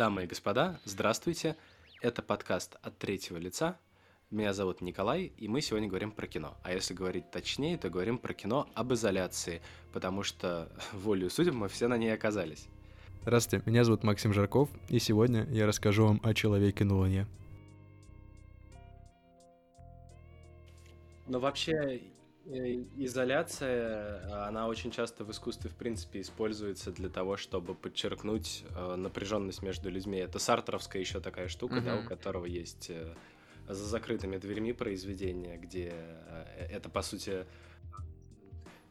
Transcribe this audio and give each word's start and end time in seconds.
Дамы 0.00 0.24
и 0.24 0.26
господа, 0.26 0.80
здравствуйте. 0.86 1.58
Это 2.00 2.22
подкаст 2.22 2.78
от 2.80 2.96
третьего 2.96 3.36
лица. 3.36 3.76
Меня 4.30 4.54
зовут 4.54 4.80
Николай, 4.80 5.30
и 5.36 5.46
мы 5.46 5.60
сегодня 5.60 5.88
говорим 5.88 6.10
про 6.10 6.26
кино. 6.26 6.56
А 6.62 6.72
если 6.72 6.94
говорить 6.94 7.30
точнее, 7.30 7.76
то 7.76 7.90
говорим 7.90 8.16
про 8.16 8.32
кино 8.32 8.66
об 8.72 8.94
изоляции, 8.94 9.60
потому 9.92 10.22
что 10.22 10.72
волею 10.94 11.28
судеб 11.28 11.52
мы 11.52 11.68
все 11.68 11.86
на 11.86 11.98
ней 11.98 12.14
оказались. 12.14 12.66
Здравствуйте, 13.20 13.62
меня 13.68 13.84
зовут 13.84 14.02
Максим 14.02 14.32
Жарков, 14.32 14.70
и 14.88 14.98
сегодня 14.98 15.46
я 15.50 15.66
расскажу 15.66 16.06
вам 16.06 16.20
о 16.24 16.32
человеке 16.32 16.86
на 16.86 16.96
Луне. 16.96 17.26
Но 21.26 21.40
вообще 21.40 22.00
изоляция, 22.96 24.46
она 24.46 24.66
очень 24.66 24.90
часто 24.90 25.24
в 25.24 25.30
искусстве, 25.30 25.70
в 25.70 25.74
принципе, 25.74 26.20
используется 26.20 26.92
для 26.92 27.08
того, 27.08 27.36
чтобы 27.36 27.74
подчеркнуть 27.74 28.64
э, 28.74 28.94
напряженность 28.96 29.62
между 29.62 29.90
людьми. 29.90 30.18
Это 30.18 30.38
сартровская 30.38 31.00
еще 31.00 31.20
такая 31.20 31.48
штука, 31.48 31.76
mm-hmm. 31.76 31.84
да, 31.84 31.96
у 32.00 32.04
которого 32.04 32.46
есть 32.46 32.90
э, 32.90 33.14
за 33.68 33.84
закрытыми 33.84 34.36
дверьми 34.36 34.72
произведения, 34.72 35.56
где 35.56 35.92
э, 35.94 36.66
это, 36.70 36.88
по 36.88 37.02
сути, 37.02 37.46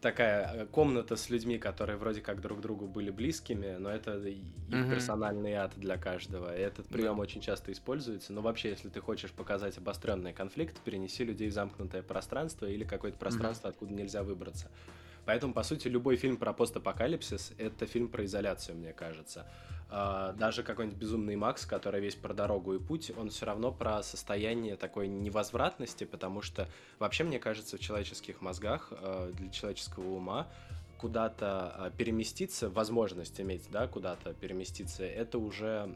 такая 0.02 0.54
э, 0.54 0.66
комната 0.66 1.16
с 1.16 1.30
людьми, 1.30 1.58
которые 1.58 1.98
вроде 1.98 2.22
как 2.22 2.42
друг 2.42 2.62
другу 2.62 2.88
были 2.88 3.10
близкими, 3.12 3.76
но 3.78 3.90
это 3.90 4.18
их 4.18 4.38
mm-hmm. 4.70 4.90
персональный 4.90 5.54
ад 5.54 5.74
для 5.76 5.98
каждого. 5.98 6.56
И 6.56 6.62
этот 6.62 6.88
прием 6.88 7.18
yeah. 7.18 7.22
очень 7.22 7.42
часто 7.42 7.72
используется. 7.72 8.34
Но 8.34 8.42
вообще, 8.42 8.70
если 8.70 8.90
ты 8.90 9.02
хочешь 9.02 9.32
показать 9.32 9.78
обостренный 9.78 10.34
конфликт, 10.34 10.80
перенеси 10.82 11.24
людей 11.24 11.50
в 11.50 11.54
замкнутое 11.54 12.02
пространство 12.02 12.66
или 12.66 12.84
какое-то 12.84 13.18
пространство, 13.18 13.68
mm-hmm. 13.68 13.72
откуда 13.72 13.94
нельзя 13.94 14.24
выбраться. 14.24 14.70
Поэтому, 15.26 15.54
по 15.54 15.64
сути, 15.64 15.88
любой 15.88 16.16
фильм 16.16 16.38
про 16.38 16.54
постапокалипсис— 16.54 17.54
это 17.58 17.86
фильм 17.86 18.08
про 18.08 18.26
изоляцию, 18.26 18.78
мне 18.78 18.94
кажется. 18.94 19.46
А, 19.92 20.34
даже 20.34 20.62
какой-нибудь 20.62 21.00
«Безумный 21.00 21.36
Макс», 21.36 21.66
который 21.66 22.00
весь 22.00 22.16
про 22.16 22.34
дорогу 22.34 22.76
и 22.76 22.80
путь, 22.80 23.12
он 23.18 23.30
все 23.30 23.48
равно 23.48 23.72
про 23.72 24.04
состояние 24.04 24.76
такой 24.76 25.08
невозвратности, 25.08 26.04
потому 26.04 26.42
что 26.42 26.68
вообще, 27.00 27.24
мне 27.24 27.40
кажется, 27.40 27.78
в 27.78 27.80
человеческих 27.80 28.42
мозгах, 28.42 28.90
а, 28.92 29.32
для 29.32 29.50
человеческого 29.50 30.08
ума, 30.16 30.48
куда-то 31.00 31.74
а, 31.76 31.90
переместиться, 31.90 32.70
возможность 32.70 33.42
иметь, 33.42 33.68
да, 33.72 33.88
куда-то 33.88 34.34
переместиться, 34.34 35.04
это 35.04 35.40
уже 35.40 35.90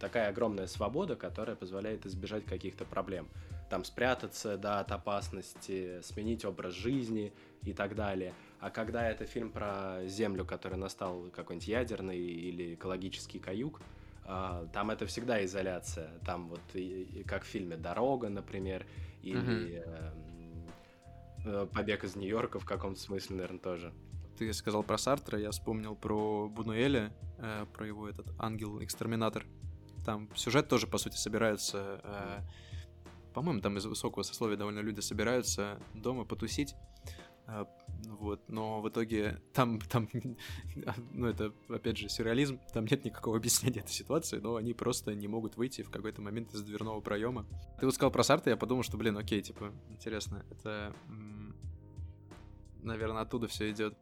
такая 0.00 0.28
огромная 0.30 0.66
свобода, 0.66 1.14
которая 1.14 1.54
позволяет 1.54 2.06
избежать 2.06 2.44
каких-то 2.44 2.84
проблем. 2.84 3.28
Там 3.70 3.84
спрятаться, 3.84 4.56
да, 4.56 4.80
от 4.80 4.90
опасности, 4.90 6.00
сменить 6.02 6.44
образ 6.44 6.74
жизни 6.74 7.32
и 7.62 7.72
так 7.72 7.94
далее– 7.94 8.34
а 8.60 8.70
когда 8.70 9.08
это 9.08 9.26
фильм 9.26 9.50
про 9.50 10.06
Землю, 10.06 10.44
который 10.44 10.78
настал 10.78 11.30
какой-нибудь 11.34 11.68
ядерный 11.68 12.18
или 12.18 12.74
экологический 12.74 13.38
каюк, 13.38 13.80
а, 14.24 14.66
там 14.72 14.90
это 14.90 15.06
всегда 15.06 15.44
изоляция. 15.44 16.10
Там 16.24 16.48
вот 16.48 16.60
как 17.26 17.44
в 17.44 17.46
фильме 17.46 17.76
«Дорога», 17.76 18.28
например, 18.28 18.86
или 19.22 19.84
mm-hmm. 21.44 21.68
«Побег 21.68 22.04
из 22.04 22.16
Нью-Йорка» 22.16 22.58
в 22.58 22.64
каком-то 22.64 23.00
смысле, 23.00 23.36
наверное, 23.36 23.60
тоже. 23.60 23.92
Ты 24.36 24.52
сказал 24.52 24.82
про 24.82 24.98
Сартра, 24.98 25.38
я 25.38 25.50
вспомнил 25.50 25.96
про 25.96 26.48
Бунуэля, 26.48 27.10
э, 27.38 27.66
про 27.72 27.86
его 27.86 28.08
этот 28.08 28.26
ангел-экстерминатор. 28.38 29.46
Там 30.04 30.28
сюжет 30.34 30.68
тоже, 30.68 30.86
по 30.86 30.98
сути, 30.98 31.16
собирается... 31.16 32.00
Э, 32.04 32.40
по-моему, 33.32 33.60
там 33.60 33.78
из 33.78 33.86
высокого 33.86 34.22
сословия 34.22 34.56
довольно 34.56 34.80
люди 34.80 35.00
собираются 35.00 35.78
дома 35.94 36.24
потусить, 36.24 36.74
вот, 38.06 38.48
но 38.48 38.80
в 38.80 38.88
итоге 38.88 39.40
там, 39.52 39.80
там, 39.80 40.08
ну 41.12 41.26
это, 41.26 41.52
опять 41.68 41.96
же, 41.96 42.08
сюрреализм, 42.08 42.60
там 42.72 42.86
нет 42.86 43.04
никакого 43.04 43.36
объяснения 43.36 43.80
этой 43.80 43.92
ситуации, 43.92 44.38
но 44.38 44.56
они 44.56 44.74
просто 44.74 45.14
не 45.14 45.28
могут 45.28 45.56
выйти 45.56 45.82
в 45.82 45.90
какой-то 45.90 46.22
момент 46.22 46.54
из 46.54 46.62
дверного 46.62 47.00
проема. 47.00 47.46
Ты 47.80 47.86
вот 47.86 47.94
сказал 47.94 48.10
про 48.10 48.22
Сарта, 48.22 48.50
я 48.50 48.56
подумал, 48.56 48.82
что, 48.82 48.96
блин, 48.96 49.16
окей, 49.18 49.42
типа, 49.42 49.72
интересно, 49.90 50.44
это, 50.50 50.94
наверное, 52.82 53.22
оттуда 53.22 53.48
все 53.48 53.70
идет. 53.70 53.96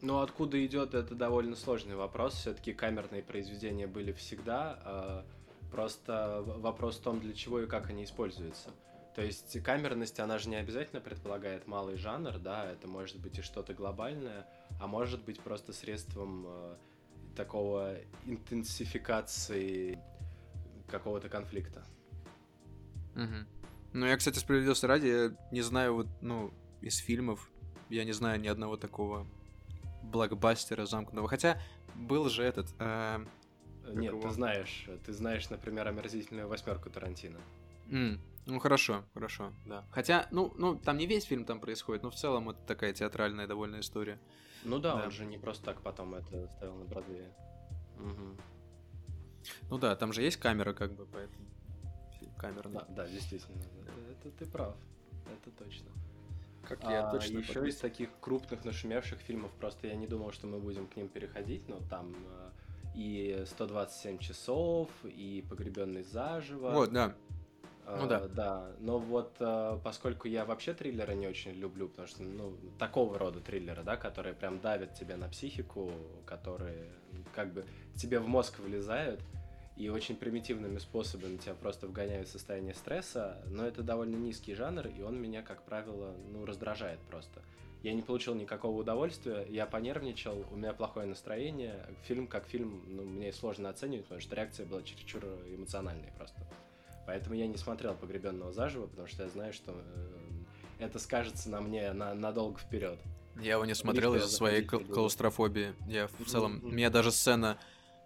Ну, 0.00 0.20
откуда 0.20 0.64
идет, 0.64 0.94
это 0.94 1.14
довольно 1.14 1.56
сложный 1.56 1.96
вопрос. 1.96 2.34
Все-таки 2.34 2.72
камерные 2.72 3.22
произведения 3.22 3.88
были 3.88 4.12
всегда. 4.12 4.78
А, 4.84 5.26
просто 5.72 6.44
вопрос 6.44 6.98
в 6.98 7.02
том, 7.02 7.18
для 7.18 7.32
чего 7.32 7.60
и 7.60 7.66
как 7.66 7.90
они 7.90 8.04
используются. 8.04 8.70
То 9.14 9.22
есть 9.22 9.60
камерность, 9.62 10.20
она 10.20 10.38
же 10.38 10.48
не 10.48 10.56
обязательно 10.56 11.00
предполагает 11.00 11.66
малый 11.66 11.96
жанр, 11.96 12.38
да, 12.38 12.70
это 12.70 12.86
может 12.86 13.18
быть 13.18 13.38
и 13.38 13.42
что-то 13.42 13.74
глобальное, 13.74 14.46
а 14.80 14.86
может 14.86 15.24
быть 15.24 15.40
просто 15.40 15.72
средством 15.72 16.44
э, 16.46 16.76
такого 17.34 17.96
интенсификации 18.26 19.98
какого-то 20.88 21.28
конфликта. 21.28 21.84
Угу. 23.14 23.46
Ну, 23.94 24.06
я, 24.06 24.16
кстати, 24.16 24.38
справедливости 24.38 24.86
ради, 24.86 25.06
я 25.06 25.36
не 25.50 25.62
знаю 25.62 25.94
вот, 25.94 26.06
ну, 26.20 26.52
из 26.80 26.98
фильмов, 26.98 27.50
я 27.88 28.04
не 28.04 28.12
знаю 28.12 28.40
ни 28.40 28.48
одного 28.48 28.76
такого 28.76 29.26
блокбастера 30.02 30.86
замкнутого. 30.86 31.28
Хотя 31.28 31.60
был 31.94 32.28
же 32.28 32.42
этот... 32.42 32.68
Э, 32.78 33.24
Нет, 33.88 34.12
его? 34.12 34.20
ты 34.20 34.30
знаешь, 34.30 34.86
ты 35.04 35.12
знаешь, 35.12 35.48
например, 35.50 35.88
омерзительную 35.88 36.48
восьмерку 36.48 36.90
Тарантино. 36.90 37.38
Mm. 37.86 38.20
Ну 38.48 38.58
хорошо, 38.60 39.04
хорошо, 39.12 39.52
да. 39.66 39.84
Хотя, 39.90 40.26
ну, 40.30 40.52
ну, 40.56 40.76
там 40.76 40.96
не 40.96 41.06
весь 41.06 41.24
фильм 41.24 41.44
там 41.44 41.60
происходит, 41.60 42.02
но 42.02 42.10
в 42.10 42.14
целом 42.14 42.48
это 42.48 42.58
такая 42.66 42.94
театральная 42.94 43.46
довольно 43.46 43.80
история. 43.80 44.18
Ну 44.64 44.78
да, 44.78 44.96
да. 44.96 45.04
он 45.04 45.10
же 45.10 45.26
не 45.26 45.38
просто 45.38 45.66
так 45.66 45.82
потом 45.82 46.14
это 46.14 46.48
ставил 46.56 46.76
на 46.76 46.84
Бродвее. 46.86 47.30
Угу. 47.98 48.36
Ну 49.70 49.78
да, 49.78 49.94
там 49.96 50.12
же 50.12 50.22
есть 50.22 50.38
камера, 50.38 50.72
как 50.72 50.92
бы, 50.94 51.06
поэтому 51.06 51.48
камера. 52.38 52.68
Да, 52.70 52.86
да, 52.88 53.06
действительно. 53.06 53.58
Это, 53.58 54.28
это 54.28 54.38
ты 54.38 54.46
прав. 54.46 54.74
Это 55.26 55.50
точно. 55.50 55.90
Как 56.66 56.82
я 56.84 57.08
а, 57.08 57.10
точно 57.10 57.38
Еще 57.38 57.68
из 57.68 57.76
таких 57.76 58.08
крупных 58.20 58.64
нашумевших 58.64 59.18
фильмов, 59.20 59.50
просто 59.60 59.88
я 59.88 59.94
не 59.94 60.06
думал, 60.06 60.32
что 60.32 60.46
мы 60.46 60.58
будем 60.58 60.86
к 60.86 60.96
ним 60.96 61.08
переходить, 61.08 61.68
но 61.68 61.80
там 61.90 62.14
э, 62.14 62.50
и 62.94 63.44
127 63.46 64.18
часов, 64.18 64.88
и 65.04 65.44
Погребенный 65.48 66.02
заживо. 66.02 66.70
Вот, 66.70 66.92
да. 66.92 67.14
Ну 67.96 68.06
да. 68.06 68.20
Uh, 68.20 68.28
да, 68.28 68.70
но 68.80 68.98
вот 68.98 69.36
uh, 69.38 69.80
поскольку 69.82 70.28
я 70.28 70.44
вообще 70.44 70.74
триллеры 70.74 71.14
не 71.14 71.26
очень 71.26 71.52
люблю, 71.52 71.88
потому 71.88 72.06
что, 72.06 72.22
ну, 72.22 72.54
такого 72.78 73.18
рода 73.18 73.40
триллеры, 73.40 73.82
да, 73.82 73.96
которые 73.96 74.34
прям 74.34 74.60
давят 74.60 74.94
тебе 74.94 75.16
на 75.16 75.28
психику, 75.28 75.90
которые 76.26 76.90
как 77.34 77.52
бы 77.52 77.64
тебе 77.96 78.18
в 78.18 78.28
мозг 78.28 78.58
вылезают 78.58 79.20
и 79.76 79.88
очень 79.88 80.16
примитивными 80.16 80.78
способами 80.78 81.36
тебя 81.36 81.54
просто 81.54 81.86
вгоняют 81.86 82.28
в 82.28 82.32
состояние 82.32 82.74
стресса, 82.74 83.40
но 83.46 83.64
это 83.64 83.82
довольно 83.82 84.16
низкий 84.16 84.54
жанр, 84.54 84.88
и 84.88 85.02
он 85.02 85.20
меня, 85.20 85.42
как 85.42 85.62
правило, 85.62 86.14
ну, 86.32 86.44
раздражает 86.44 86.98
просто. 87.08 87.42
Я 87.84 87.94
не 87.94 88.02
получил 88.02 88.34
никакого 88.34 88.80
удовольствия, 88.80 89.46
я 89.48 89.66
понервничал, 89.66 90.44
у 90.50 90.56
меня 90.56 90.72
плохое 90.72 91.06
настроение. 91.06 91.86
Фильм 92.02 92.26
как 92.26 92.46
фильм, 92.48 92.82
ну, 92.88 93.04
мне 93.04 93.32
сложно 93.32 93.68
оценивать, 93.68 94.06
потому 94.06 94.20
что 94.20 94.34
реакция 94.34 94.66
была 94.66 94.82
чересчур 94.82 95.24
эмоциональной 95.24 96.10
просто. 96.16 96.40
Поэтому 97.08 97.36
я 97.36 97.46
не 97.46 97.56
смотрел 97.56 97.94
«Погребенного 97.94 98.52
заживо», 98.52 98.86
потому 98.86 99.08
что 99.08 99.22
я 99.22 99.30
знаю, 99.30 99.54
что 99.54 99.72
э, 99.72 100.08
это 100.78 100.98
скажется 100.98 101.48
на 101.48 101.62
мне 101.62 101.94
на, 101.94 102.12
надолго 102.12 102.58
вперед. 102.58 102.98
Я 103.40 103.52
его 103.52 103.64
не 103.64 103.74
смотрел 103.74 104.14
из-за 104.16 104.28
своей 104.28 104.62
клаустрофобии. 104.62 105.74
Я 105.86 106.08
в 106.08 106.26
целом... 106.26 106.60
Меня 106.62 106.90
даже 106.90 107.10
сцена... 107.10 107.56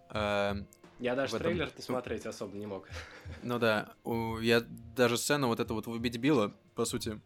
Э, 0.09 0.53
я 0.99 1.15
даже 1.15 1.35
этом... 1.35 1.47
трейлер-то 1.47 1.81
смотреть 1.81 2.25
особо 2.25 2.55
не 2.55 2.65
мог. 2.65 2.87
Ну 3.43 3.59
да, 3.59 3.93
я 4.39 4.63
даже 4.95 5.17
сцену 5.17 5.49
вот 5.49 5.59
это 5.59 5.73
вот 5.73 5.85
«Убить 5.87 6.17
Билла», 6.17 6.53
по 6.73 6.85
сути, 6.85 7.19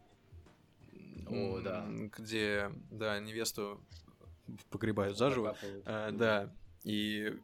о, 1.28 1.60
да. 1.60 1.86
Где, 2.18 2.72
да, 2.90 3.20
невесту 3.20 3.80
погребают 4.70 5.16
заживо. 5.16 5.56
А, 5.84 6.10
да. 6.10 6.52
И 6.82 7.38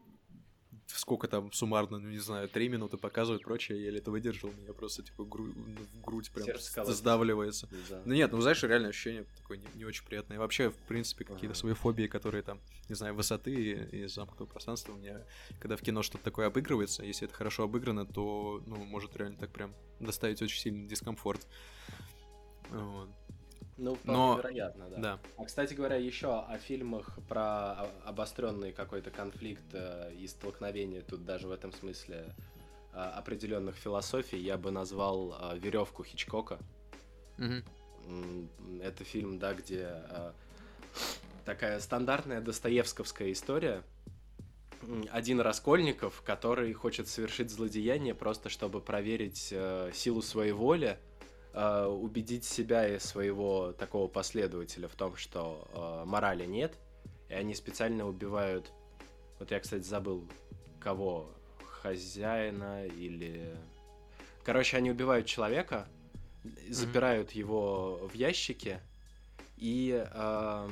сколько 0.87 1.27
там 1.27 1.51
суммарно, 1.51 1.99
ну 1.99 2.09
не 2.09 2.19
знаю, 2.19 2.47
три 2.47 2.69
минуты 2.69 2.97
показывают, 2.97 3.43
прочее, 3.43 3.79
я 3.79 3.85
еле 3.85 3.99
это 3.99 4.11
выдержал, 4.11 4.51
меня 4.51 4.73
просто 4.73 5.03
типа 5.03 5.23
гру... 5.23 5.45
в 5.45 6.01
грудь 6.01 6.31
прям 6.31 6.47
сдавливается. 6.85 7.67
Да. 7.89 8.01
Ну 8.05 8.13
нет, 8.13 8.31
ну 8.31 8.41
знаешь, 8.41 8.61
реально 8.63 8.89
ощущение 8.89 9.25
такое 9.37 9.57
не, 9.57 9.65
не 9.75 9.85
очень 9.85 10.05
приятное. 10.05 10.37
И 10.37 10.39
вообще, 10.39 10.69
в 10.69 10.77
принципе, 10.87 11.25
какие-то 11.25 11.53
ага. 11.53 11.55
свои 11.55 11.73
фобии, 11.73 12.07
которые 12.07 12.43
там, 12.43 12.59
не 12.89 12.95
знаю, 12.95 13.15
высоты 13.15 13.51
и, 13.51 14.03
и 14.03 14.07
замкнутого 14.07 14.47
пространства 14.47 14.93
у 14.93 14.97
меня, 14.97 15.21
когда 15.59 15.75
в 15.75 15.81
кино 15.81 16.03
что-то 16.03 16.23
такое 16.23 16.47
обыгрывается, 16.47 17.03
если 17.03 17.27
это 17.27 17.35
хорошо 17.35 17.63
обыграно, 17.63 18.05
то, 18.05 18.61
ну, 18.65 18.75
может 18.75 19.15
реально 19.17 19.37
так 19.37 19.51
прям 19.51 19.73
доставить 19.99 20.41
очень 20.41 20.59
сильный 20.59 20.87
дискомфорт. 20.87 21.47
Вот. 22.69 23.09
Ну, 23.77 23.97
Но... 24.05 24.37
вероятно, 24.37 24.89
да. 24.89 24.97
да. 24.97 25.19
А, 25.37 25.45
кстати 25.45 25.73
говоря, 25.73 25.97
еще 25.97 26.39
о 26.39 26.57
фильмах 26.57 27.19
про 27.27 27.87
обостренный 28.05 28.71
какой-то 28.71 29.11
конфликт 29.11 29.65
э, 29.73 30.13
и 30.17 30.27
столкновение 30.27 31.01
тут 31.01 31.25
даже 31.25 31.47
в 31.47 31.51
этом 31.51 31.73
смысле 31.73 32.33
э, 32.93 32.97
определенных 32.97 33.75
философий 33.75 34.39
я 34.39 34.57
бы 34.57 34.71
назвал 34.71 35.33
э, 35.33 35.57
«Веревку 35.59 36.05
Хичкока». 36.05 36.57
Угу. 37.37 38.81
Это 38.81 39.03
фильм, 39.03 39.39
да, 39.39 39.53
где 39.53 39.89
такая 41.43 41.79
стандартная 41.81 42.39
достоевсковская 42.39 43.33
история, 43.33 43.83
один 45.11 45.41
Раскольников, 45.41 46.21
который 46.21 46.71
хочет 46.73 47.09
совершить 47.09 47.49
злодеяние 47.49 48.13
просто 48.13 48.47
чтобы 48.49 48.79
проверить 48.79 49.53
силу 49.93 50.21
своей 50.21 50.53
воли, 50.53 50.97
э, 51.55 51.85
убедить 51.85 52.43
себя 52.43 52.87
и 52.87 52.99
своего 52.99 53.71
такого 53.71 54.07
последователя 54.07 54.87
в 54.87 54.95
том, 54.95 55.15
что 55.15 55.67
э, 55.73 56.05
морали 56.05 56.45
нет, 56.45 56.77
и 57.29 57.33
они 57.33 57.55
специально 57.55 58.05
убивают. 58.05 58.71
Вот 59.39 59.51
я, 59.51 59.59
кстати, 59.59 59.83
забыл, 59.83 60.27
кого 60.79 61.29
хозяина 61.65 62.85
или. 62.85 63.55
Короче, 64.43 64.77
они 64.77 64.91
убивают 64.91 65.25
человека, 65.25 65.87
запирают 66.69 67.29
mm-hmm. 67.29 67.39
его 67.39 68.09
в 68.11 68.13
ящике 68.13 68.81
и 69.57 70.05
э, 70.13 70.69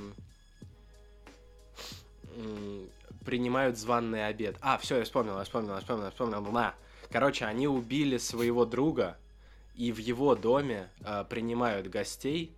принимают 3.26 3.78
званный 3.78 4.28
обед. 4.28 4.58
А, 4.62 4.78
все, 4.78 4.98
я 4.98 5.04
вспомнил, 5.06 5.38
я 5.38 5.44
вспомнил, 5.44 5.74
я 5.74 5.80
вспомнил, 5.80 6.06
я 6.06 6.12
вспомнил. 6.12 6.42
На. 6.42 6.76
Короче, 7.10 7.46
они 7.46 7.68
убили 7.68 8.18
своего 8.18 8.66
друга, 8.66 9.18
и 9.76 9.92
в 9.92 9.98
его 9.98 10.36
доме 10.36 10.90
э, 11.02 11.26
принимают 11.30 11.88
гостей, 11.88 12.56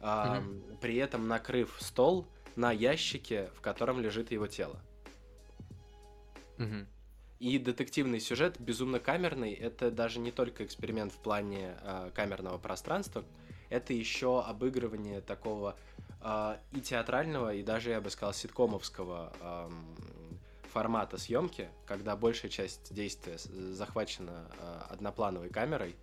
э, 0.00 0.04
mm-hmm. 0.04 0.78
при 0.80 0.96
этом 0.96 1.28
накрыв 1.28 1.76
стол 1.80 2.26
на 2.56 2.72
ящике, 2.72 3.50
в 3.56 3.60
котором 3.60 4.00
лежит 4.00 4.30
его 4.30 4.46
тело. 4.46 4.80
Mm-hmm. 6.58 6.86
И 7.40 7.58
детективный 7.58 8.20
сюжет 8.20 8.60
безумно 8.60 9.00
камерный. 9.00 9.52
Это 9.52 9.90
даже 9.90 10.20
не 10.20 10.30
только 10.30 10.64
эксперимент 10.64 11.12
в 11.12 11.18
плане 11.18 11.76
э, 11.82 12.10
камерного 12.14 12.58
пространства, 12.58 13.24
это 13.68 13.92
еще 13.92 14.42
обыгрывание 14.42 15.20
такого 15.20 15.76
э, 16.20 16.56
и 16.72 16.80
театрального, 16.80 17.54
и 17.54 17.62
даже, 17.62 17.90
я 17.90 18.00
бы 18.00 18.10
сказал, 18.10 18.32
ситкомовского 18.32 19.32
э, 19.40 19.70
формата 20.72 21.18
съемки, 21.18 21.68
когда 21.86 22.16
большая 22.16 22.50
часть 22.50 22.94
действия 22.94 23.36
захвачена 23.38 24.50
э, 24.58 24.80
одноплановой 24.90 25.48
камерой. 25.48 25.96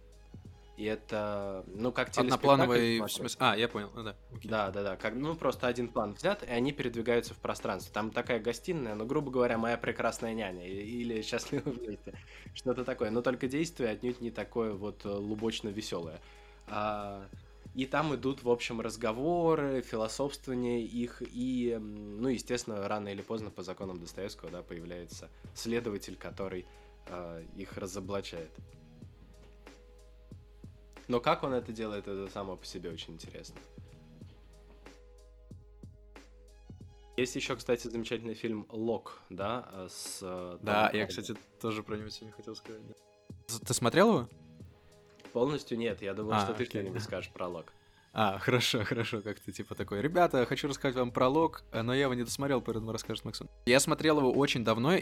И 0.81 0.86
это, 0.86 1.63
ну, 1.68 1.92
как 1.92 2.10
Одноплановый, 2.18 3.01
в 3.01 3.07
смысле... 3.07 3.38
А, 3.39 3.56
я 3.56 3.68
понял, 3.68 3.92
ну 3.94 4.01
да. 4.01 4.16
Окей. 4.33 4.50
Да, 4.50 4.72
да, 4.72 4.81
да. 4.81 4.95
Как, 4.95 5.13
ну, 5.13 5.36
просто 5.36 5.68
один 5.68 5.88
план 5.88 6.13
взят, 6.13 6.42
и 6.42 6.48
они 6.48 6.72
передвигаются 6.72 7.36
в 7.36 7.38
пространстве. 7.38 7.92
Там 7.94 8.10
такая 8.10 8.39
гостиная, 8.39 8.95
ну, 8.95 9.06
грубо 9.06 9.30
говоря, 9.30 9.60
моя 9.60 9.78
прекрасная 9.78 10.33
няня 10.33 10.66
или 10.68 11.22
счастливый 11.22 11.74
вместе. 11.74 12.18
Что-то 12.56 12.83
такое. 12.83 13.12
Но 13.12 13.22
только 13.22 13.48
действие 13.48 13.92
отнюдь 13.92 14.22
не 14.22 14.31
такое 14.31 14.74
вот 14.74 15.06
э, 15.06 15.10
лубочно 15.10 15.69
веселое. 15.69 16.19
А, 16.66 17.28
и 17.75 17.86
там 17.86 18.16
идут, 18.16 18.42
в 18.42 18.50
общем, 18.50 18.81
разговоры, 18.81 19.83
философствование 19.83 20.81
их, 20.81 21.22
и, 21.22 21.78
ну, 21.80 22.28
естественно, 22.30 22.88
рано 22.88 23.10
или 23.10 23.22
поздно 23.22 23.51
по 23.51 23.62
законам 23.62 24.00
Достоевского, 24.00 24.50
да, 24.50 24.63
появляется 24.63 25.30
следователь, 25.54 26.16
который 26.16 26.66
э, 27.06 27.44
их 27.56 27.78
разоблачает. 27.78 28.50
Но 31.07 31.19
как 31.19 31.44
он 31.44 31.53
это 31.53 31.71
делает, 31.71 32.07
это 32.07 32.27
само 32.31 32.56
по 32.56 32.65
себе 32.65 32.89
очень 32.89 33.13
интересно. 33.13 33.59
Есть 37.18 37.36
еще, 37.36 37.56
кстати, 37.56 37.88
замечательный 37.88 38.33
фильм 38.33 38.65
Лок, 38.69 39.19
да, 39.30 39.88
с... 39.89 40.19
Э, 40.21 40.57
да, 40.62 40.89
я, 40.94 41.06
кстати, 41.06 41.36
тоже 41.59 41.83
про 41.83 41.98
него 41.98 42.09
сегодня 42.09 42.33
хотел 42.33 42.56
сказать. 42.56 42.81
Ты 43.48 43.74
смотрел 43.74 44.09
его? 44.09 44.30
Полностью 45.33 45.77
нет, 45.77 46.01
я 46.01 46.13
думал, 46.13 46.33
а, 46.33 46.39
что 46.42 46.53
ты 46.53 46.65
что-нибудь 46.65 47.04
скажешь 47.04 47.31
про 47.31 47.47
лог. 47.47 47.74
А, 48.13 48.38
хорошо, 48.39 48.83
хорошо, 48.86 49.21
как 49.21 49.39
ты 49.39 49.51
типа 49.51 49.75
такой. 49.75 50.01
Ребята, 50.01 50.45
хочу 50.45 50.68
рассказать 50.68 50.95
вам 50.95 51.12
про 51.12 51.27
лог, 51.27 51.63
но 51.71 51.94
я 51.94 52.04
его 52.04 52.13
не 52.13 52.24
досмотрел, 52.24 52.62
поэтому 52.62 52.92
расскажет 52.92 53.25
Максим. 53.25 53.50
Я 53.65 53.80
смотрел 53.80 54.19
его 54.19 54.31
очень 54.31 54.63
давно. 54.63 54.97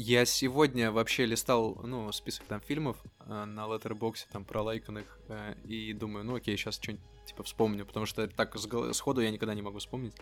Я 0.00 0.26
сегодня 0.26 0.92
вообще 0.92 1.26
листал, 1.26 1.76
ну, 1.82 2.12
список 2.12 2.44
там 2.44 2.60
фильмов 2.60 2.96
э, 3.26 3.44
на 3.46 3.66
Letterboxd, 3.66 4.28
там 4.30 4.44
пролайканных, 4.44 5.18
э, 5.26 5.56
и 5.64 5.92
думаю, 5.92 6.24
ну 6.24 6.36
окей, 6.36 6.56
сейчас 6.56 6.76
что-нибудь 6.76 7.04
типа 7.26 7.42
вспомню, 7.42 7.84
потому 7.84 8.06
что 8.06 8.28
так 8.28 8.56
сходу 8.92 9.20
я 9.20 9.32
никогда 9.32 9.54
не 9.54 9.62
могу 9.62 9.80
вспомнить. 9.80 10.14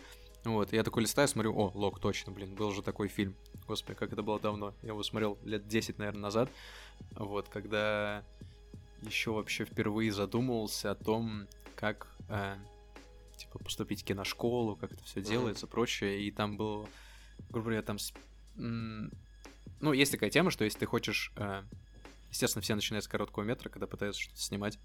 Вот, 0.45 0.73
я 0.73 0.83
такой 0.83 1.03
листаю, 1.03 1.29
смотрю, 1.29 1.55
о, 1.55 1.73
Лок, 1.75 2.01
точно, 2.01 2.33
блин, 2.33 2.55
был 2.55 2.73
же 2.73 2.81
такой 2.81 3.09
фильм. 3.09 3.37
Господи, 3.69 3.99
как 3.99 4.15
это 4.15 4.23
было 4.23 4.41
давно. 4.41 4.73
Я 4.81 4.89
его 4.89 5.03
смотрел 5.03 5.37
лет 5.45 5.69
10, 5.69 5.99
наверное, 5.99 6.23
назад. 6.23 6.51
Вот, 7.11 7.51
когда 7.51 8.25
еще 9.03 9.33
вообще 9.33 9.67
впервые 9.67 10.11
задумывался 10.11 10.93
о 10.93 10.95
том, 10.95 11.49
как 11.75 12.09
э, 12.31 12.57
типа 13.37 13.59
поступить 13.59 14.01
в 14.01 14.05
киношколу, 14.07 14.75
как 14.77 14.93
это 14.93 15.05
все 15.05 15.21
mm-hmm. 15.21 15.29
делается, 15.29 15.67
прочее. 15.67 16.23
И 16.23 16.31
там 16.31 16.57
был, 16.57 16.89
грубо 17.51 17.65
говоря, 17.67 17.83
там, 17.83 17.99
ну 19.81 19.93
есть 19.93 20.13
такая 20.13 20.31
тема, 20.31 20.51
что 20.51 20.65
если 20.65 20.79
ты 20.79 20.87
хочешь, 20.87 21.33
э, 21.37 21.63
естественно, 22.31 22.63
все 22.63 22.75
начинают 22.75 23.05
с 23.05 23.09
короткого 23.09 23.45
метра, 23.45 23.69
когда 23.69 23.87
пытаются 23.87 24.21
что-то 24.23 24.41
снимать. 24.41 24.79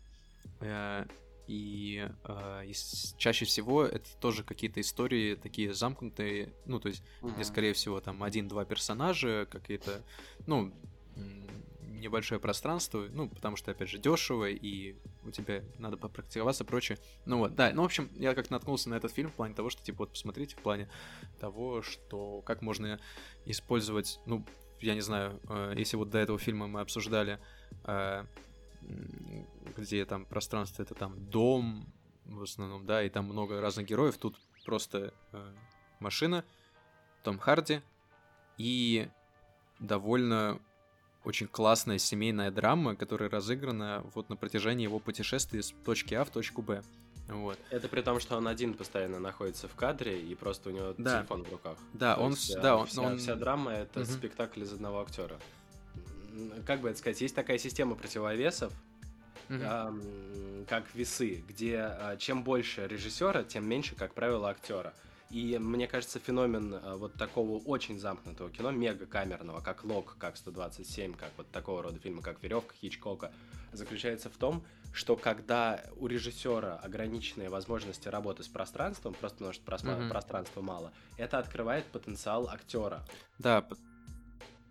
Э, 0.60 1.06
и 1.48 2.08
э, 2.24 2.72
чаще 3.18 3.46
всего 3.46 3.84
это 3.84 4.08
тоже 4.20 4.44
какие-то 4.44 4.80
истории 4.80 5.36
такие 5.36 5.74
замкнутые, 5.74 6.54
ну, 6.66 6.80
то 6.80 6.88
есть, 6.88 7.04
mm-hmm. 7.22 7.36
где, 7.36 7.44
скорее 7.44 7.74
всего, 7.74 8.00
там 8.00 8.24
один-два 8.24 8.64
персонажа, 8.64 9.48
какие-то, 9.52 10.04
ну, 10.48 10.74
небольшое 12.02 12.40
пространство, 12.42 13.08
ну, 13.12 13.30
потому 13.30 13.56
что, 13.56 13.72
опять 13.72 13.90
же, 13.90 13.98
дешево, 13.98 14.50
и 14.50 14.96
у 15.24 15.32
тебя 15.32 15.64
надо 15.78 15.98
попрактиковаться, 15.98 16.66
прочее. 16.66 16.98
Ну 17.26 17.38
вот, 17.38 17.56
да, 17.56 17.72
ну, 17.74 17.84
в 17.84 17.86
общем, 17.86 18.10
я 18.16 18.34
как-то 18.34 18.54
наткнулся 18.54 18.90
на 18.90 18.96
этот 18.96 19.12
фильм 19.12 19.30
в 19.30 19.34
плане 19.34 19.54
того, 19.54 19.70
что, 19.70 19.84
типа, 19.84 20.00
вот 20.00 20.12
посмотрите, 20.12 20.56
в 20.56 20.60
плане 20.60 20.90
того, 21.40 21.82
что 21.82 22.42
как 22.42 22.62
можно 22.62 23.00
использовать, 23.46 24.20
ну, 24.26 24.46
я 24.82 24.96
не 24.96 25.02
знаю, 25.02 25.40
э, 25.50 25.74
если 25.78 25.98
вот 25.98 26.10
до 26.10 26.18
этого 26.18 26.40
фильма 26.40 26.68
мы 26.68 26.82
обсуждали, 26.82 27.40
э, 27.86 28.26
где 29.78 30.06
там 30.06 30.26
пространство, 30.26 30.84
это 30.84 30.96
там 30.96 31.30
дом, 31.30 31.86
в 32.26 32.44
основном, 32.44 32.86
да, 32.86 33.04
и 33.04 33.10
там 33.10 33.26
много 33.26 33.62
разных 33.62 33.88
героев, 33.88 34.18
тут 34.18 34.38
просто 34.66 35.14
э, 35.32 35.54
машина, 36.00 36.44
Том 37.24 37.38
Харди 37.38 37.82
и 38.58 39.08
довольно 39.80 40.60
очень 41.24 41.48
классная 41.48 41.98
семейная 41.98 42.52
драма, 42.52 42.96
которая 42.96 43.30
разыграна 43.30 44.04
вот 44.16 44.30
на 44.30 44.36
протяжении 44.36 44.84
его 44.84 45.00
путешествия 45.00 45.62
с 45.62 45.74
точки 45.86 46.16
А 46.16 46.24
в 46.24 46.32
точку 46.32 46.62
Б. 46.62 46.82
Вот. 47.32 47.58
Это 47.70 47.88
при 47.88 48.02
том, 48.02 48.20
что 48.20 48.38
он 48.38 48.48
один 48.48 48.74
постоянно 48.74 49.20
находится 49.20 49.68
в 49.68 49.76
кадре 49.76 50.20
и 50.20 50.36
просто 50.36 50.70
у 50.70 50.74
него 50.74 50.94
да. 50.98 51.20
телефон 51.20 51.44
в 51.44 51.52
руках. 51.52 51.78
Да, 51.94 52.16
То 52.16 52.22
он, 52.22 52.32
есть, 52.32 52.62
да, 52.62 52.78
он, 52.78 52.88
вся, 52.88 53.02
он... 53.02 53.18
вся 53.18 53.36
драма 53.36 53.72
это 53.72 54.02
угу. 54.02 54.10
спектакль 54.10 54.64
из 54.64 54.74
одного 54.74 55.02
актера. 55.02 55.40
Как 56.66 56.82
бы 56.82 56.90
это 56.90 56.98
сказать, 56.98 57.22
есть 57.22 57.36
такая 57.36 57.58
система 57.58 57.96
противовесов, 57.96 58.74
э, 59.50 60.66
как 60.68 60.94
весы, 60.94 61.44
где 61.48 61.90
э, 61.92 62.18
чем 62.18 62.44
больше 62.44 62.88
режиссера, 62.88 63.44
тем 63.44 63.68
меньше, 63.68 63.96
как 63.96 64.14
правило, 64.14 64.50
актера. 64.50 64.94
И 65.30 65.58
мне 65.58 65.88
кажется, 65.88 66.20
феномен 66.20 66.74
э, 66.74 66.96
вот 66.96 67.14
такого 67.14 67.58
очень 67.64 68.00
замкнутого 68.00 68.50
кино, 68.50 68.72
мега 68.72 69.06
камерного, 69.06 69.62
как 69.62 69.86
Лок, 69.86 70.18
как 70.20 70.36
127, 70.36 71.14
как 71.14 71.32
вот 71.38 71.50
такого 71.52 71.82
рода 71.82 72.00
фильмы, 72.00 72.22
как 72.22 72.44
Веревка 72.44 72.76
Хичкока, 72.76 73.32
заключается 73.72 74.30
в 74.30 74.38
том, 74.38 74.64
что 74.94 75.16
когда 75.16 75.84
у 75.98 76.08
режиссера 76.08 76.76
ограниченные 76.76 77.50
возможности 77.50 78.08
работы 78.08 78.44
с 78.44 78.48
пространством, 78.48 79.14
просто 79.14 79.38
потому 79.38 79.54
что 79.54 79.72
mm-hmm. 79.72 80.10
пространства 80.10 80.62
мало, 80.62 80.92
это 81.18 81.38
открывает 81.38 81.86
потенциал 81.86 82.50
актера. 82.50 83.04
Да, 83.40 83.66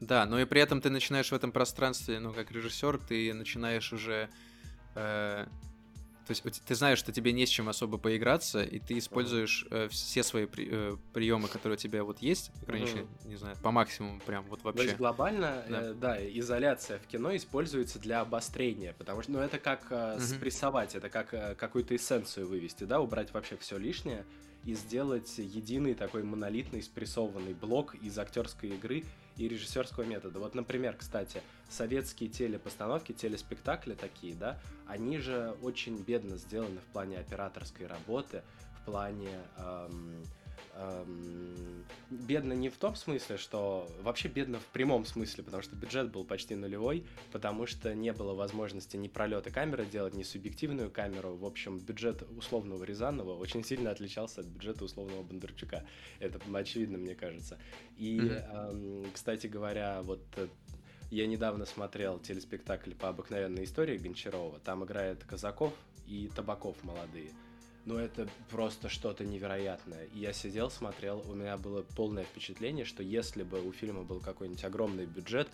да, 0.01 0.25
но 0.27 0.41
и 0.41 0.47
при 0.47 0.61
этом 0.61 0.81
ты 0.81 0.91
начинаешь 0.91 1.31
в 1.31 1.35
этом 1.35 1.53
пространстве, 1.53 2.21
ну, 2.21 2.33
как 2.33 2.51
режиссер, 2.51 2.99
ты 2.99 3.35
начинаешь 3.35 3.93
уже 3.93 4.31
э, 4.95 5.47
то 6.31 6.49
есть 6.49 6.63
ты 6.65 6.75
знаешь, 6.75 6.99
что 6.99 7.13
тебе 7.13 7.33
не 7.33 7.45
с 7.45 7.49
чем 7.49 7.69
особо 7.69 7.99
поиграться, 7.99 8.63
и 8.63 8.79
ты 8.79 8.99
используешь 8.99 9.67
э, 9.71 9.89
все 9.89 10.23
свои 10.23 10.47
при, 10.47 10.69
э, 10.71 10.97
приемы, 11.13 11.49
которые 11.49 11.77
у 11.77 11.81
тебя 11.81 12.05
вот 12.05 12.21
есть, 12.21 12.53
ограничения, 12.63 13.03
mm-hmm. 13.03 13.29
не 13.29 13.37
знаю, 13.37 13.57
по 13.63 13.73
максимуму 13.73 14.21
прям 14.25 14.45
вот 14.45 14.63
вообще. 14.63 14.79
То 14.79 14.85
есть 14.85 14.97
глобально, 14.97 15.65
да. 15.69 15.83
Э, 15.83 15.95
да, 15.95 16.29
изоляция 16.39 16.99
в 16.99 17.07
кино 17.07 17.35
используется 17.35 17.99
для 17.99 18.21
обострения, 18.21 18.95
потому 18.97 19.23
что, 19.23 19.33
ну, 19.33 19.41
это 19.41 19.59
как 19.59 19.87
э, 19.91 19.95
mm-hmm. 19.95 20.21
спрессовать, 20.21 20.95
это 20.95 21.09
как 21.09 21.35
э, 21.35 21.55
какую-то 21.57 21.97
эссенцию 21.97 22.47
вывести, 22.47 22.85
да, 22.85 23.01
убрать 23.01 23.33
вообще 23.33 23.57
все 23.57 23.77
лишнее 23.77 24.25
и 24.65 24.75
сделать 24.75 25.39
единый 25.39 25.95
такой 25.95 26.23
монолитный 26.23 26.83
спрессованный 26.83 27.55
блок 27.55 27.95
из 27.95 28.19
актерской 28.19 28.71
игры 28.71 29.05
и 29.41 29.49
режиссерского 29.49 30.05
метода. 30.05 30.39
Вот, 30.39 30.55
например, 30.55 30.97
кстати, 30.97 31.43
советские 31.69 32.29
телепостановки, 32.29 33.13
телеспектакли 33.13 33.95
такие, 33.95 34.35
да, 34.35 34.59
они 34.87 35.19
же 35.19 35.57
очень 35.63 35.97
бедно 35.97 36.37
сделаны 36.37 36.79
в 36.79 36.93
плане 36.93 37.19
операторской 37.19 37.87
работы, 37.87 38.43
в 38.81 38.85
плане 38.85 39.39
эм, 39.57 40.23
эм, 40.75 41.85
бедно 42.11 42.53
не 42.53 42.69
в 42.69 42.77
том 42.77 42.97
смысле, 42.97 43.37
что 43.37 43.89
вообще 44.03 44.29
бедно 44.29 44.59
в 44.59 44.67
прямом 44.67 45.05
смысле, 45.05 45.45
потому 45.45 45.63
что 45.63 45.77
бюджет 45.77 46.11
был 46.11 46.25
почти 46.25 46.55
нулевой, 46.55 47.05
потому 47.33 47.67
что 47.67 47.95
не 47.95 48.13
было 48.13 48.35
возможности 48.35 48.97
ни 48.97 49.09
пролета 49.09 49.51
камеры 49.51 49.87
делать, 49.87 50.15
ни 50.15 50.23
субъективную 50.23 50.91
камеру. 50.91 51.37
В 51.37 51.45
общем, 51.45 51.79
бюджет 51.79 52.23
условного 52.37 52.85
Рязанова 52.85 53.35
очень 53.37 53.65
сильно 53.65 53.91
отличался 53.91 54.41
от 54.41 54.47
бюджета 54.47 54.85
условного 54.85 55.23
Бондарчука. 55.23 55.85
Это 56.19 56.41
очевидно, 56.55 56.99
мне 56.99 57.15
кажется. 57.15 57.59
И, 57.97 58.19
эм, 58.19 59.07
кстати 59.13 59.47
говоря, 59.47 60.03
вот 60.03 60.23
э, 60.37 60.49
я 61.11 61.27
недавно 61.27 61.67
смотрел 61.67 62.19
телеспектакль 62.19 62.93
по 62.95 63.09
обыкновенной 63.09 63.65
истории 63.65 63.99
Гончарова. 63.99 64.61
Там 64.61 64.85
играет 64.85 65.25
Казаков 65.25 65.73
и 66.07 66.31
Табаков 66.35 66.83
молодые. 66.85 67.31
Ну, 67.87 67.97
это 67.97 68.29
просто 68.51 68.89
что-то 68.89 69.25
невероятное. 69.25 70.05
И 70.15 70.19
я 70.19 70.33
сидел, 70.33 70.71
смотрел, 70.71 71.25
у 71.29 71.35
меня 71.35 71.57
было 71.57 71.83
полное 71.97 72.25
впечатление, 72.25 72.85
что 72.85 73.03
если 73.03 73.43
бы 73.43 73.67
у 73.67 73.73
фильма 73.73 74.03
был 74.03 74.21
какой-нибудь 74.21 74.65
огромный 74.65 75.07
бюджет, 75.07 75.49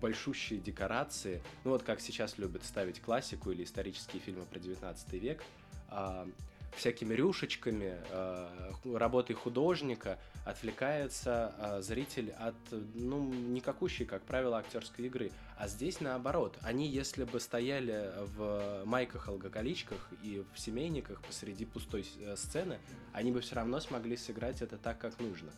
большущие 0.00 0.60
декорации, 0.60 1.42
ну 1.64 1.72
вот 1.72 1.82
как 1.82 2.00
сейчас 2.00 2.38
любят 2.38 2.64
ставить 2.64 3.00
классику 3.00 3.50
или 3.50 3.64
исторические 3.64 4.22
фильмы 4.22 4.44
про 4.44 4.58
19 4.58 5.12
век, 5.14 5.42
а, 5.88 6.26
всякими 6.76 7.14
рюшечками, 7.14 7.96
э, 8.10 8.70
работой 8.94 9.34
художника 9.34 10.18
отвлекается 10.44 11.54
э, 11.58 11.82
зритель 11.82 12.32
от, 12.32 12.54
ну, 12.94 13.32
никакущей, 13.32 14.04
как 14.04 14.22
правило, 14.22 14.58
актерской 14.58 15.06
игры. 15.06 15.30
А 15.56 15.68
здесь 15.68 16.00
наоборот. 16.00 16.58
Они, 16.62 16.88
если 16.88 17.24
бы 17.24 17.40
стояли 17.40 18.12
в 18.36 18.84
майках-алкоголичках 18.84 20.08
и 20.22 20.44
в 20.52 20.58
семейниках 20.58 21.22
посреди 21.22 21.64
пустой 21.64 22.06
э, 22.20 22.36
сцены, 22.36 22.78
они 23.12 23.32
бы 23.32 23.40
все 23.40 23.56
равно 23.56 23.80
смогли 23.80 24.16
сыграть 24.16 24.62
это 24.62 24.76
так, 24.76 24.98
как 24.98 25.18
нужно. 25.20 25.52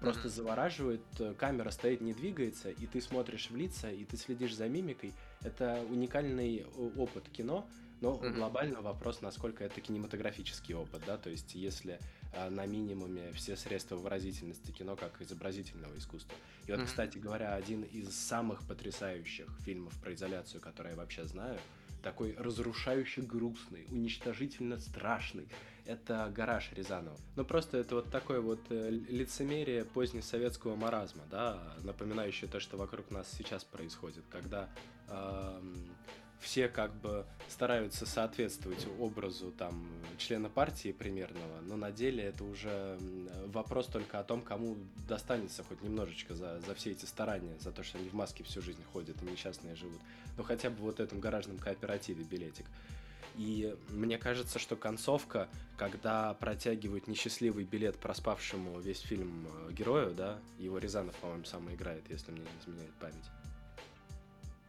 Просто 0.00 0.28
mm-hmm. 0.28 0.30
завораживает, 0.30 1.02
камера 1.36 1.70
стоит, 1.70 2.00
не 2.00 2.14
двигается, 2.14 2.70
и 2.70 2.86
ты 2.86 3.02
смотришь 3.02 3.50
в 3.50 3.56
лица, 3.56 3.90
и 3.90 4.04
ты 4.06 4.16
следишь 4.16 4.56
за 4.56 4.66
мимикой. 4.66 5.12
Это 5.42 5.84
уникальный 5.90 6.64
опыт 6.96 7.28
кино, 7.28 7.66
но 8.00 8.14
mm-hmm. 8.14 8.32
глобально 8.32 8.80
вопрос, 8.82 9.20
насколько 9.20 9.64
это 9.64 9.80
кинематографический 9.80 10.74
опыт, 10.74 11.02
да, 11.06 11.16
то 11.16 11.30
есть 11.30 11.54
если 11.54 12.00
э, 12.32 12.48
на 12.48 12.66
минимуме 12.66 13.32
все 13.32 13.56
средства 13.56 13.96
выразительности 13.96 14.70
кино 14.70 14.96
как 14.96 15.20
изобразительного 15.20 15.96
искусства. 15.96 16.34
И 16.66 16.70
вот, 16.72 16.80
mm-hmm. 16.80 16.86
кстати 16.86 17.18
говоря, 17.18 17.54
один 17.54 17.82
из 17.82 18.14
самых 18.14 18.66
потрясающих 18.66 19.48
фильмов 19.64 19.92
про 20.00 20.14
изоляцию, 20.14 20.60
который 20.60 20.92
я 20.92 20.96
вообще 20.96 21.24
знаю, 21.24 21.58
такой 22.02 22.34
разрушающий 22.38 23.22
грустный, 23.22 23.86
уничтожительно 23.90 24.78
страшный. 24.78 25.48
Это 25.86 26.32
гараж 26.34 26.70
Рязанова. 26.72 27.18
Ну 27.36 27.44
просто 27.44 27.78
это 27.78 27.96
вот 27.96 28.10
такое 28.10 28.40
вот 28.40 28.60
э, 28.70 28.90
лицемерие 28.90 29.84
позднесоветского 29.84 30.76
маразма, 30.76 31.24
да, 31.30 31.74
напоминающее 31.82 32.48
то, 32.48 32.60
что 32.60 32.76
вокруг 32.76 33.10
нас 33.10 33.30
сейчас 33.36 33.64
происходит, 33.64 34.24
когда 34.30 34.68
э, 35.08 35.60
все 36.40 36.68
как 36.68 36.94
бы 36.94 37.26
стараются 37.48 38.06
соответствовать 38.06 38.86
образу 38.98 39.50
там 39.52 39.86
члена 40.18 40.48
партии 40.48 40.92
примерного, 40.92 41.60
но 41.62 41.76
на 41.76 41.92
деле 41.92 42.24
это 42.24 42.44
уже 42.44 42.98
вопрос 43.46 43.86
только 43.86 44.18
о 44.18 44.24
том, 44.24 44.42
кому 44.42 44.76
достанется 45.08 45.62
хоть 45.64 45.82
немножечко 45.82 46.34
за, 46.34 46.60
за 46.60 46.74
все 46.74 46.92
эти 46.92 47.04
старания, 47.04 47.56
за 47.60 47.72
то, 47.72 47.82
что 47.82 47.98
они 47.98 48.08
в 48.08 48.14
маске 48.14 48.44
всю 48.44 48.62
жизнь 48.62 48.82
ходят 48.92 49.22
и 49.22 49.26
несчастные 49.26 49.76
живут. 49.76 50.00
Ну 50.36 50.42
хотя 50.42 50.70
бы 50.70 50.76
вот 50.76 51.00
этом 51.00 51.20
гаражном 51.20 51.58
кооперативе 51.58 52.24
билетик. 52.24 52.66
И 53.36 53.76
мне 53.90 54.18
кажется, 54.18 54.58
что 54.58 54.76
концовка, 54.76 55.48
когда 55.76 56.34
протягивают 56.34 57.06
несчастливый 57.06 57.64
билет 57.64 57.96
проспавшему 57.96 58.80
весь 58.80 59.00
фильм 59.00 59.46
э, 59.46 59.72
герою, 59.72 60.12
да, 60.14 60.38
его 60.58 60.78
Рязанов, 60.78 61.14
по-моему, 61.16 61.44
сам 61.44 61.72
играет, 61.72 62.02
если 62.10 62.32
мне 62.32 62.42
не 62.42 62.60
изменяет 62.60 62.92
память. 62.94 63.30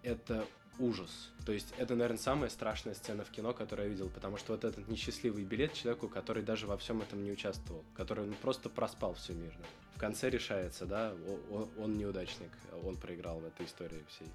Это 0.04 0.46
ужас. 0.80 1.30
То 1.46 1.52
есть 1.52 1.74
это, 1.78 1.96
наверное, 1.96 2.20
самая 2.20 2.50
страшная 2.50 2.94
сцена 2.94 3.24
в 3.24 3.30
кино, 3.30 3.54
которую 3.54 3.88
я 3.88 3.92
видел, 3.92 4.10
потому 4.10 4.38
что 4.38 4.54
вот 4.54 4.64
этот 4.64 4.88
несчастливый 4.88 5.44
билет 5.44 5.74
человеку, 5.74 6.08
который 6.08 6.44
даже 6.44 6.68
во 6.68 6.78
всем 6.78 7.02
этом 7.02 7.24
не 7.24 7.32
участвовал, 7.32 7.84
который 7.96 8.26
ну, 8.26 8.34
просто 8.42 8.70
проспал 8.70 9.14
все 9.16 9.34
мирно. 9.34 9.66
В 9.96 10.00
конце 10.00 10.30
решается, 10.30 10.86
да, 10.86 11.14
он, 11.50 11.70
он 11.78 11.98
неудачник, 11.98 12.50
он 12.84 12.98
проиграл 12.98 13.40
в 13.40 13.46
этой 13.46 13.66
истории 13.66 14.04
всей. 14.10 14.28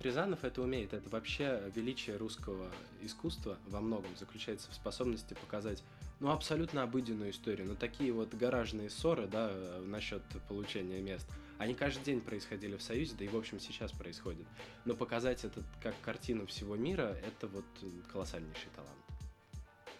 Рязанов 0.00 0.44
это 0.44 0.62
умеет. 0.62 0.92
Это 0.92 1.08
вообще 1.08 1.60
величие 1.74 2.16
русского 2.16 2.70
искусства 3.02 3.58
во 3.66 3.80
многом 3.80 4.16
заключается 4.16 4.70
в 4.70 4.74
способности 4.74 5.34
показать 5.34 5.82
ну, 6.20 6.30
абсолютно 6.30 6.84
обыденную 6.84 7.32
историю. 7.32 7.66
Но 7.66 7.74
такие 7.74 8.12
вот 8.12 8.32
гаражные 8.32 8.90
ссоры, 8.90 9.26
да, 9.26 9.50
насчет 9.84 10.22
получения 10.48 11.00
мест– 11.00 11.26
они 11.58 11.74
каждый 11.74 12.04
день 12.04 12.20
происходили 12.20 12.76
в 12.76 12.82
Союзе, 12.82 13.14
да 13.18 13.24
и 13.24 13.28
в 13.28 13.36
общем 13.36 13.58
сейчас 13.58 13.92
происходят. 13.92 14.46
Но 14.84 14.94
показать 14.94 15.44
это 15.44 15.62
как 15.82 15.94
картину 16.00 16.46
всего 16.46 16.76
мира, 16.76 17.16
это 17.26 17.48
вот 17.48 17.64
колоссальнейший 18.12 18.70
талант. 18.74 18.94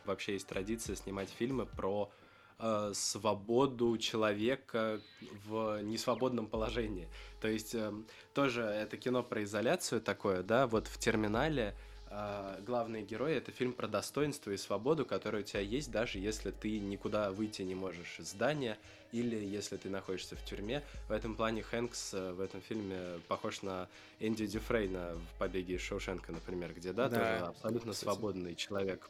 Вообще 0.04 0.34
есть 0.34 0.46
традиция 0.46 0.96
снимать 0.96 1.28
фильмы 1.28 1.66
про 1.66 2.10
э, 2.58 2.92
свободу 2.94 3.98
человека 3.98 5.00
в 5.46 5.82
несвободном 5.82 6.46
положении. 6.46 7.08
То 7.40 7.48
есть 7.48 7.74
э, 7.74 7.92
тоже 8.32 8.62
это 8.62 8.96
кино 8.96 9.22
про 9.22 9.42
изоляцию 9.42 10.00
такое, 10.00 10.42
да, 10.42 10.66
вот 10.66 10.86
в 10.86 10.98
терминале 10.98 11.74
э, 12.10 12.60
главный 12.66 13.02
герой 13.02 13.34
это 13.34 13.52
фильм 13.52 13.72
про 13.72 13.88
достоинство 13.88 14.50
и 14.50 14.56
свободу, 14.56 15.04
которая 15.04 15.42
у 15.42 15.44
тебя 15.44 15.60
есть, 15.60 15.90
даже 15.90 16.18
если 16.18 16.50
ты 16.50 16.78
никуда 16.78 17.30
выйти 17.30 17.62
не 17.62 17.74
можешь 17.74 18.18
из 18.18 18.30
здания, 18.30 18.78
или 19.12 19.36
если 19.36 19.76
ты 19.76 19.88
находишься 19.88 20.36
в 20.36 20.44
тюрьме. 20.44 20.82
В 21.08 21.12
этом 21.12 21.34
плане 21.34 21.62
Хэнкс 21.62 22.14
э, 22.14 22.32
в 22.32 22.40
этом 22.40 22.60
фильме 22.60 23.20
похож 23.28 23.62
на 23.62 23.88
Энди 24.20 24.46
Дюфрейна 24.46 25.14
в 25.14 25.38
«Побеге 25.38 25.76
из 25.76 25.80
Шоушенка», 25.80 26.32
например, 26.32 26.72
где, 26.74 26.92
да, 26.92 27.08
да 27.08 27.16
тоже 27.16 27.44
абсолютно 27.46 27.92
кстати. 27.92 28.04
свободный 28.04 28.54
человек, 28.54 29.08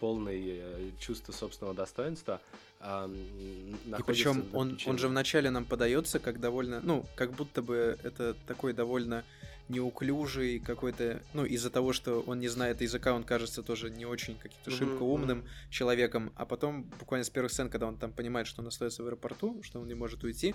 полный 0.00 0.42
э, 0.46 0.90
чувства 0.98 1.32
собственного 1.32 1.74
достоинства. 1.74 2.40
А, 2.80 3.08
и 3.08 4.02
причем 4.06 4.48
он, 4.54 4.78
он 4.86 4.98
же 4.98 5.08
вначале 5.08 5.50
нам 5.50 5.64
подается 5.64 6.18
как 6.18 6.40
довольно, 6.40 6.80
ну, 6.80 7.04
как 7.16 7.32
будто 7.32 7.60
бы 7.60 7.98
это 8.02 8.34
такой 8.46 8.72
довольно 8.72 9.24
неуклюжий 9.68 10.58
какой-то, 10.58 11.22
ну, 11.34 11.44
из-за 11.44 11.70
того, 11.70 11.92
что 11.92 12.20
он 12.20 12.40
не 12.40 12.48
знает 12.48 12.80
языка, 12.80 13.14
он 13.14 13.24
кажется 13.24 13.62
тоже 13.62 13.90
не 13.90 14.06
очень 14.06 14.36
каким-то 14.36 14.70
шибко 14.70 15.02
умным 15.02 15.40
mm-hmm. 15.40 15.70
человеком, 15.70 16.32
а 16.36 16.46
потом 16.46 16.84
буквально 16.98 17.24
с 17.24 17.30
первых 17.30 17.52
сцен, 17.52 17.68
когда 17.68 17.86
он 17.86 17.96
там 17.96 18.12
понимает, 18.12 18.46
что 18.46 18.62
он 18.62 18.68
остается 18.68 19.02
в 19.02 19.06
аэропорту, 19.06 19.62
что 19.62 19.80
он 19.80 19.88
не 19.88 19.94
может 19.94 20.24
уйти, 20.24 20.54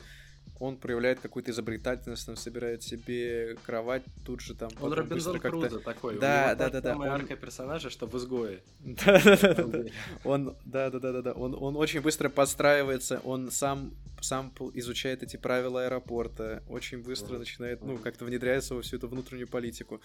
он 0.60 0.78
проявляет 0.78 1.20
какую-то 1.20 1.52
изобретательность, 1.52 2.28
он 2.30 2.38
собирает 2.38 2.84
себе 2.84 3.58
кровать, 3.66 4.04
тут 4.26 4.42
же 4.42 4.56
там... 4.56 4.70
Он 4.80 4.94
Робинзон 4.94 5.40
Крузо 5.40 5.80
такой. 5.80 6.20
Да, 6.20 6.56
да, 6.56 6.70
да, 6.70 6.82
да. 6.82 6.94
Самая 6.94 7.14
он... 7.14 7.22
арка 7.22 7.36
персонажа, 7.36 7.90
что 7.90 8.08
в 8.08 8.16
изгое. 8.18 8.62
Да, 8.80 9.22
да, 9.24 9.38
да, 9.38 9.64
да. 9.66 9.84
Он, 10.24 10.56
да, 10.66 10.90
да, 10.90 11.00
да, 11.00 11.12
да, 11.12 11.22
да. 11.22 11.32
Он, 11.34 11.56
он 11.60 11.76
очень 11.76 12.02
быстро 12.02 12.30
подстраивается, 12.30 13.20
он 13.24 13.52
сам 13.52 13.94
сам 14.22 14.54
изучает 14.74 15.22
эти 15.22 15.36
правила 15.36 15.84
аэропорта, 15.84 16.64
очень 16.70 17.04
быстро 17.04 17.38
начинает, 17.38 17.84
ну, 17.84 17.98
как-то 17.98 18.24
внедряется 18.24 18.74
во 18.74 18.82
всю 18.82 18.96
эту 18.96 19.10
внутреннюю 19.10 19.50
политику. 19.50 20.02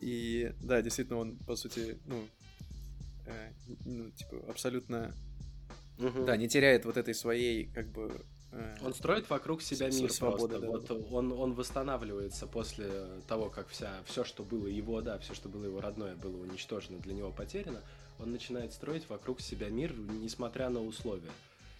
И 0.00 0.52
да, 0.60 0.80
действительно, 0.80 1.18
он, 1.18 1.36
по 1.38 1.56
сути, 1.56 1.98
ну, 2.06 2.24
э, 3.26 3.50
ну 3.84 4.10
типа, 4.10 4.44
абсолютно, 4.48 5.12
угу. 5.98 6.24
да, 6.24 6.36
не 6.36 6.48
теряет 6.48 6.84
вот 6.84 6.96
этой 6.96 7.14
своей, 7.14 7.66
как 7.72 7.88
бы, 7.88 8.24
он 8.82 8.94
строит 8.94 9.28
вокруг 9.28 9.62
себя 9.62 9.88
мир 9.88 10.10
свободы, 10.10 10.58
просто. 10.58 10.94
Да, 10.94 11.00
вот 11.00 11.12
он, 11.12 11.32
он 11.32 11.54
восстанавливается 11.54 12.46
после 12.46 12.90
того, 13.26 13.50
как 13.50 13.68
вся, 13.68 13.92
все, 14.06 14.24
что 14.24 14.42
было 14.42 14.66
его, 14.66 15.00
да, 15.02 15.18
все, 15.18 15.34
что 15.34 15.48
было 15.48 15.64
его 15.64 15.80
родное, 15.80 16.16
было 16.16 16.36
уничтожено, 16.42 16.98
для 16.98 17.14
него 17.14 17.30
потеряно. 17.30 17.82
Он 18.18 18.32
начинает 18.32 18.72
строить 18.72 19.08
вокруг 19.08 19.40
себя 19.40 19.68
мир, 19.68 19.94
несмотря 19.96 20.70
на 20.70 20.82
условия 20.82 21.30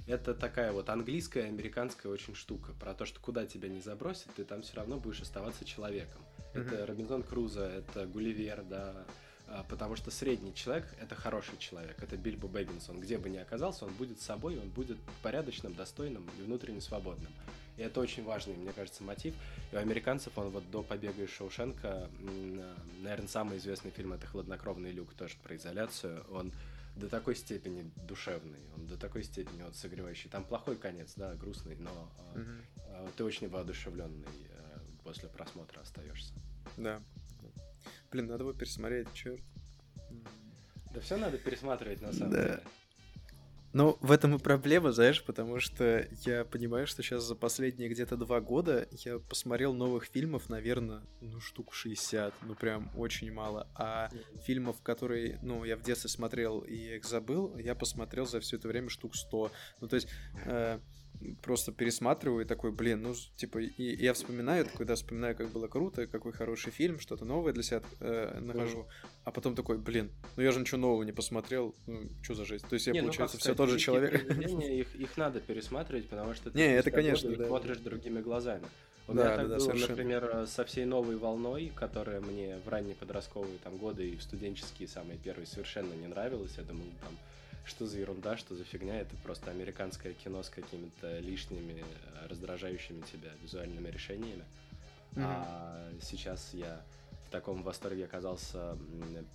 это 0.09 0.35
такая 0.35 0.73
вот 0.73 0.89
английская, 0.89 1.45
американская 1.45 2.11
очень 2.11 2.35
штука. 2.35 2.73
Про 2.81 2.95
то, 2.95 3.05
что 3.05 3.21
куда 3.21 3.45
тебя 3.47 3.69
не 3.69 3.81
забросят, 3.81 4.29
ты 4.35 4.45
там 4.45 4.63
все 4.63 4.77
равно 4.77 4.97
будешь 4.97 5.21
оставаться 5.21 5.65
человеком. 5.65 6.23
Mm-hmm. 6.55 6.67
Это 6.67 6.87
Робинзон 6.87 7.23
Крузо, 7.23 7.65
это 7.65 8.07
Гулливер, 8.07 8.65
да. 8.65 9.05
А, 9.51 9.65
потому 9.65 9.97
что 9.97 10.11
средний 10.11 10.55
человек— 10.55 10.87
это 11.01 11.15
хороший 11.15 11.57
человек. 11.59 12.03
Это 12.03 12.17
Бильбо 12.17 12.49
Бэггинс. 12.49 12.91
Он 12.91 13.01
где 13.01 13.19
бы 13.19 13.29
ни 13.31 13.39
оказался, 13.39 13.87
он 13.87 13.95
будет 13.95 14.21
собой, 14.21 14.59
он 14.59 14.69
будет 14.69 14.99
порядочным, 15.23 15.75
достойным 15.75 16.29
и 16.39 16.43
внутренне 16.43 16.81
свободным. 16.81 17.33
И 17.77 17.83
это 17.83 18.01
очень 18.01 18.25
важный, 18.25 18.55
мне 18.55 18.73
кажется, 18.73 19.03
мотив. 19.05 19.35
И 19.73 19.77
у 19.77 19.79
американцев 19.79 20.37
он 20.37 20.51
вот 20.51 20.69
до 20.71 20.83
побега 20.83 21.23
из 21.23 21.31
Шоушенка, 21.31 22.11
наверное, 23.01 23.29
самый 23.29 23.59
известный 23.59 23.91
фильм— 23.91 24.13
это 24.15 24.27
«Хладнокровный 24.27 24.91
люк», 24.91 25.15
тоже 25.15 25.37
про 25.43 25.57
изоляцию. 25.57 26.25
Он 26.31 26.53
до 26.97 27.09
такой 27.09 27.37
степени 27.37 27.91
душевный, 28.09 28.59
он 28.77 28.87
до 28.89 28.97
такой 28.97 29.23
степени 29.23 29.63
вот 29.63 29.77
согревающий. 29.77 30.29
Там 30.29 30.45
плохой 30.45 30.77
конец, 30.77 31.13
да, 31.17 31.35
грустный, 31.35 31.77
но 31.77 32.11
угу. 32.35 33.11
ты 33.17 33.25
очень 33.25 33.49
воодушевленный 33.49 34.27
э, 34.51 34.79
после 35.05 35.29
просмотра 35.29 35.81
остаешься. 35.81 36.35
Да. 36.77 37.01
Блин, 38.11 38.27
надо 38.27 38.45
его 38.45 38.53
пересмотреть, 38.53 39.13
черт. 39.13 39.41
Да 40.93 41.01
все 41.01 41.17
надо 41.17 41.39
пересматривать 41.39 42.01
на 42.01 42.13
самом 42.13 42.33
да. 42.33 42.43
деле. 42.43 42.63
Ну, 43.75 43.99
в 44.01 44.13
этом 44.13 44.35
и 44.35 44.39
проблема, 44.39 44.93
знаешь, 44.93 45.23
потому 45.23 45.61
что 45.61 46.09
я 46.25 46.47
понимаю, 46.47 46.87
что 46.87 47.03
сейчас 47.03 47.25
за 47.25 47.35
последние 47.35 47.91
где-то 47.91 48.17
два 48.17 48.41
года 48.41 48.89
я 49.05 49.19
посмотрел 49.19 49.75
новых 49.75 50.07
фильмов, 50.07 50.49
наверное, 50.49 51.03
ну, 51.21 51.39
штук 51.41 51.75
60, 51.75 52.33
ну, 52.43 52.55
прям 52.55 52.91
очень 52.97 53.31
мало. 53.31 53.69
А 53.75 54.09
фильмов, 54.47 54.81
которые, 54.83 55.39
ну, 55.43 55.65
я 55.65 55.77
в 55.77 55.83
детстве 55.83 56.09
смотрел 56.09 56.61
и 56.61 56.97
их 56.97 57.05
забыл, 57.05 57.57
я 57.59 57.75
посмотрел 57.75 58.27
за 58.27 58.41
все 58.41 58.57
это 58.57 58.69
время 58.69 58.89
штук 58.89 59.15
100. 59.15 59.53
Ну, 59.81 59.89
то 59.89 59.97
есть... 59.97 60.09
Э, 60.47 60.81
просто 61.43 61.73
пересматриваю 61.73 62.45
и 62.45 62.49
такой, 62.49 62.73
блин, 62.73 63.03
ну, 63.03 63.15
типа, 63.37 63.59
и, 63.59 63.67
и 63.67 64.03
я 64.03 64.13
вспоминаю, 64.15 64.67
когда 64.77 64.95
вспоминаю, 64.95 65.37
как 65.37 65.51
было 65.51 65.69
круто, 65.69 66.07
какой 66.07 66.33
хороший 66.33 66.71
фильм, 66.71 67.01
что-то 67.01 67.25
новое 67.25 67.53
для 67.53 67.63
себя 67.63 67.83
э, 68.01 68.39
нахожу, 68.41 68.87
а 69.25 69.31
потом 69.31 69.55
такой, 69.55 69.79
блин, 69.79 70.11
ну 70.37 70.43
я 70.43 70.53
же 70.53 70.61
ничего 70.61 70.79
нового 70.79 71.03
не 71.03 71.13
посмотрел, 71.13 71.75
ну, 71.87 72.09
что 72.23 72.35
за 72.35 72.45
жизнь? 72.45 72.67
То 72.69 72.75
есть 72.75 72.87
я, 72.87 72.93
не, 72.93 73.01
ну, 73.01 73.07
получается, 73.07 73.37
ну, 73.37 73.41
все 73.41 73.55
тот 73.55 73.71
же 73.71 73.79
человек. 73.79 74.25
Их, 74.69 74.95
их 74.95 75.17
надо 75.17 75.41
пересматривать, 75.41 76.09
потому 76.09 76.35
что 76.35 76.51
ты 76.51 76.59
не, 76.59 76.75
это, 76.75 76.91
конечно, 76.91 77.35
да. 77.35 77.47
смотришь 77.47 77.79
другими 77.79 78.21
глазами. 78.21 78.65
У 79.09 79.15
да, 79.15 79.25
меня 79.25 79.37
так 79.37 79.49
да, 79.49 79.57
было, 79.57 79.65
совершенно. 79.65 79.89
например, 79.89 80.47
со 80.47 80.65
всей 80.67 80.85
новой 80.85 81.17
волной, 81.17 81.73
которая 81.75 82.21
мне 82.21 82.59
в 82.65 82.69
ранние 82.69 82.95
подростковые 82.95 83.59
там 83.65 83.79
годы 83.79 84.11
и 84.11 84.17
в 84.17 84.23
студенческие 84.23 84.87
самые 84.87 85.19
первые 85.19 85.47
совершенно 85.47 85.95
не 85.95 86.07
нравилась. 86.07 86.53
Я 86.59 86.65
думал, 86.65 86.85
там, 87.01 87.17
что 87.69 87.87
за 87.87 87.99
ерунда, 87.99 88.37
что 88.37 88.55
за 88.55 88.65
фигня, 88.65 89.01
это 89.01 89.15
просто 89.23 89.51
американское 89.51 90.13
кино 90.15 90.43
с 90.43 90.49
какими-то 90.49 91.19
лишними, 91.21 91.85
э, 91.85 92.27
раздражающими 92.29 93.03
тебя 93.03 93.31
визуальными 93.43 93.89
решениями. 93.89 94.45
Mm-hmm. 95.15 95.25
А 95.25 95.91
сейчас 96.03 96.51
я 96.55 96.83
в 97.29 97.31
таком 97.31 97.63
восторге 97.63 98.07
оказался, 98.07 98.79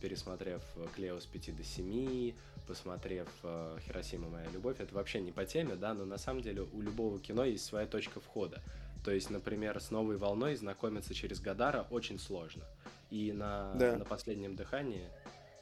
пересмотрев 0.02 0.62
Клео 0.96 1.20
с 1.20 1.26
5 1.26 1.56
до 1.56 1.64
7, 1.64 2.34
посмотрев 2.68 3.28
э, 3.44 3.78
Хиросима 3.86 4.30
моя 4.30 4.50
любовь. 4.50 4.80
Это 4.80 4.96
вообще 4.96 5.22
не 5.22 5.32
по 5.32 5.46
теме, 5.46 5.76
да, 5.76 5.94
но 5.94 6.04
на 6.04 6.18
самом 6.18 6.42
деле 6.42 6.64
у 6.74 6.82
любого 6.82 7.20
кино 7.20 7.46
есть 7.46 7.66
своя 7.66 7.86
точка 7.86 8.20
входа. 8.20 8.62
То 9.04 9.12
есть, 9.12 9.30
например, 9.30 9.80
с 9.80 9.92
новой 9.92 10.18
волной 10.18 10.56
знакомиться 10.56 11.14
через 11.14 11.40
Гадара 11.40 11.86
очень 11.92 12.18
сложно. 12.18 12.64
И 13.12 13.32
на, 13.32 13.74
да. 13.76 13.98
на 13.98 14.06
последнем 14.06 14.56
дыхании 14.56 15.08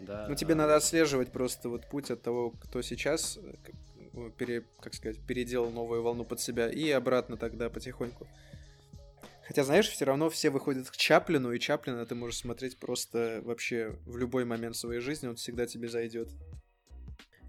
да. 0.05 0.27
Ну, 0.27 0.35
тебе 0.35 0.55
надо 0.55 0.75
отслеживать 0.75 1.31
просто 1.31 1.69
вот 1.69 1.87
путь 1.87 2.11
от 2.11 2.21
того, 2.21 2.51
кто 2.51 2.81
сейчас, 2.81 3.37
э, 3.41 4.29
пере, 4.37 4.65
как 4.79 4.93
сказать, 4.93 5.19
переделал 5.25 5.71
новую 5.71 6.03
волну 6.03 6.25
под 6.25 6.39
себя, 6.39 6.69
и 6.69 6.89
обратно 6.89 7.37
тогда 7.37 7.69
потихоньку. 7.69 8.27
Хотя, 9.47 9.63
знаешь, 9.63 9.89
все 9.89 10.05
равно 10.05 10.29
все 10.29 10.49
выходят 10.49 10.89
к 10.89 10.95
Чаплину, 10.95 11.51
и 11.51 11.59
Чаплина 11.59 12.05
ты 12.05 12.15
можешь 12.15 12.39
смотреть 12.39 12.77
просто 12.77 13.41
вообще 13.43 13.97
в 14.05 14.17
любой 14.17 14.45
момент 14.45 14.75
своей 14.75 15.01
жизни, 15.01 15.27
он 15.27 15.35
всегда 15.35 15.65
тебе 15.65 15.89
зайдет. 15.89 16.29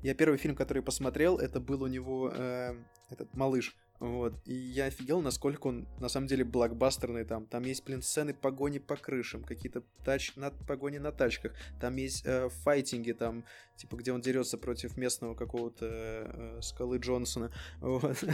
Я 0.03 0.15
первый 0.15 0.37
фильм, 0.37 0.57
который 0.57 0.83
посмотрел, 0.83 1.39
это 1.39 1.61
был 1.61 1.83
у 1.83 1.87
него 1.87 2.33
э, 2.35 2.75
этот 3.09 3.33
малыш. 3.35 3.77
Вот. 4.03 4.35
И 4.47 4.53
я 4.53 4.87
офигел, 4.87 5.21
насколько 5.21 5.69
он 5.69 5.87
на 6.01 6.09
самом 6.09 6.27
деле 6.27 6.43
блокбастерный 6.43 7.25
там. 7.25 7.47
Там 7.47 7.63
есть, 7.63 7.85
блин, 7.85 8.03
сцены 8.03 8.35
погони 8.35 8.81
по 8.81 8.97
крышам, 8.97 9.45
какие-то 9.45 9.85
тач... 10.05 10.35
на... 10.35 10.51
погони 10.51 10.99
на 10.99 11.13
тачках. 11.13 11.53
Там 11.81 11.95
есть 11.95 12.23
э, 12.27 12.49
файтинги, 12.49 13.13
там, 13.13 13.45
типа, 13.77 13.95
где 13.95 14.13
он 14.13 14.21
дерется 14.21 14.59
против 14.59 14.97
местного 14.97 15.37
какого-то 15.37 15.87
э, 15.89 16.59
скалы 16.63 16.99
Джонсона. 16.99 17.53
Вот. 17.81 18.25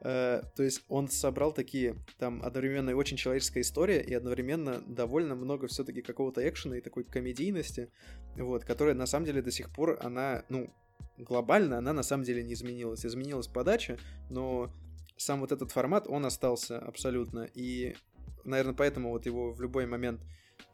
э, 0.00 0.42
то 0.54 0.62
есть 0.62 0.84
он 0.90 1.08
собрал 1.08 1.52
такие, 1.52 1.96
там, 2.18 2.42
одновременно 2.44 2.94
очень 2.94 3.16
человеческая 3.16 3.62
история 3.62 4.02
и 4.02 4.12
одновременно 4.12 4.82
довольно 4.86 5.34
много 5.34 5.68
все-таки 5.68 6.02
какого-то 6.02 6.46
экшена 6.46 6.76
и 6.76 6.80
такой 6.82 7.02
комедийности, 7.02 7.90
вот, 8.36 8.66
которая 8.66 8.94
на 8.94 9.06
самом 9.06 9.24
деле 9.24 9.40
до 9.40 9.50
сих 9.50 9.72
пор, 9.72 9.98
она, 10.02 10.44
ну, 10.50 10.70
глобально 11.16 11.78
она 11.78 11.94
на 11.94 12.02
самом 12.02 12.24
деле 12.24 12.42
не 12.42 12.52
изменилась. 12.52 13.06
Изменилась 13.06 13.46
подача, 13.46 13.98
но 14.28 14.70
сам 15.16 15.40
вот 15.40 15.52
этот 15.52 15.72
формат, 15.72 16.06
он 16.08 16.26
остался 16.26 16.78
абсолютно. 16.78 17.48
И, 17.54 17.96
наверное, 18.44 18.74
поэтому 18.74 19.10
вот 19.10 19.26
его 19.26 19.52
в 19.52 19.60
любой 19.60 19.86
момент 19.86 20.20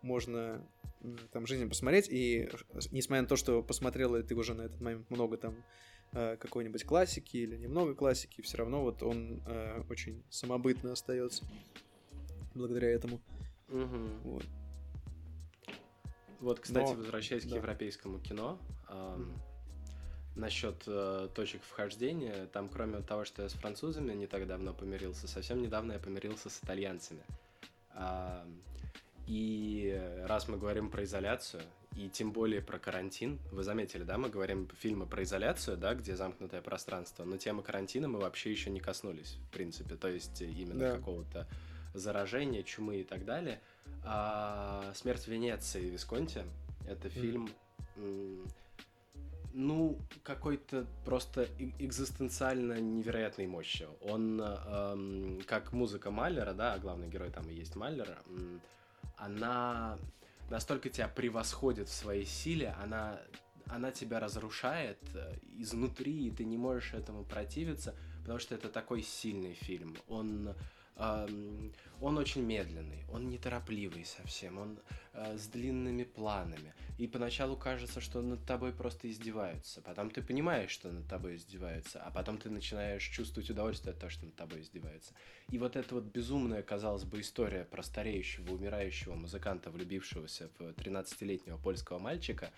можно 0.03 0.67
там 1.33 1.47
жизнь 1.47 1.69
посмотреть. 1.69 2.09
И 2.11 2.49
несмотря 2.91 3.23
на 3.23 3.29
то, 3.29 3.37
что 3.37 3.63
посмотрел 3.63 4.23
ты 4.23 4.35
уже 4.35 4.55
на 4.55 4.63
этот 4.63 4.81
момент 4.81 5.11
много 5.11 5.37
там 5.37 5.57
э, 6.13 6.37
какой-нибудь 6.37 6.85
классики 6.85 7.39
или 7.39 7.57
немного 7.57 7.95
классики, 7.95 8.43
все 8.43 8.59
равно 8.59 8.83
вот 8.83 9.03
он 9.03 9.43
э, 9.47 9.83
очень 9.89 10.23
самобытно 10.31 10.93
остается 10.93 11.45
благодаря 12.55 12.91
этому. 12.91 13.21
Угу. 13.69 13.99
Вот. 14.25 14.45
Вот, 16.41 16.61
кстати, 16.61 16.93
Но, 16.93 16.97
возвращаясь 16.97 17.45
да. 17.45 17.51
к 17.51 17.57
европейскому 17.57 18.19
кино, 18.19 18.59
эм, 18.89 19.35
насчет 20.37 20.85
э, 20.87 21.29
точек 21.35 21.63
вхождения, 21.63 22.47
там 22.53 22.69
кроме 22.69 23.01
того, 23.03 23.25
что 23.25 23.43
я 23.43 23.49
с 23.49 23.53
французами 23.53 24.13
не 24.13 24.27
так 24.27 24.47
давно 24.47 24.73
помирился, 24.73 25.29
совсем 25.29 25.61
недавно 25.61 25.93
я 25.93 25.99
помирился 25.99 26.49
с 26.49 26.61
итальянцами. 26.63 27.23
А, 27.93 28.47
и 29.27 30.23
раз 30.27 30.49
мы 30.49 30.57
говорим 30.57 30.91
про 30.91 31.05
изоляцию, 31.05 31.63
и 31.97 32.09
тем 32.09 32.33
более 32.33 32.63
про 32.63 32.79
карантин, 32.79 33.39
вы 33.51 33.65
заметили, 33.65 34.05
да, 34.05 34.17
мы 34.17 34.29
говорим 34.29 34.69
фильмы 34.79 35.07
про 35.07 35.25
изоляцию, 35.25 35.77
да, 35.77 35.95
где 35.95 36.17
замкнутое 36.17 36.63
пространство, 36.63 37.25
но 37.25 37.37
темы 37.37 37.63
карантина 37.63 38.09
мы 38.09 38.21
вообще 38.21 38.51
еще 38.51 38.71
не 38.71 38.81
коснулись, 38.81 39.37
в 39.49 39.53
принципе, 39.53 39.97
то 39.97 40.09
есть 40.09 40.41
именно 40.41 40.79
да. 40.79 40.97
какого-то 40.97 41.49
заражения, 41.95 42.63
чумы 42.63 43.01
и 43.01 43.05
так 43.05 43.25
далее. 43.25 43.61
А, 44.05 44.93
«Смерть 44.95 45.27
Венеции» 45.27 45.91
Висконти— 45.91 46.43
это 46.89 47.09
mm. 47.09 47.51
Ну, 49.53 49.99
какой-то 50.23 50.87
просто 51.05 51.49
экзистенциально 51.79 52.81
невероятной 52.81 53.47
мощи. 53.47 53.87
Он, 54.03 54.41
эм, 54.41 55.41
как 55.47 55.73
музыка 55.73 56.11
Маллера, 56.11 56.53
да, 56.53 56.75
а 56.75 56.79
главный 56.79 57.09
герой 57.09 57.31
там 57.31 57.49
и 57.49 57.55
есть 57.55 57.77
Маллер, 57.77 58.17
она 59.17 59.99
настолько 60.51 60.89
тебя 60.89 61.09
превосходит 61.09 61.89
в 61.89 61.93
своей 61.93 62.27
силе, 62.27 62.75
она, 62.83 63.21
она 63.67 63.93
тебя 63.93 64.19
разрушает 64.21 64.99
э, 65.15 65.37
изнутри, 65.59 66.27
и 66.27 66.31
ты 66.31 66.45
не 66.45 66.57
можешь 66.57 66.95
этому 66.95 67.25
противиться, 67.25 67.95
потому 68.21 68.39
что 68.39 68.55
это 68.55 68.69
такой 68.69 69.03
сильный 69.03 69.55
фильм. 69.55 69.97
Он 70.09 70.55
он 72.01 72.19
очень 72.19 72.43
медленный, 72.43 73.05
он 73.11 73.29
неторопливый 73.29 74.05
совсем, 74.05 74.59
он 74.59 74.79
э, 75.15 75.37
с 75.39 75.47
длинными 75.47 76.05
планами. 76.05 76.75
И 76.99 77.07
поначалу 77.07 77.57
кажется, 77.57 78.01
что 78.01 78.21
над 78.21 78.45
тобой 78.45 78.73
просто 78.73 79.11
издеваются. 79.11 79.81
Потом 79.81 80.11
ты 80.11 80.23
понимаешь, 80.23 80.71
что 80.71 80.91
над 80.91 81.09
тобой 81.09 81.37
издеваются, 81.37 82.03
а 82.03 82.11
потом 82.11 82.37
ты 82.37 82.51
начинаешь 82.51 83.03
чувствовать 83.03 83.49
удовольствие 83.49 83.93
от 83.93 83.99
того, 83.99 84.11
что 84.11 84.27
над 84.27 84.37
тобой 84.37 84.61
издеваются. 84.61 85.15
И 85.51 85.59
вот 85.59 85.77
эта 85.77 85.95
вот 85.95 86.05
безумная, 86.05 86.63
казалось 86.63 87.05
бы, 87.05 87.21
история 87.21 87.65
про 87.65 87.83
стареющего, 87.83 88.53
умирающего 88.53 89.15
музыканта, 89.15 89.71
влюбившегося 89.71 90.51
в 90.59 90.63
13-летнего 90.63 91.57
польского 91.57 91.99
мальчика, 91.99 92.51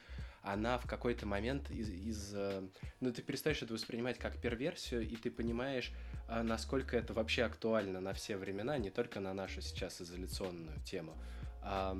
она 0.42 0.78
в 0.78 0.86
какой-то 0.86 1.26
момент 1.26 1.70
из, 1.70 1.88
из... 1.88 2.34
Э, 2.34 2.62
ну, 3.00 3.12
ты 3.12 3.22
перестаешь 3.22 3.62
это 3.62 3.72
воспринимать 3.72 4.18
как 4.18 4.40
перверсию, 4.40 5.08
и 5.08 5.14
ты 5.14 5.30
понимаешь, 5.30 5.92
насколько 6.42 6.96
это 6.96 7.12
вообще 7.12 7.42
актуально 7.42 8.00
на 8.00 8.14
все 8.14 8.36
времена, 8.36 8.78
не 8.78 8.90
только 8.90 9.20
на 9.20 9.34
нашу 9.34 9.60
сейчас 9.60 10.00
изоляционную 10.00 10.80
тему. 10.84 11.14
А, 11.62 11.96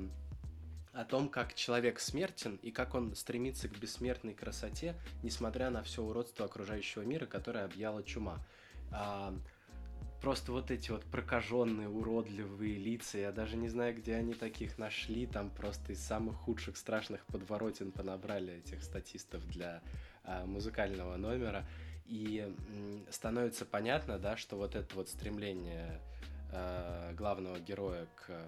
о 0.93 1.05
том, 1.05 1.27
как 1.27 1.55
человек 1.55 1.99
смертен 1.99 2.59
и 2.61 2.71
как 2.71 2.93
он 2.93 3.15
стремится 3.15 3.67
к 3.67 3.77
бессмертной 3.77 4.33
красоте, 4.35 4.95
несмотря 5.23 5.69
на 5.71 5.81
все 5.83 6.03
уродство 6.03 6.45
окружающего 6.45 7.01
мира, 7.01 7.25
которое 7.25 7.65
объяла 7.65 8.03
чума. 8.03 8.39
А, 8.91 9.33
просто 10.21 10.51
вот 10.51 10.69
эти 10.71 10.91
вот 10.91 11.03
прокаженные, 11.05 11.89
уродливые 11.89 12.77
лица, 12.77 13.17
я 13.17 13.31
даже 13.31 13.57
не 13.57 13.69
знаю, 13.69 13.95
где 13.95 14.15
они 14.15 14.33
таких 14.33 14.77
нашли, 14.77 15.25
там 15.25 15.49
просто 15.49 15.93
из 15.93 15.99
самых 15.99 16.35
худших, 16.37 16.77
страшных 16.77 17.25
подворотен 17.25 17.91
понабрали 17.91 18.53
этих 18.53 18.83
статистов 18.83 19.45
для 19.47 19.81
а, 20.23 20.45
музыкального 20.45 21.17
номера, 21.17 21.65
и 22.05 22.53
становится 23.09 23.65
понятно, 23.65 24.19
да, 24.19 24.37
что 24.37 24.57
вот 24.57 24.75
это 24.75 24.95
вот 24.95 25.09
стремление 25.09 25.99
а, 26.51 27.13
главного 27.13 27.59
героя 27.59 28.05
к 28.15 28.29
а, 28.29 28.43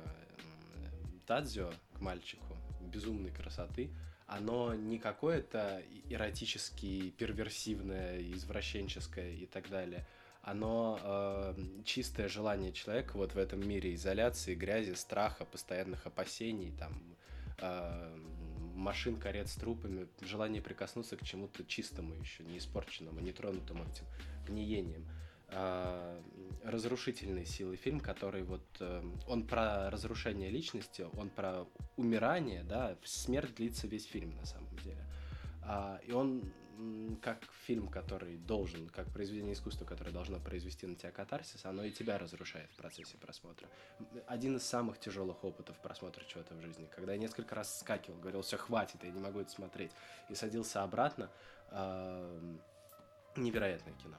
Тадзио, 1.26 1.72
к 1.94 2.02
мальчику, 2.02 2.56
безумной 2.82 3.32
красоты, 3.32 3.90
оно 4.28 4.74
не 4.74 4.98
какое-то 5.00 5.82
эротически 6.10 7.12
перверсивное, 7.12 8.20
извращенческое 8.32 9.32
и 9.32 9.46
так 9.46 9.70
далее, 9.70 10.06
оно 10.42 11.00
э, 11.02 11.56
чистое 11.86 12.28
желание 12.28 12.72
человека 12.72 13.18
вот 13.18 13.34
в 13.34 13.38
этом 13.38 13.68
мире 13.68 13.96
изоляции, 13.96 14.54
грязи, 14.54 14.94
страха, 14.94 15.44
постоянных 15.46 16.06
опасений, 16.06 16.72
там, 16.78 16.94
э, 17.60 18.18
машин, 18.76 19.18
карет 19.18 19.48
с 19.48 19.56
трупами, 19.56 20.08
желание 20.22 20.62
прикоснуться 20.62 21.18
к 21.18 21.24
чему-то 21.24 21.66
чистому 21.66 22.14
еще, 22.16 22.44
не 22.44 22.58
испорченному, 22.58 23.20
не 23.20 23.32
тронутому 23.32 23.84
этим 23.84 24.06
гниением. 24.48 25.06
Э, 25.50 26.22
разрушительной 26.64 27.46
силы 27.46 27.76
фильм, 27.76 28.00
который 28.00 28.44
вот 28.44 28.66
э, 28.80 29.04
он 29.28 29.46
про 29.46 29.90
разрушение 29.90 30.50
личности, 30.50 31.06
он 31.14 31.30
про 31.30 31.66
умирание, 31.96 32.64
да, 32.64 32.98
смерть 33.04 33.56
длится 33.56 33.88
весь 33.88 34.06
фильм 34.06 34.36
на 34.36 34.46
самом 34.46 34.76
деле. 34.78 35.06
Э, 35.64 36.00
и 36.06 36.12
он 36.12 36.44
как 37.22 37.40
фильм, 37.66 37.88
который 37.88 38.38
должен, 38.38 38.90
как 38.90 39.12
произведение 39.12 39.54
искусства, 39.54 39.86
которое 39.86 40.12
должно 40.12 40.40
произвести 40.40 40.88
на 40.88 40.96
тебя 40.96 41.12
катарсис, 41.12 41.66
оно 41.66 41.84
и 41.84 41.92
тебя 41.92 42.18
разрушает 42.18 42.70
в 42.72 42.76
процессе 42.76 43.18
просмотра. 43.18 43.68
Один 44.28 44.58
из 44.58 44.64
самых 44.64 45.00
тяжелых 45.00 45.44
опытов 45.44 45.80
просмотра 45.80 46.24
чего-то 46.26 46.54
в 46.56 46.62
жизни, 46.62 46.90
когда 46.96 47.14
я 47.14 47.18
несколько 47.18 47.56
раз 47.56 47.80
скакивал, 47.80 48.20
говорил, 48.20 48.42
все, 48.42 48.58
хватит, 48.58 49.04
я 49.04 49.12
не 49.12 49.20
могу 49.20 49.40
это 49.40 49.52
смотреть, 49.52 49.92
и 50.30 50.36
садился 50.36 50.84
обратно, 50.84 51.30
э, 51.72 52.58
невероятное 53.36 53.94
кино. 53.94 54.18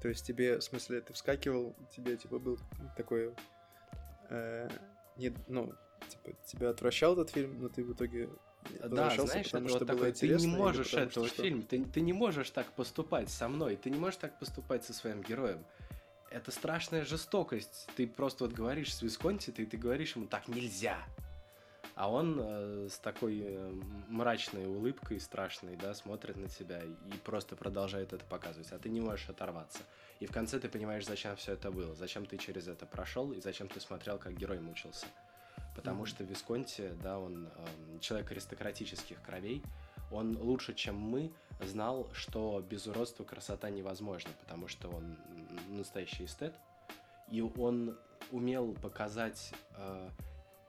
То 0.00 0.08
есть 0.08 0.26
тебе, 0.26 0.58
в 0.58 0.62
смысле, 0.62 1.00
ты 1.02 1.12
вскакивал, 1.12 1.74
тебе 1.94 2.16
типа 2.16 2.38
был 2.38 2.58
такой, 2.96 3.34
э, 4.30 4.68
не, 5.16 5.34
ну, 5.46 5.74
типа, 6.08 6.32
тебя 6.46 6.70
отвращал 6.70 7.12
этот 7.12 7.30
фильм, 7.30 7.60
но 7.60 7.68
ты 7.68 7.84
в 7.84 7.92
итоге 7.92 8.30
да, 8.84 9.10
знаешь, 9.10 9.46
это 9.46 9.60
вот 9.60 9.86
такой, 9.86 10.12
ты 10.12 10.28
не 10.28 10.46
можешь 10.46 10.94
этого 10.94 11.26
что, 11.26 11.42
фильма, 11.42 11.62
ты, 11.62 11.84
ты 11.84 12.00
не 12.00 12.12
можешь 12.12 12.50
так 12.50 12.70
поступать 12.72 13.30
со 13.30 13.48
мной, 13.48 13.76
ты 13.76 13.90
не 13.90 13.98
можешь 13.98 14.18
так 14.18 14.38
поступать 14.38 14.84
со 14.84 14.92
своим 14.92 15.22
героем. 15.22 15.64
Это 16.30 16.52
страшная 16.52 17.04
жестокость. 17.04 17.88
Ты 17.96 18.06
просто 18.06 18.44
вот 18.44 18.52
говоришь 18.52 18.94
с 18.94 19.02
Висконти, 19.02 19.50
ты, 19.50 19.66
ты 19.66 19.76
говоришь 19.76 20.14
ему 20.14 20.26
так 20.26 20.46
нельзя. 20.48 20.98
А 21.96 22.10
он 22.10 22.38
э, 22.40 22.88
с 22.88 22.98
такой 22.98 23.40
э, 23.42 23.70
мрачной 24.08 24.66
улыбкой 24.66 25.20
страшной, 25.20 25.76
да, 25.76 25.92
смотрит 25.92 26.36
на 26.36 26.48
тебя 26.48 26.82
и 26.82 27.16
просто 27.24 27.56
продолжает 27.56 28.12
это 28.12 28.24
показывать, 28.24 28.70
а 28.72 28.78
ты 28.78 28.88
не 28.88 29.00
можешь 29.00 29.28
оторваться. 29.28 29.80
И 30.20 30.26
в 30.26 30.32
конце 30.32 30.58
ты 30.60 30.68
понимаешь, 30.68 31.04
зачем 31.04 31.36
все 31.36 31.52
это 31.52 31.70
было, 31.70 31.94
зачем 31.94 32.24
ты 32.24 32.38
через 32.38 32.68
это 32.68 32.86
прошел 32.86 33.32
и 33.32 33.40
зачем 33.40 33.68
ты 33.68 33.80
смотрел, 33.80 34.18
как 34.18 34.34
герой 34.34 34.60
мучился 34.60 35.06
потому 35.80 36.04
mm-hmm. 36.04 36.06
что 36.06 36.24
Висконти, 36.24 36.92
да, 37.02 37.18
он 37.18 37.46
э, 37.46 37.98
человек 38.00 38.30
аристократических 38.32 39.22
кровей, 39.22 39.62
он 40.10 40.36
лучше, 40.36 40.74
чем 40.74 40.96
мы, 40.96 41.32
знал, 41.62 42.10
что 42.12 42.62
без 42.68 42.86
уродства 42.86 43.24
красота 43.24 43.70
невозможна, 43.70 44.30
потому 44.40 44.68
что 44.68 44.88
он 44.88 45.16
настоящий 45.70 46.26
эстет, 46.26 46.54
и 47.30 47.40
он 47.40 47.96
умел 48.30 48.74
показать 48.74 49.54
э, 49.76 50.10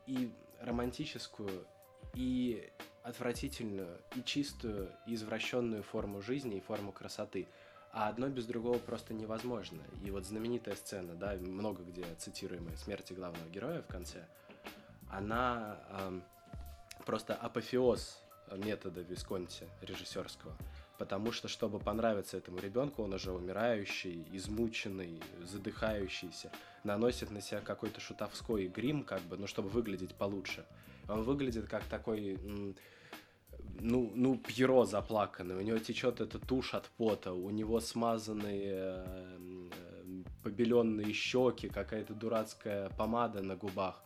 и 0.08 0.32
романтическую, 0.62 1.66
и 2.14 2.72
отвратительную, 3.04 4.00
и 4.16 4.24
чистую, 4.24 4.94
и 5.06 5.16
извращенную 5.16 5.84
форму 5.84 6.22
жизни 6.22 6.56
и 6.56 6.62
форму 6.62 6.94
красоты. 6.94 7.50
А 7.92 8.08
одно 8.08 8.30
без 8.30 8.46
другого 8.46 8.78
просто 8.78 9.14
невозможно. 9.14 9.82
И 10.06 10.10
вот 10.10 10.26
знаменитая 10.26 10.76
сцена, 10.76 11.16
да, 11.16 11.34
много 11.34 11.84
где 11.84 12.06
цитируемая 12.18 12.78
смерти 12.78 13.12
главного 13.12 13.50
героя 13.50 13.82
в 13.82 13.88
конце– 13.88 14.26
она 15.12 15.78
э, 15.90 16.22
просто 17.06 17.36
апофеоз 17.36 18.22
метода 18.58 19.02
Висконти 19.02 19.68
режиссерского. 19.82 20.56
Потому 20.98 21.32
что, 21.32 21.48
чтобы 21.48 21.80
понравиться 21.80 22.38
этому 22.38 22.60
ребенку, 22.60 23.04
он 23.04 23.14
уже 23.14 23.32
умирающий, 23.32 24.24
измученный, 24.34 25.20
задыхающийся, 25.44 26.52
наносит 26.84 27.32
на 27.32 27.42
себя 27.42 27.62
какой-то 27.62 28.00
шутовской 28.00 28.68
грим, 28.68 29.04
как 29.04 29.22
бы, 29.22 29.38
ну, 29.38 29.48
чтобы 29.48 29.70
выглядеть 29.70 30.14
получше. 30.14 30.66
Он 31.10 31.24
выглядит 31.24 31.68
как 31.68 31.84
такой, 31.86 32.38
ну, 33.80 34.12
ну, 34.14 34.38
Пьеро 34.38 34.86
заплаканный, 34.86 35.56
у 35.56 35.62
него 35.62 35.80
течет 35.80 36.22
эта 36.22 36.38
тушь 36.38 36.76
от 36.76 36.86
пота, 36.90 37.34
у 37.34 37.50
него 37.50 37.80
смазанные 37.80 39.04
э, 39.06 39.40
побеленные 40.44 41.14
щеки, 41.14 41.68
какая-то 41.68 42.14
дурацкая 42.14 42.90
помада 42.90 43.42
на 43.42 43.56
губах 43.56 44.04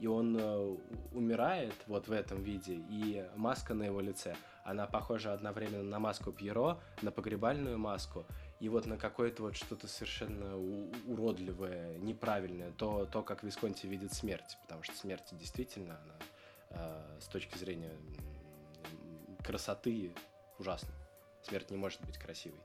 и 0.00 0.06
он 0.06 0.34
э, 0.36 0.76
умирает 1.12 1.74
вот 1.86 2.08
в 2.08 2.12
этом 2.12 2.42
виде, 2.42 2.74
и 2.74 3.24
маска 3.36 3.74
на 3.74 3.84
его 3.84 4.00
лице, 4.00 4.34
она 4.64 4.86
похожа 4.86 5.34
одновременно 5.34 5.84
на 5.84 5.98
маску 5.98 6.32
Пьеро, 6.32 6.80
на 7.02 7.12
погребальную 7.12 7.78
маску, 7.78 8.24
и 8.60 8.70
вот 8.70 8.86
на 8.86 8.96
какое-то 8.96 9.42
вот 9.42 9.56
что-то 9.56 9.88
совершенно 9.88 10.56
уродливое, 11.06 11.98
неправильное, 11.98 12.72
то, 12.72 13.04
то, 13.04 13.22
как 13.22 13.42
Висконти 13.42 13.86
видит 13.86 14.14
смерть, 14.14 14.56
потому 14.62 14.82
что 14.82 14.96
смерть 14.96 15.28
действительно, 15.32 16.00
она 16.02 16.14
э, 16.70 17.18
с 17.20 17.26
точки 17.26 17.58
зрения 17.58 17.92
красоты 19.44 20.14
ужасна. 20.58 20.94
Смерть 21.42 21.70
не 21.70 21.76
может 21.76 22.00
быть 22.06 22.16
красивой. 22.16 22.60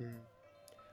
Mm 0.00 0.33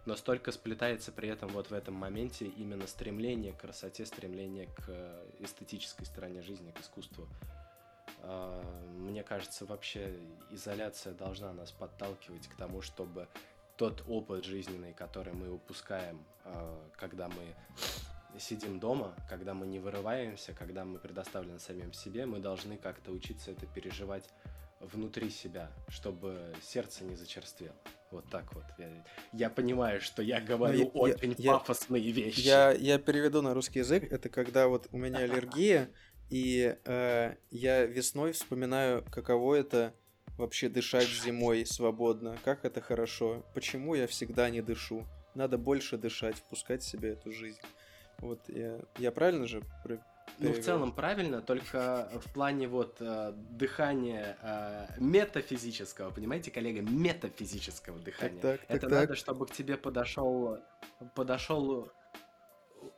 но 0.05 0.15
столько 0.15 0.51
сплетается 0.51 1.11
при 1.11 1.29
этом 1.29 1.49
вот 1.49 1.69
в 1.69 1.73
этом 1.73 1.93
моменте 1.93 2.45
именно 2.45 2.87
стремление 2.87 3.53
к 3.53 3.61
красоте, 3.61 4.05
стремление 4.05 4.67
к 4.67 4.85
э, 4.87 5.29
эстетической 5.39 6.05
стороне 6.05 6.41
жизни, 6.41 6.71
к 6.71 6.81
искусству. 6.81 7.27
А, 8.23 8.61
мне 8.97 9.23
кажется, 9.23 9.65
вообще 9.65 10.17
изоляция 10.49 11.13
должна 11.13 11.53
нас 11.53 11.71
подталкивать 11.71 12.47
к 12.47 12.55
тому, 12.55 12.81
чтобы 12.81 13.27
тот 13.77 14.03
опыт 14.07 14.45
жизненный, 14.45 14.93
который 14.93 15.33
мы 15.33 15.51
упускаем, 15.51 16.23
а, 16.45 16.79
когда 16.97 17.27
мы 17.27 18.39
сидим 18.39 18.79
дома, 18.79 19.13
когда 19.29 19.53
мы 19.53 19.67
не 19.67 19.79
вырываемся, 19.79 20.53
когда 20.53 20.85
мы 20.85 20.99
предоставлены 20.99 21.59
самим 21.59 21.93
себе, 21.93 22.25
мы 22.25 22.39
должны 22.39 22.77
как-то 22.77 23.11
учиться 23.11 23.51
это 23.51 23.65
переживать 23.67 24.29
внутри 24.81 25.29
себя, 25.29 25.71
чтобы 25.87 26.53
сердце 26.61 27.03
не 27.03 27.15
зачерствело. 27.15 27.75
Вот 28.11 28.29
так 28.29 28.53
вот. 28.53 28.65
Я, 28.77 29.05
я 29.31 29.49
понимаю, 29.49 30.01
что 30.01 30.21
я 30.21 30.41
говорю 30.41 30.91
ну, 30.93 31.07
я, 31.07 31.13
очень 31.13 31.35
я, 31.37 31.53
пафосные 31.53 32.11
вещи. 32.11 32.41
Я, 32.41 32.71
я 32.71 32.99
переведу 32.99 33.41
на 33.41 33.53
русский 33.53 33.79
язык. 33.79 34.11
Это 34.11 34.27
когда 34.29 34.67
вот 34.67 34.87
у 34.91 34.97
меня 34.97 35.19
аллергия, 35.19 35.89
и 36.29 36.75
э, 36.83 37.35
я 37.49 37.85
весной 37.85 38.33
вспоминаю, 38.33 39.05
каково 39.09 39.55
это 39.55 39.93
вообще 40.37 40.67
дышать 40.67 41.07
зимой 41.07 41.65
свободно. 41.65 42.37
Как 42.43 42.65
это 42.65 42.81
хорошо. 42.81 43.45
Почему 43.53 43.95
я 43.95 44.07
всегда 44.07 44.49
не 44.49 44.61
дышу? 44.61 45.05
Надо 45.33 45.57
больше 45.57 45.97
дышать, 45.97 46.35
впускать 46.35 46.81
в 46.81 46.87
себя 46.87 47.09
эту 47.09 47.31
жизнь. 47.31 47.59
Вот 48.19 48.41
я, 48.49 48.81
я 48.97 49.11
правильно 49.11 49.47
же 49.47 49.63
ну, 50.39 50.53
в 50.53 50.59
целом 50.59 50.91
правильно, 50.91 51.41
только 51.41 52.09
в 52.25 52.33
плане 52.33 52.67
вот 52.67 52.97
э, 52.99 53.33
дыхания 53.51 54.37
э, 54.41 54.87
метафизического, 54.99 56.11
понимаете, 56.11 56.51
коллега, 56.51 56.81
метафизического 56.81 57.99
дыхания. 57.99 58.41
Так, 58.41 58.59
так, 58.61 58.69
Это 58.69 58.81
так, 58.81 58.91
надо, 58.91 59.07
так. 59.07 59.17
чтобы 59.17 59.45
к 59.45 59.51
тебе 59.51 59.77
подошел 59.77 60.57
подошел 61.15 61.91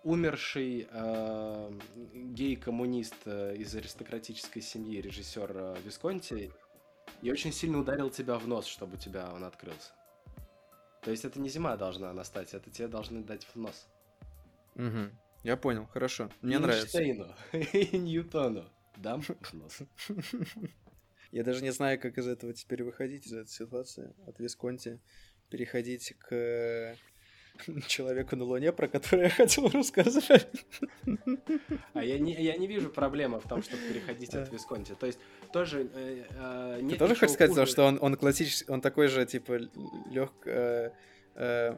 умерший 0.03 0.88
э, 0.89 1.71
гей-коммунист 2.13 3.15
э, 3.25 3.55
из 3.57 3.75
аристократической 3.75 4.62
семьи, 4.62 5.01
режиссер 5.01 5.51
э, 5.53 5.75
Висконти, 5.83 6.51
и 7.21 7.31
очень 7.31 7.51
сильно 7.51 7.79
ударил 7.79 8.09
тебя 8.09 8.38
в 8.38 8.47
нос, 8.47 8.65
чтобы 8.65 8.95
у 8.95 8.97
тебя 8.97 9.31
он 9.33 9.43
открылся. 9.43 9.91
То 11.01 11.12
есть 11.12 11.25
это 11.25 11.39
не 11.39 11.49
зима 11.49 11.75
должна 11.75 12.13
настать, 12.13 12.53
это 12.53 12.69
тебе 12.69 12.88
должны 12.88 13.23
дать 13.23 13.45
в 13.45 13.55
нос. 13.55 13.88
Угу. 14.75 15.09
Я 15.43 15.58
понял, 15.58 15.86
хорошо. 15.88 16.29
Мне 16.41 16.58
нравится. 16.58 17.01
и 17.53 17.97
Ньютону. 17.97 18.69
Дам 18.97 19.21
нос. 19.53 19.79
Я 21.32 21.43
даже 21.43 21.63
не 21.63 21.71
знаю, 21.71 21.99
как 21.99 22.17
из 22.17 22.27
этого 22.27 22.53
теперь 22.53 22.84
выходить, 22.84 23.25
из 23.25 23.34
этой 23.34 23.49
ситуации, 23.49 24.13
от 24.27 24.39
Висконти, 24.39 24.99
переходить 25.49 26.13
к 26.19 26.95
человеку 27.88 28.36
на 28.36 28.45
Луне, 28.45 28.71
про 28.71 28.88
который 28.88 29.23
я 29.23 29.29
хотел 29.29 29.67
рассказать. 29.67 30.47
А 31.93 32.03
я 32.03 32.19
не, 32.19 32.34
я 32.34 32.56
не 32.56 32.67
вижу 32.67 32.89
проблемы 32.89 33.39
в 33.39 33.47
том, 33.47 33.63
чтобы 33.63 33.82
переходить 33.84 34.34
от 34.36 34.51
Висконти. 34.51 34.95
То 34.99 35.08
есть 35.08 35.19
тоже... 35.51 35.89
Э, 35.93 36.77
э, 36.79 36.88
Ты 36.89 36.97
тоже 36.97 37.15
хочешь 37.15 37.34
сказать, 37.34 37.67
что 37.67 37.86
он, 37.86 37.97
он 37.99 38.15
классический, 38.15 38.71
он 38.71 38.82
такой 38.82 39.08
же, 39.08 39.25
типа, 39.25 39.53
лег... 40.12 40.32
Э, 40.45 40.91
э, 41.36 41.77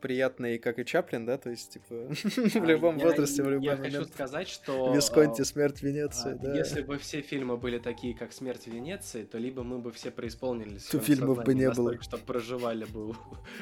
приятный, 0.00 0.58
как 0.58 0.78
и 0.78 0.84
Чаплин, 0.84 1.26
да, 1.26 1.38
то 1.38 1.50
есть, 1.50 1.74
типа, 1.74 1.94
в 2.08 2.64
любом 2.64 2.98
возрасте, 2.98 3.42
в 3.42 3.50
любой 3.50 3.76
момент. 3.76 3.92
Я 3.92 4.00
хочу 4.00 4.12
сказать, 4.12 4.48
что... 4.48 4.94
Висконти, 4.94 5.42
«Смерть 5.42 5.82
Венеции», 5.82 6.36
да. 6.40 6.56
Если 6.56 6.82
бы 6.82 6.98
все 6.98 7.20
фильмы 7.20 7.56
были 7.56 7.78
такие, 7.78 8.14
как 8.14 8.32
«Смерть 8.32 8.66
Венеции», 8.66 9.24
то 9.24 9.38
либо 9.38 9.62
мы 9.62 9.78
бы 9.78 9.92
все 9.92 10.10
преисполнились... 10.10 10.84
То 10.84 10.98
фильмов 10.98 11.44
бы 11.44 11.54
не 11.54 11.70
было. 11.70 12.00
Что 12.00 12.18
проживали 12.18 12.84
бы 12.84 13.14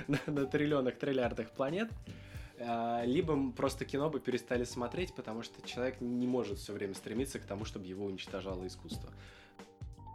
на 0.27 0.46
триллионах, 0.46 0.96
триллиардах 0.96 1.51
планет, 1.51 1.88
а, 2.61 3.05
либо 3.05 3.53
просто 3.53 3.85
кино 3.85 4.11
бы 4.11 4.20
перестали 4.20 4.64
смотреть, 4.64 5.14
потому 5.14 5.42
что 5.42 5.66
человек 5.66 6.01
не 6.01 6.27
может 6.27 6.59
все 6.59 6.72
время 6.72 6.94
стремиться 6.94 7.38
к 7.38 7.44
тому, 7.44 7.64
чтобы 7.64 7.87
его 7.87 8.07
уничтожало 8.07 8.66
искусство. 8.66 9.11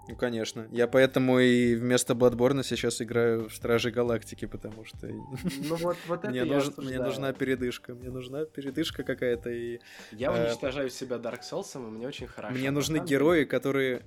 Ну, 0.07 0.15
конечно. 0.15 0.67
Я 0.71 0.87
поэтому 0.87 1.39
и 1.39 1.75
вместо 1.75 2.13
Bloodborne 2.13 2.63
сейчас 2.63 3.01
играю 3.01 3.47
в 3.47 3.55
Стражи 3.55 3.89
Галактики, 3.89 4.45
потому 4.45 4.83
что... 4.83 5.07
Ну 5.07 5.75
вот, 5.75 5.97
вот 6.07 6.19
это 6.23 6.29
мне, 6.29 6.43
нуж... 6.43 6.75
мне 6.77 6.99
нужна 6.99 7.31
передышка. 7.31 7.93
Мне 7.93 8.09
нужна 8.09 8.45
передышка 8.45 9.03
какая-то 9.03 9.49
и... 9.49 9.79
Я 10.11 10.31
э... 10.31 10.47
уничтожаю 10.47 10.89
себя 10.89 11.17
Dark 11.17 11.41
Souls, 11.49 11.75
и 11.75 11.77
мне 11.77 12.07
очень 12.07 12.27
хорошо. 12.27 12.53
Мне 12.53 12.71
нужны 12.71 12.97
правда? 12.97 13.09
герои, 13.09 13.43
которые 13.45 14.03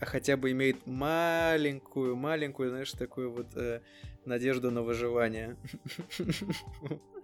хотя 0.00 0.36
бы 0.36 0.52
имеют 0.52 0.86
маленькую, 0.86 2.16
маленькую, 2.16 2.70
знаешь, 2.70 2.92
такую 2.92 3.32
вот 3.32 3.48
э, 3.56 3.80
надежду 4.24 4.70
на 4.70 4.82
выживание. 4.82 5.56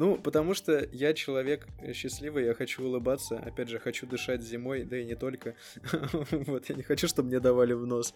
Ну, 0.00 0.16
потому 0.16 0.54
что 0.54 0.88
я 0.92 1.12
человек 1.12 1.68
счастливый, 1.92 2.46
я 2.46 2.54
хочу 2.54 2.82
улыбаться, 2.82 3.36
опять 3.36 3.68
же, 3.68 3.78
хочу 3.78 4.06
дышать 4.06 4.40
зимой, 4.40 4.84
да 4.84 4.96
и 4.96 5.04
не 5.04 5.14
только. 5.14 5.56
Вот, 6.30 6.70
я 6.70 6.74
не 6.74 6.82
хочу, 6.82 7.06
чтобы 7.06 7.28
мне 7.28 7.38
давали 7.38 7.74
в 7.74 7.84
нос. 7.84 8.14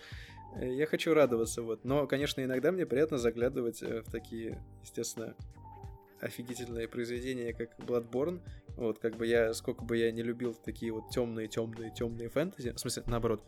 Я 0.63 0.87
хочу 0.87 1.13
радоваться, 1.13 1.61
вот. 1.61 1.85
Но, 1.85 2.07
конечно, 2.07 2.43
иногда 2.43 2.73
мне 2.73 2.87
приятно 2.87 3.19
заглядывать 3.19 3.83
э, 3.83 4.01
в 4.01 4.11
такие, 4.11 4.65
естественно, 4.83 5.37
офигительные 6.23 6.89
произведения, 6.89 7.53
как 7.53 7.79
Bloodborne. 7.79 8.41
Вот, 8.79 8.99
как 8.99 9.17
бы 9.17 9.27
я, 9.27 9.53
сколько 9.53 9.85
бы 9.85 9.99
я 9.99 10.11
не 10.11 10.23
любил 10.23 10.55
такие 10.55 10.91
вот 10.91 11.11
темные, 11.11 11.49
темные, 11.49 11.93
темные 11.95 12.31
фэнтези, 12.31 12.71
в 12.71 12.79
смысле, 12.79 13.03
наоборот, 13.09 13.45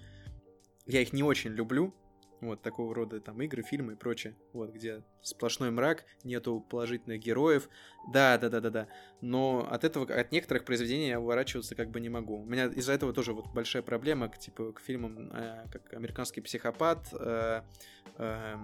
я 0.85 1.01
их 1.01 1.15
не 1.15 1.23
очень 1.23 1.53
люблю, 1.53 1.95
вот 2.41 2.63
такого 2.63 2.95
рода 2.95 3.21
там 3.21 3.41
игры, 3.43 3.63
фильмы 3.63 3.95
и 3.95 3.97
прочее. 3.97 4.37
Вот, 4.53 4.71
где 4.71 5.03
сплошной 5.27 5.71
мрак, 5.71 6.05
нету 6.23 6.61
положительных 6.61 7.21
героев. 7.21 7.69
Да, 8.13 8.39
да, 8.39 8.49
да, 8.49 8.61
да, 8.61 8.71
да. 8.71 8.89
Но 9.21 9.67
от 9.69 9.85
этого, 9.85 10.07
от 10.13 10.31
некоторых 10.31 10.65
произведений 10.65 11.09
я 11.09 11.21
уворачиваться 11.21 11.75
как 11.75 11.91
бы 11.91 12.01
не 12.01 12.09
могу. 12.09 12.43
У 12.43 12.47
меня 12.47 12.67
из-за 12.67 12.93
этого 12.93 13.13
тоже 13.13 13.33
вот 13.33 13.49
большая 13.53 13.83
проблема 13.83 14.29
к, 14.29 14.39
типа, 14.39 14.73
к 14.73 14.81
фильмам, 14.81 15.31
э, 15.33 15.67
как 15.73 15.93
«Американский 15.95 16.41
психопат», 16.41 17.09
э, 17.13 17.63
э, 18.19 18.57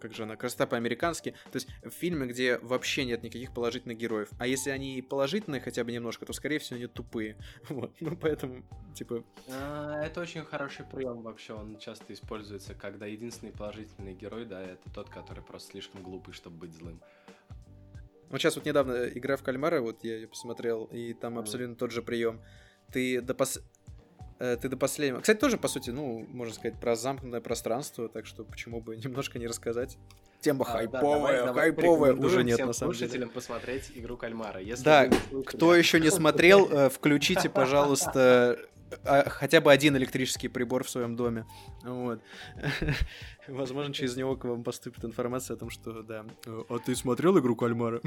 как 0.00 0.14
же 0.14 0.24
она, 0.24 0.36
«Красота 0.36 0.66
по-американски». 0.66 1.34
То 1.52 1.56
есть 1.56 1.68
в 1.84 1.90
фильме, 1.90 2.26
где 2.26 2.58
вообще 2.58 3.04
нет 3.04 3.22
никаких 3.22 3.54
положительных 3.54 3.96
героев. 3.98 4.28
А 4.38 4.46
если 4.46 4.70
они 4.70 5.00
положительные 5.02 5.60
хотя 5.60 5.84
бы 5.84 5.92
немножко, 5.92 6.26
то, 6.26 6.32
скорее 6.32 6.58
всего, 6.58 6.78
они 6.78 6.86
тупые. 6.86 7.36
Вот, 7.68 7.94
ну 8.00 8.16
поэтому, 8.16 8.64
типа... 8.94 9.24
А, 9.48 10.02
это 10.04 10.20
очень 10.20 10.44
хороший 10.44 10.84
прием 10.84 11.22
вообще, 11.22 11.54
он 11.54 11.78
часто 11.78 12.12
используется, 12.12 12.74
когда 12.74 13.01
единственный 13.06 13.52
положительный 13.52 14.14
герой, 14.14 14.44
да, 14.44 14.62
это 14.62 14.90
тот, 14.90 15.08
который 15.08 15.42
просто 15.42 15.72
слишком 15.72 16.02
глупый, 16.02 16.34
чтобы 16.34 16.56
быть 16.56 16.72
злым. 16.72 17.00
Вот 18.30 18.40
сейчас 18.40 18.56
вот 18.56 18.64
недавно 18.64 19.08
игра 19.08 19.36
в 19.36 19.42
кальмара, 19.42 19.80
вот 19.80 20.04
я 20.04 20.16
ее 20.16 20.26
посмотрел, 20.26 20.84
и 20.84 21.12
там 21.12 21.38
абсолютно 21.38 21.76
тот 21.76 21.90
же 21.90 22.02
прием. 22.02 22.40
Ты 22.90 23.20
до 23.20 23.34
пос... 23.34 23.60
Э, 24.38 24.56
ты 24.56 24.70
до 24.70 24.76
последнего... 24.78 25.20
Кстати, 25.20 25.38
тоже, 25.38 25.58
по 25.58 25.68
сути, 25.68 25.90
ну, 25.90 26.26
можно 26.30 26.54
сказать, 26.54 26.80
про 26.80 26.96
замкнутое 26.96 27.42
пространство, 27.42 28.08
так 28.08 28.24
что 28.26 28.44
почему 28.44 28.80
бы 28.80 28.96
немножко 28.96 29.38
не 29.38 29.46
рассказать. 29.46 29.98
Тема 30.40 30.64
а, 30.66 30.72
хайповая, 30.72 31.40
да, 31.40 31.46
давай, 31.46 31.72
хайповая 31.72 32.14
уже 32.14 32.42
нет, 32.42 32.58
на 32.58 32.72
самом 32.72 32.94
деле. 32.94 33.06
слушателям 33.06 33.30
посмотреть 33.30 33.92
игру 33.94 34.16
кальмара. 34.16 34.60
Если 34.60 34.82
да, 34.82 35.10
кто 35.46 35.74
еще 35.74 36.00
не 36.00 36.10
смотрел, 36.10 36.68
э, 36.72 36.88
включите, 36.88 37.50
пожалуйста, 37.50 38.58
хотя 39.04 39.60
бы 39.60 39.72
один 39.72 39.96
электрический 39.96 40.48
прибор 40.48 40.84
в 40.84 40.90
своем 40.90 41.16
доме. 41.16 41.46
Вот. 41.82 42.20
Возможно, 43.48 43.92
через 43.92 44.16
него 44.16 44.36
к 44.36 44.44
вам 44.44 44.62
поступит 44.62 45.04
информация 45.04 45.56
о 45.56 45.58
том, 45.58 45.70
что 45.70 46.02
да. 46.02 46.24
А 46.46 46.78
ты 46.78 46.94
смотрел 46.94 47.38
игру 47.38 47.56
кальмара? 47.56 48.00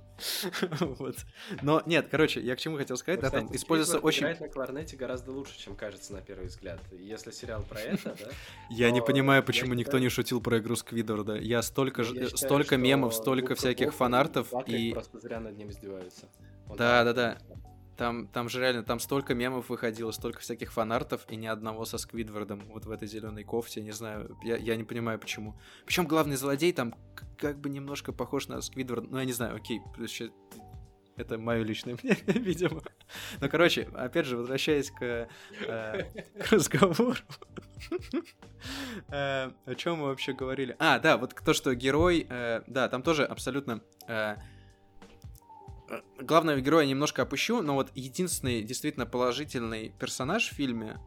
вот. 0.80 1.16
Но 1.62 1.82
нет, 1.86 2.08
короче, 2.10 2.40
я 2.40 2.54
к 2.54 2.58
чему 2.58 2.76
хотел 2.76 2.96
сказать, 2.96 3.20
да, 3.20 3.30
там 3.30 3.54
используется 3.54 3.98
очень. 3.98 4.24
Играть 4.24 4.40
на 4.40 4.48
кларнете 4.48 4.96
гораздо 4.96 5.32
лучше, 5.32 5.58
чем 5.58 5.74
кажется 5.74 6.12
на 6.12 6.20
первый 6.20 6.48
взгляд. 6.48 6.80
Если 6.92 7.30
сериал 7.30 7.62
про 7.62 7.80
это, 7.80 8.14
да. 8.18 8.30
Я 8.70 8.90
не 8.90 9.00
понимаю, 9.00 9.42
почему 9.42 9.74
никто 9.74 9.98
не 9.98 10.08
шутил 10.08 10.40
про 10.40 10.58
игру 10.58 10.76
Сквидварда. 10.76 11.36
Я 11.36 11.62
столько 11.62 12.04
столько 12.36 12.76
мемов, 12.76 13.14
столько 13.14 13.54
всяких 13.54 13.94
фанартов 13.94 14.52
и. 14.66 14.92
Просто 14.92 15.18
зря 15.20 15.40
над 15.40 15.56
ним 15.56 15.70
издеваются. 15.70 16.26
Да, 16.76 17.04
да, 17.04 17.12
да. 17.12 17.38
Там, 17.98 18.28
там 18.28 18.48
же 18.48 18.60
реально, 18.60 18.84
там 18.84 19.00
столько 19.00 19.34
мемов 19.34 19.70
выходило, 19.70 20.12
столько 20.12 20.38
всяких 20.38 20.72
фанартов, 20.72 21.26
и 21.28 21.34
ни 21.34 21.48
одного 21.48 21.84
со 21.84 21.98
Сквидвардом 21.98 22.60
вот 22.68 22.86
в 22.86 22.90
этой 22.92 23.08
зеленой 23.08 23.42
кофте, 23.42 23.80
не 23.80 23.90
знаю, 23.90 24.38
я, 24.44 24.56
я 24.56 24.76
не 24.76 24.84
понимаю 24.84 25.18
почему. 25.18 25.58
Причем 25.84 26.06
главный 26.06 26.36
злодей 26.36 26.72
там 26.72 26.94
как 27.36 27.58
бы 27.58 27.68
немножко 27.68 28.12
похож 28.12 28.46
на 28.46 28.60
Сквидвард, 28.60 29.10
ну 29.10 29.18
я 29.18 29.24
не 29.24 29.32
знаю, 29.32 29.56
окей, 29.56 29.80
это 31.16 31.38
мое 31.38 31.64
личное 31.64 31.98
мнение, 32.02 32.22
видимо. 32.26 32.82
Но, 33.40 33.48
короче, 33.48 33.88
опять 33.92 34.26
же, 34.26 34.36
возвращаясь 34.36 34.92
к, 34.92 35.28
э, 35.66 36.04
к 36.38 36.52
разговору. 36.52 37.16
э, 39.08 39.50
о 39.66 39.74
чем 39.74 39.98
мы 39.98 40.04
вообще 40.06 40.34
говорили? 40.34 40.76
А, 40.78 41.00
да, 41.00 41.16
вот 41.16 41.34
то, 41.34 41.52
что 41.52 41.74
герой, 41.74 42.26
э, 42.30 42.62
да, 42.68 42.88
там 42.88 43.02
тоже 43.02 43.24
абсолютно 43.24 43.82
э, 44.06 44.36
главного 46.20 46.60
героя 46.60 46.86
немножко 46.86 47.22
опущу, 47.22 47.62
но 47.62 47.74
вот 47.74 47.90
единственный 47.94 48.62
действительно 48.62 49.06
положительный 49.06 49.90
персонаж 49.98 50.48
в 50.50 50.54
фильме, 50.54 50.98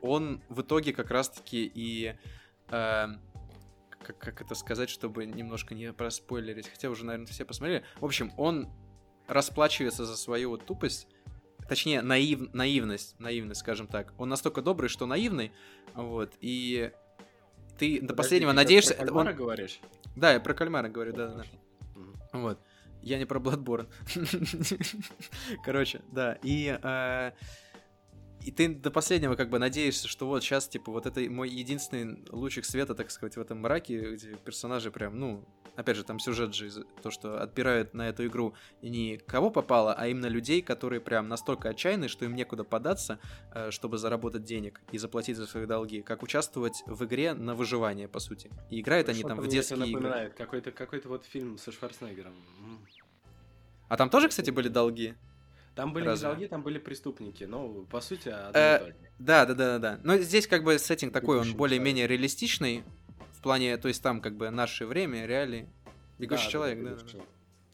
он 0.00 0.42
в 0.48 0.62
итоге 0.62 0.92
как 0.92 1.10
раз-таки 1.10 1.70
и... 1.72 2.16
Э, 2.70 3.06
как, 4.02 4.18
как 4.18 4.40
это 4.40 4.54
сказать, 4.56 4.90
чтобы 4.90 5.26
немножко 5.26 5.74
не 5.74 5.92
проспойлерить, 5.92 6.68
хотя 6.68 6.90
уже, 6.90 7.04
наверное, 7.04 7.28
все 7.28 7.44
посмотрели. 7.44 7.84
В 8.00 8.04
общем, 8.04 8.32
он 8.36 8.68
расплачивается 9.28 10.04
за 10.04 10.16
свою 10.16 10.50
вот 10.50 10.66
тупость, 10.66 11.06
точнее, 11.68 12.02
наив, 12.02 12.52
наивность, 12.52 13.18
наивность, 13.20 13.60
скажем 13.60 13.86
так. 13.86 14.12
Он 14.18 14.28
настолько 14.28 14.60
добрый, 14.60 14.88
что 14.88 15.06
наивный, 15.06 15.52
вот, 15.94 16.32
и 16.40 16.90
ты 17.78 17.94
Подожди, 17.94 18.06
до 18.06 18.14
последнего 18.14 18.50
ты 18.50 18.56
надеешься... 18.56 18.94
Про 18.94 19.04
кальмара 19.04 19.30
он... 19.30 19.36
говоришь? 19.36 19.80
Да, 20.16 20.32
я 20.32 20.40
про 20.40 20.54
кальмара 20.54 20.88
говорю, 20.88 21.12
да-да-да. 21.12 21.44
Вот. 22.32 22.58
Я 23.02 23.18
не 23.18 23.24
про 23.24 23.40
Bloodborne. 23.40 23.88
Короче, 25.64 26.02
да. 26.12 26.38
И, 26.42 26.78
э, 26.82 27.32
и 28.44 28.50
ты 28.50 28.68
до 28.68 28.90
последнего 28.90 29.34
как 29.34 29.50
бы 29.50 29.58
надеешься, 29.58 30.08
что 30.08 30.26
вот 30.26 30.42
сейчас, 30.42 30.68
типа, 30.68 30.90
вот 30.92 31.06
это 31.06 31.20
мой 31.30 31.48
единственный 31.48 32.24
лучик 32.30 32.64
света, 32.64 32.94
так 32.94 33.10
сказать, 33.10 33.36
в 33.36 33.40
этом 33.40 33.60
мраке, 33.60 34.14
где 34.14 34.34
персонажи 34.36 34.90
прям, 34.90 35.18
ну, 35.18 35.44
опять 35.76 35.96
же, 35.96 36.04
там 36.04 36.18
сюжет 36.18 36.54
же, 36.54 36.84
то, 37.02 37.10
что 37.10 37.40
отбирают 37.40 37.94
на 37.94 38.08
эту 38.08 38.26
игру 38.26 38.54
не 38.82 39.18
кого 39.18 39.50
попало, 39.50 39.94
а 39.94 40.08
именно 40.08 40.26
людей, 40.26 40.62
которые 40.62 41.00
прям 41.00 41.28
настолько 41.28 41.70
отчаянные, 41.70 42.08
что 42.08 42.24
им 42.24 42.34
некуда 42.34 42.64
податься, 42.64 43.18
э, 43.54 43.70
чтобы 43.70 43.98
заработать 43.98 44.44
денег 44.44 44.80
и 44.92 44.98
заплатить 44.98 45.36
за 45.36 45.46
свои 45.46 45.66
долги, 45.66 46.02
как 46.02 46.22
участвовать 46.22 46.82
в 46.86 47.04
игре 47.04 47.34
на 47.34 47.54
выживание, 47.54 48.08
по 48.08 48.20
сути. 48.20 48.50
И 48.70 48.80
играют 48.80 49.08
они 49.08 49.22
там 49.22 49.38
в 49.40 49.48
детские 49.48 49.88
игры. 49.88 50.32
Какой-то 50.36 50.72
какой-то 50.72 51.08
вот 51.08 51.24
фильм 51.24 51.58
со 51.58 51.72
Шварценеггером. 51.72 52.34
А 53.92 53.96
там 53.98 54.08
тоже, 54.08 54.30
кстати, 54.30 54.48
были 54.48 54.68
долги? 54.68 55.16
Там 55.74 55.92
были 55.92 56.06
Разве? 56.06 56.26
не 56.26 56.32
долги, 56.32 56.46
там 56.48 56.62
были 56.62 56.78
преступники, 56.78 57.44
но 57.44 57.84
по 57.90 58.00
сути 58.00 58.28
э, 58.34 58.92
Да, 59.18 59.44
да, 59.44 59.52
да, 59.52 59.78
да. 59.78 60.00
Но 60.02 60.16
здесь 60.16 60.46
как 60.46 60.64
бы 60.64 60.78
сеттинг 60.78 61.12
такой, 61.12 61.38
он 61.38 61.52
более-менее 61.52 62.06
реалистичный, 62.06 62.84
в 63.34 63.42
плане, 63.42 63.76
то 63.76 63.88
есть 63.88 64.02
там 64.02 64.22
как 64.22 64.34
бы 64.38 64.48
наше 64.48 64.86
время, 64.86 65.26
реалии. 65.26 65.68
Бегущий 66.18 66.46
да, 66.46 66.50
человек, 66.50 66.82
да, 66.82 66.94
да, 66.94 67.18
да. 67.18 67.20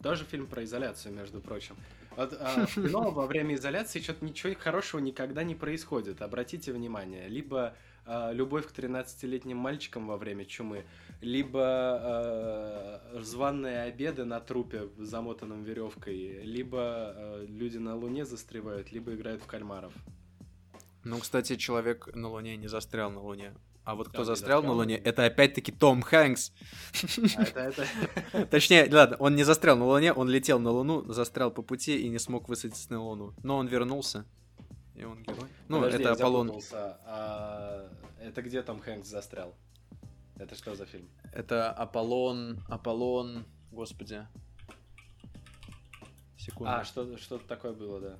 Тоже 0.03 0.25
фильм 0.25 0.49
про 0.49 0.65
изоляцию, 0.65 1.15
между 1.15 1.41
прочим. 1.41 1.77
Вот, 2.17 2.37
а, 2.41 2.67
в 2.67 2.75
кино 2.75 3.13
во 3.13 3.29
время 3.29 3.55
изоляции 3.55 4.01
что-то 4.01 4.25
ничего 4.25 4.53
хорошего 4.59 4.99
никогда 4.99 5.45
не 5.45 5.55
происходит. 5.55 6.21
Обратите 6.21 6.73
внимание. 6.73 7.29
Либо 7.29 7.77
а, 8.09 8.33
любовь 8.33 8.67
к 8.67 8.73
13-летним 8.73 9.59
мальчикам 9.59 10.07
во 10.07 10.17
время 10.17 10.47
чумы, 10.47 10.85
либо 11.21 11.61
а, 11.63 13.21
званные 13.21 13.83
обеды 13.83 14.25
на 14.25 14.41
трупе, 14.41 14.89
замотанном 14.97 15.63
веревкой, 15.63 16.41
либо 16.43 16.81
а, 16.81 17.45
люди 17.47 17.77
на 17.77 17.95
Луне 17.97 18.25
застревают, 18.25 18.93
либо 18.93 19.15
играют 19.15 19.43
в 19.43 19.47
кальмаров. 19.47 19.93
Ну, 21.05 21.19
кстати, 21.19 21.57
человек 21.57 22.09
на 22.15 22.29
Луне 22.29 22.57
не 22.57 22.67
застрял 22.67 23.11
на 23.11 23.21
Луне. 23.21 23.53
А 23.85 23.95
вот 23.95 24.09
кто 24.09 24.25
застрял 24.25 24.63
на 24.63 24.73
Луне, 24.73 24.97
это 24.97 25.25
опять-таки 25.25 25.73
Том 25.73 26.03
Хэнкс. 26.03 26.53
А 27.37 27.43
это, 27.43 27.87
это... 28.33 28.47
Точнее, 28.51 28.87
ладно, 28.91 29.17
он 29.19 29.35
не 29.35 29.45
застрял 29.45 29.79
на 29.79 29.87
Луне, 29.87 30.13
он 30.13 30.29
летел 30.29 30.59
на 30.59 30.71
Луну, 30.71 31.11
застрял 31.11 31.51
по 31.51 31.63
пути 31.63 31.99
и 31.99 32.09
не 32.09 32.19
смог 32.19 32.49
высадиться 32.49 32.93
на 32.93 33.03
Луну. 33.03 33.33
Но 33.43 33.57
он 33.57 33.67
вернулся. 33.67 34.27
И 34.99 35.05
он 35.05 35.23
герой. 35.23 35.49
Ну, 35.69 35.81
Подожди, 35.81 36.03
это 36.03 36.13
Аполлон. 36.13 36.61
А, 36.73 37.89
это 38.29 38.43
где 38.43 38.63
Том 38.63 38.81
Хэнкс 38.81 39.09
застрял? 39.09 39.55
Это 40.37 40.55
что 40.55 40.75
за 40.75 40.87
фильм? 40.87 41.09
Это 41.33 41.73
Аполлон, 41.73 42.63
Аполлон, 42.69 43.45
господи. 43.73 44.27
Секунду. 46.37 46.73
А, 46.73 46.85
что, 46.85 47.17
что-то 47.17 47.47
такое 47.49 47.73
было, 47.73 48.01
да. 48.01 48.19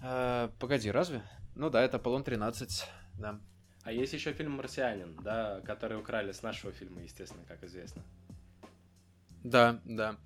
А, 0.00 0.52
погоди, 0.60 0.90
разве? 0.90 1.22
Ну 1.54 1.70
да, 1.70 1.82
это 1.82 1.96
Аполлон 1.96 2.22
13, 2.22 2.86
да. 3.18 3.40
А 3.82 3.90
есть 3.90 4.12
еще 4.12 4.32
фильм 4.32 4.52
«Марсианин», 4.52 5.16
да, 5.22 5.60
который 5.62 5.98
украли 5.98 6.30
с 6.30 6.42
нашего 6.42 6.72
фильма, 6.72 7.02
естественно, 7.02 7.44
как 7.48 7.64
известно. 7.64 8.02
Да, 9.42 9.80
да. 9.84 10.16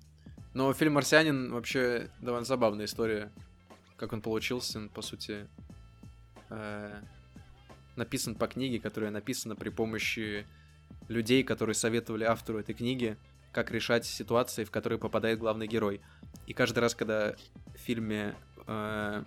Но 0.53 0.71
фильм 0.73 0.93
«Марсианин» 0.93 1.51
вообще 1.51 2.11
довольно 2.19 2.45
забавная 2.45 2.85
история. 2.85 3.31
Как 3.95 4.13
он 4.13 4.21
получился, 4.21 4.87
по 4.89 5.01
сути, 5.01 5.47
э, 6.49 7.01
написан 7.97 8.35
по 8.35 8.47
книге, 8.47 8.79
которая 8.79 9.11
написана 9.11 9.55
при 9.55 9.69
помощи 9.69 10.45
людей, 11.07 11.43
которые 11.43 11.75
советовали 11.75 12.23
автору 12.23 12.59
этой 12.59 12.75
книги, 12.75 13.17
как 13.51 13.71
решать 13.71 14.05
ситуации, 14.05 14.63
в 14.63 14.71
которые 14.71 14.99
попадает 14.99 15.39
главный 15.39 15.67
герой. 15.67 16.01
И 16.45 16.53
каждый 16.53 16.79
раз, 16.79 16.95
когда 16.95 17.35
в 17.75 17.77
фильме 17.77 18.35
э, 18.67 19.23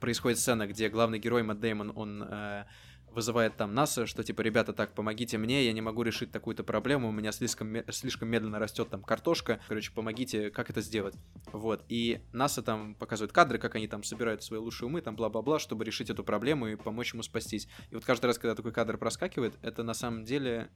происходит 0.00 0.38
сцена, 0.38 0.66
где 0.66 0.88
главный 0.88 1.18
герой 1.18 1.42
Мэтт 1.42 1.60
Дэймон, 1.60 1.92
он 1.94 2.24
э, 2.28 2.64
вызывает 3.12 3.56
там 3.56 3.74
НАСА, 3.74 4.06
что 4.06 4.22
типа, 4.22 4.42
ребята, 4.42 4.72
так, 4.72 4.94
помогите 4.94 5.38
мне, 5.38 5.64
я 5.64 5.72
не 5.72 5.80
могу 5.80 6.02
решить 6.02 6.30
такую-то 6.30 6.64
проблему, 6.64 7.08
у 7.08 7.12
меня 7.12 7.32
слишком, 7.32 7.76
слишком 7.90 8.28
медленно 8.28 8.58
растет 8.58 8.88
там 8.90 9.02
картошка, 9.02 9.60
короче, 9.68 9.92
помогите, 9.92 10.50
как 10.50 10.70
это 10.70 10.80
сделать. 10.80 11.14
Вот, 11.52 11.84
и 11.88 12.20
НАСА 12.32 12.62
там 12.62 12.94
показывает 12.94 13.32
кадры, 13.32 13.58
как 13.58 13.74
они 13.74 13.88
там 13.88 14.02
собирают 14.02 14.42
свои 14.42 14.60
лучшие 14.60 14.88
умы, 14.88 15.00
там 15.00 15.16
бла-бла-бла, 15.16 15.58
чтобы 15.58 15.84
решить 15.84 16.10
эту 16.10 16.24
проблему 16.24 16.68
и 16.68 16.76
помочь 16.76 17.12
ему 17.12 17.22
спастись. 17.22 17.68
И 17.90 17.94
вот 17.94 18.04
каждый 18.04 18.26
раз, 18.26 18.38
когда 18.38 18.54
такой 18.54 18.72
кадр 18.72 18.98
проскакивает, 18.98 19.58
это 19.62 19.82
на 19.82 19.94
самом 19.94 20.24
деле 20.24 20.70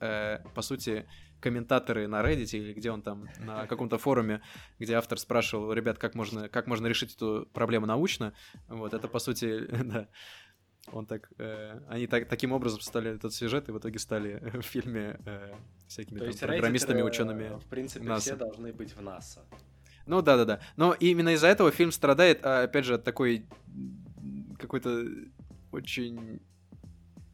э, 0.00 0.38
по 0.54 0.62
сути, 0.62 1.08
комментаторы 1.40 2.06
на 2.06 2.22
Reddit 2.22 2.56
или 2.56 2.72
где 2.72 2.90
он 2.90 3.02
там, 3.02 3.28
на 3.38 3.66
каком-то 3.68 3.98
форуме, 3.98 4.42
где 4.78 4.94
автор 4.94 5.18
спрашивал, 5.18 5.72
ребят, 5.72 5.98
как 5.98 6.14
можно, 6.14 6.48
как 6.48 6.66
можно 6.66 6.86
решить 6.86 7.14
эту 7.14 7.48
проблему 7.52 7.86
научно, 7.86 8.34
вот, 8.68 8.94
это, 8.94 9.08
по 9.08 9.18
сути, 9.18 9.66
да, 9.84 10.08
он 10.92 11.06
так, 11.06 11.30
э, 11.38 11.80
они 11.88 12.06
так, 12.06 12.28
таким 12.28 12.52
образом 12.52 12.80
составляли 12.80 13.16
этот 13.16 13.34
сюжет 13.34 13.68
и 13.68 13.72
в 13.72 13.78
итоге 13.78 13.98
стали 13.98 14.42
в 14.54 14.62
фильме 14.62 15.18
э, 15.24 15.54
всякими 15.86 16.18
там, 16.18 16.48
программистами, 16.48 17.02
учеными. 17.02 17.58
В 17.58 17.66
принципе, 17.66 18.06
NASA. 18.06 18.20
все 18.20 18.36
должны 18.36 18.72
быть 18.72 18.94
в 18.94 19.00
НАСА. 19.00 19.40
Ну 20.06 20.22
да, 20.22 20.36
да, 20.36 20.44
да. 20.44 20.60
Но 20.76 20.94
именно 20.94 21.30
из-за 21.34 21.48
этого 21.48 21.70
фильм 21.70 21.92
страдает, 21.92 22.44
а, 22.44 22.62
опять 22.62 22.86
же, 22.86 22.94
от 22.94 23.04
такой 23.04 23.44
какой-то 24.58 25.06
очень 25.70 26.40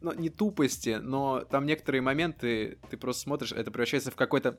ну, 0.01 0.13
не 0.13 0.29
тупости, 0.29 0.99
но 1.01 1.41
там 1.49 1.65
некоторые 1.65 2.01
моменты 2.01 2.77
ты 2.89 2.97
просто 2.97 3.23
смотришь, 3.23 3.51
это 3.53 3.71
превращается 3.71 4.11
в 4.11 4.15
какой-то... 4.15 4.57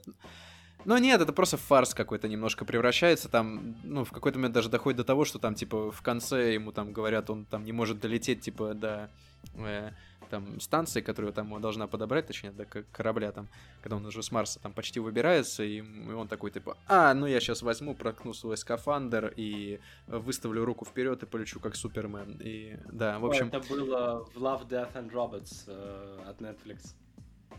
Ну 0.86 0.96
нет, 0.98 1.20
это 1.20 1.32
просто 1.32 1.56
фарс 1.56 1.94
какой-то 1.94 2.28
немножко 2.28 2.64
превращается, 2.64 3.28
там, 3.28 3.74
ну, 3.82 4.04
в 4.04 4.12
какой-то 4.12 4.38
момент 4.38 4.54
даже 4.54 4.68
доходит 4.68 4.98
до 4.98 5.04
того, 5.04 5.24
что 5.24 5.40
там, 5.40 5.56
типа, 5.56 5.90
в 5.90 6.00
конце 6.00 6.54
ему 6.54 6.70
там 6.70 6.92
говорят, 6.92 7.28
он 7.28 7.44
там 7.44 7.64
не 7.64 7.72
может 7.72 7.98
долететь, 7.98 8.42
типа, 8.42 8.72
до 8.72 9.10
э, 9.56 9.90
там 10.30 10.60
станции, 10.60 11.00
которую 11.00 11.32
там 11.32 11.60
должна 11.60 11.88
подобрать, 11.88 12.28
точнее, 12.28 12.52
до 12.52 12.66
корабля 12.66 13.32
там, 13.32 13.48
когда 13.82 13.96
он 13.96 14.06
уже 14.06 14.22
с 14.22 14.30
Марса 14.30 14.60
там 14.60 14.72
почти 14.72 15.00
выбирается, 15.00 15.64
и, 15.64 15.78
и 15.78 16.12
он 16.12 16.28
такой 16.28 16.52
типа, 16.52 16.76
а, 16.86 17.14
ну 17.14 17.26
я 17.26 17.40
сейчас 17.40 17.62
возьму, 17.62 17.94
проткну 17.94 18.32
свой 18.32 18.56
скафандр 18.56 19.32
и 19.36 19.80
выставлю 20.06 20.64
руку 20.64 20.84
вперед 20.84 21.20
и 21.22 21.26
полечу 21.26 21.58
как 21.58 21.74
Супермен. 21.74 22.38
И 22.40 22.78
да, 22.92 23.18
в 23.18 23.26
общем. 23.26 23.48
Это 23.48 23.60
было 23.68 24.24
в 24.34 24.36
Love, 24.36 24.68
Death 24.68 24.94
and 24.94 25.10
Robots 25.10 25.64
э, 25.66 26.28
от 26.28 26.40
Netflix. 26.40 26.94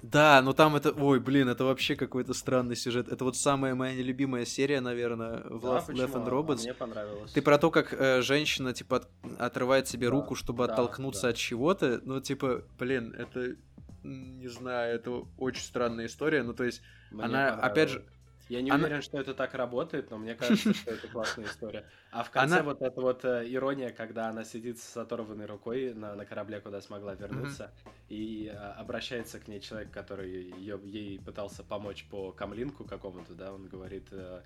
Да, 0.01 0.41
но 0.41 0.53
там 0.53 0.75
это... 0.75 0.91
Ой, 0.91 1.19
блин, 1.19 1.49
это 1.49 1.63
вообще 1.63 1.95
какой-то 1.95 2.33
странный 2.33 2.75
сюжет. 2.75 3.07
Это 3.09 3.23
вот 3.23 3.35
самая 3.35 3.75
моя 3.75 3.95
нелюбимая 3.95 4.45
серия, 4.45 4.79
наверное, 4.79 5.43
в 5.49 5.61
да, 5.61 5.79
Love, 5.79 5.87
Death 5.87 6.13
and 6.13 6.29
Robots. 6.29 6.59
А 6.59 6.63
мне 6.63 6.73
понравилось. 6.73 7.31
Ты 7.31 7.41
про 7.41 7.57
то, 7.57 7.71
как 7.71 7.93
э, 7.93 8.21
женщина, 8.21 8.73
типа, 8.73 8.97
от... 8.97 9.09
отрывает 9.39 9.87
себе 9.87 10.07
да, 10.07 10.11
руку, 10.11 10.35
чтобы 10.35 10.65
да, 10.65 10.73
оттолкнуться 10.73 11.23
да. 11.23 11.29
от 11.29 11.35
чего-то. 11.35 12.01
Ну, 12.03 12.21
типа, 12.21 12.63
блин, 12.77 13.13
это... 13.17 13.55
Не 14.03 14.47
знаю, 14.47 14.95
это 14.95 15.25
очень 15.37 15.63
странная 15.63 16.05
история. 16.05 16.43
Ну, 16.43 16.53
то 16.53 16.63
есть, 16.63 16.81
мне 17.11 17.23
она, 17.23 17.53
опять 17.55 17.89
же 17.89 18.05
я 18.49 18.61
не 18.61 18.71
она... 18.71 18.85
уверен, 18.85 19.01
что 19.01 19.19
это 19.19 19.33
так 19.33 19.53
работает, 19.53 20.09
но 20.11 20.17
мне 20.17 20.35
кажется, 20.35 20.73
что 20.73 20.91
это 20.91 21.07
классная 21.07 21.45
история. 21.47 21.85
А 22.11 22.23
в 22.23 22.31
конце 22.31 22.55
она... 22.55 22.63
вот 22.63 22.81
эта 22.81 23.01
вот 23.01 23.25
э, 23.25 23.45
ирония, 23.47 23.89
когда 23.89 24.29
она 24.29 24.43
сидит 24.43 24.79
с 24.79 24.97
оторванной 24.97 25.45
рукой 25.45 25.93
на, 25.93 26.15
на 26.15 26.25
корабле, 26.25 26.59
куда 26.59 26.81
смогла 26.81 27.15
вернуться, 27.15 27.71
mm-hmm. 27.85 27.91
и 28.09 28.47
а, 28.47 28.73
обращается 28.73 29.39
к 29.39 29.47
ней 29.47 29.59
человек, 29.59 29.91
который 29.91 30.51
ее, 30.51 30.79
ей 30.83 31.19
пытался 31.19 31.63
помочь 31.63 32.05
по 32.09 32.31
камлинку 32.31 32.83
какому-то, 32.85 33.33
да, 33.33 33.53
он 33.53 33.67
говорит, 33.67 34.11
uh, 34.11 34.41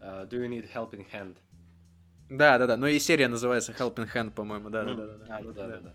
uh, 0.00 0.28
do 0.28 0.38
you 0.38 0.48
need 0.48 0.70
helping 0.72 1.06
hand? 1.10 1.36
Да, 2.30 2.58
да, 2.58 2.66
да. 2.66 2.76
Ну 2.76 2.86
и 2.86 2.98
серия 2.98 3.28
называется 3.28 3.72
Helping 3.72 4.12
Hand, 4.12 4.32
по-моему, 4.32 4.68
да, 4.68 4.84
да, 4.84 4.94
да, 4.94 5.06
да. 5.06 5.36
А, 5.36 5.42
да, 5.42 5.52
да, 5.52 5.80
да. 5.80 5.94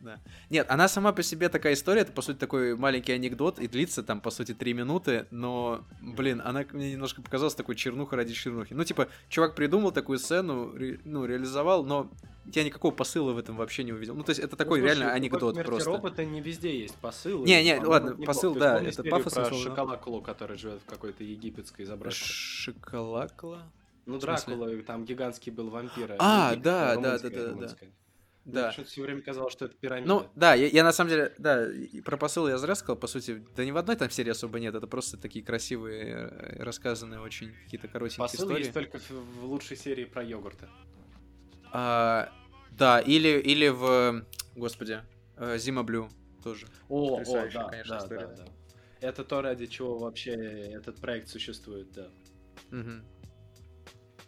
Да. 0.00 0.18
Нет, 0.48 0.66
она 0.70 0.88
сама 0.88 1.12
по 1.12 1.22
себе 1.22 1.48
такая 1.48 1.74
история, 1.74 2.02
это, 2.02 2.12
по 2.12 2.22
сути, 2.22 2.38
такой 2.38 2.74
маленький 2.76 3.12
анекдот, 3.12 3.58
и 3.58 3.68
длится 3.68 4.02
там, 4.02 4.20
по 4.20 4.30
сути, 4.30 4.54
три 4.54 4.72
минуты, 4.72 5.26
но, 5.30 5.84
блин, 6.00 6.40
она 6.44 6.64
мне 6.72 6.92
немножко 6.92 7.20
показалась 7.20 7.54
такой 7.54 7.76
чернуха 7.76 8.16
ради 8.16 8.32
чернухи. 8.32 8.72
Ну, 8.72 8.84
типа, 8.84 9.08
чувак 9.28 9.54
придумал 9.54 9.92
такую 9.92 10.18
сцену, 10.18 10.74
ре, 10.74 11.00
ну, 11.04 11.26
реализовал, 11.26 11.84
но 11.84 12.10
я 12.46 12.64
никакого 12.64 12.92
посыла 12.92 13.32
в 13.32 13.38
этом 13.38 13.56
вообще 13.56 13.84
не 13.84 13.92
увидел. 13.92 14.14
Ну, 14.14 14.22
то 14.22 14.30
есть, 14.30 14.40
это 14.40 14.56
такой 14.56 14.80
ну, 14.80 14.86
слушай, 14.86 14.98
реально 14.98 15.14
анекдот 15.14 15.62
просто. 15.62 15.90
робота 15.90 16.24
не 16.24 16.40
везде 16.40 16.80
есть 16.80 16.96
посыл. 16.96 17.44
Не, 17.44 17.62
не, 17.62 17.78
ладно, 17.78 18.14
не 18.16 18.24
посыл, 18.24 18.54
да, 18.54 18.80
это 18.80 19.04
пафосный 19.04 19.44
про 19.44 19.54
Шоколаклу, 19.54 20.22
который 20.22 20.56
живет 20.56 20.80
в 20.86 20.88
какой-то 20.88 21.24
египетской 21.24 21.84
заброшке. 21.84 22.24
Шоколакла? 22.24 23.70
Ну, 24.06 24.18
Дракула, 24.18 24.70
там 24.82 25.04
гигантский 25.04 25.52
был 25.52 25.68
вампир. 25.68 26.16
А, 26.18 26.56
да, 26.56 26.96
да, 26.96 27.18
да, 27.18 27.30
да, 27.30 27.52
да. 27.52 27.76
Да. 28.44 28.72
Мне 28.76 28.84
все 28.86 29.02
время 29.02 29.20
казалось, 29.20 29.52
что 29.52 29.66
это 29.66 29.76
пирамида. 29.76 30.08
Ну, 30.08 30.26
да, 30.34 30.54
я, 30.54 30.66
я 30.68 30.82
на 30.82 30.92
самом 30.92 31.10
деле, 31.10 31.32
да, 31.38 31.66
про 32.04 32.16
посыл 32.16 32.48
я 32.48 32.56
зря 32.56 32.74
сказал, 32.74 32.96
по 32.96 33.06
сути, 33.06 33.44
да 33.54 33.64
ни 33.64 33.70
в 33.70 33.76
одной 33.76 33.96
там 33.96 34.10
серии 34.10 34.30
особо 34.30 34.58
нет, 34.58 34.74
это 34.74 34.86
просто 34.86 35.18
такие 35.18 35.44
красивые, 35.44 36.30
э, 36.30 36.62
рассказанные 36.62 37.20
очень 37.20 37.52
какие-то 37.64 37.86
коротенькие 37.86 38.24
посыл 38.24 38.46
истории. 38.46 38.60
есть 38.60 38.72
только 38.72 38.98
в, 38.98 39.44
лучшей 39.44 39.76
серии 39.76 40.04
про 40.04 40.22
йогурты. 40.22 40.68
А, 41.72 42.32
да, 42.72 43.00
или, 43.00 43.38
или 43.40 43.68
в, 43.68 44.24
господи, 44.56 45.02
э, 45.36 45.58
Зима 45.58 45.82
Блю 45.82 46.08
тоже. 46.42 46.66
О, 46.88 47.18
о 47.18 47.24
да, 47.24 47.68
конечно, 47.68 47.98
да, 47.98 48.04
история. 48.04 48.26
да, 48.26 48.44
да. 48.44 48.44
Это 49.00 49.24
то, 49.24 49.42
ради 49.42 49.66
чего 49.66 49.98
вообще 49.98 50.32
этот 50.32 50.96
проект 50.96 51.28
существует, 51.28 51.92
да. 51.92 52.08
Угу. 52.72 52.90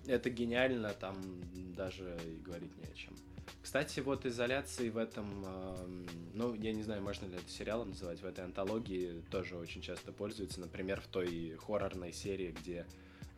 Это 0.07 0.31
гениально, 0.31 0.90
там 0.90 1.16
даже 1.75 2.18
и 2.27 2.37
говорить 2.40 2.77
не 2.77 2.85
о 2.85 2.94
чем. 2.94 3.14
Кстати, 3.73 4.01
вот 4.01 4.27
изоляции 4.27 4.91
в 4.91 4.99
этом, 4.99 5.47
ну, 6.35 6.53
я 6.53 6.75
не 6.75 6.83
знаю, 6.83 7.01
можно 7.01 7.25
ли 7.25 7.37
это 7.37 7.49
сериалом 7.49 7.89
называть, 7.89 8.21
в 8.21 8.27
этой 8.27 8.45
антологии 8.45 9.25
тоже 9.31 9.57
очень 9.57 9.81
часто 9.81 10.13
пользуются. 10.13 10.61
Например, 10.61 11.01
в 11.01 11.07
той 11.07 11.57
хоррорной 11.57 12.13
серии, 12.13 12.55
где 12.61 12.85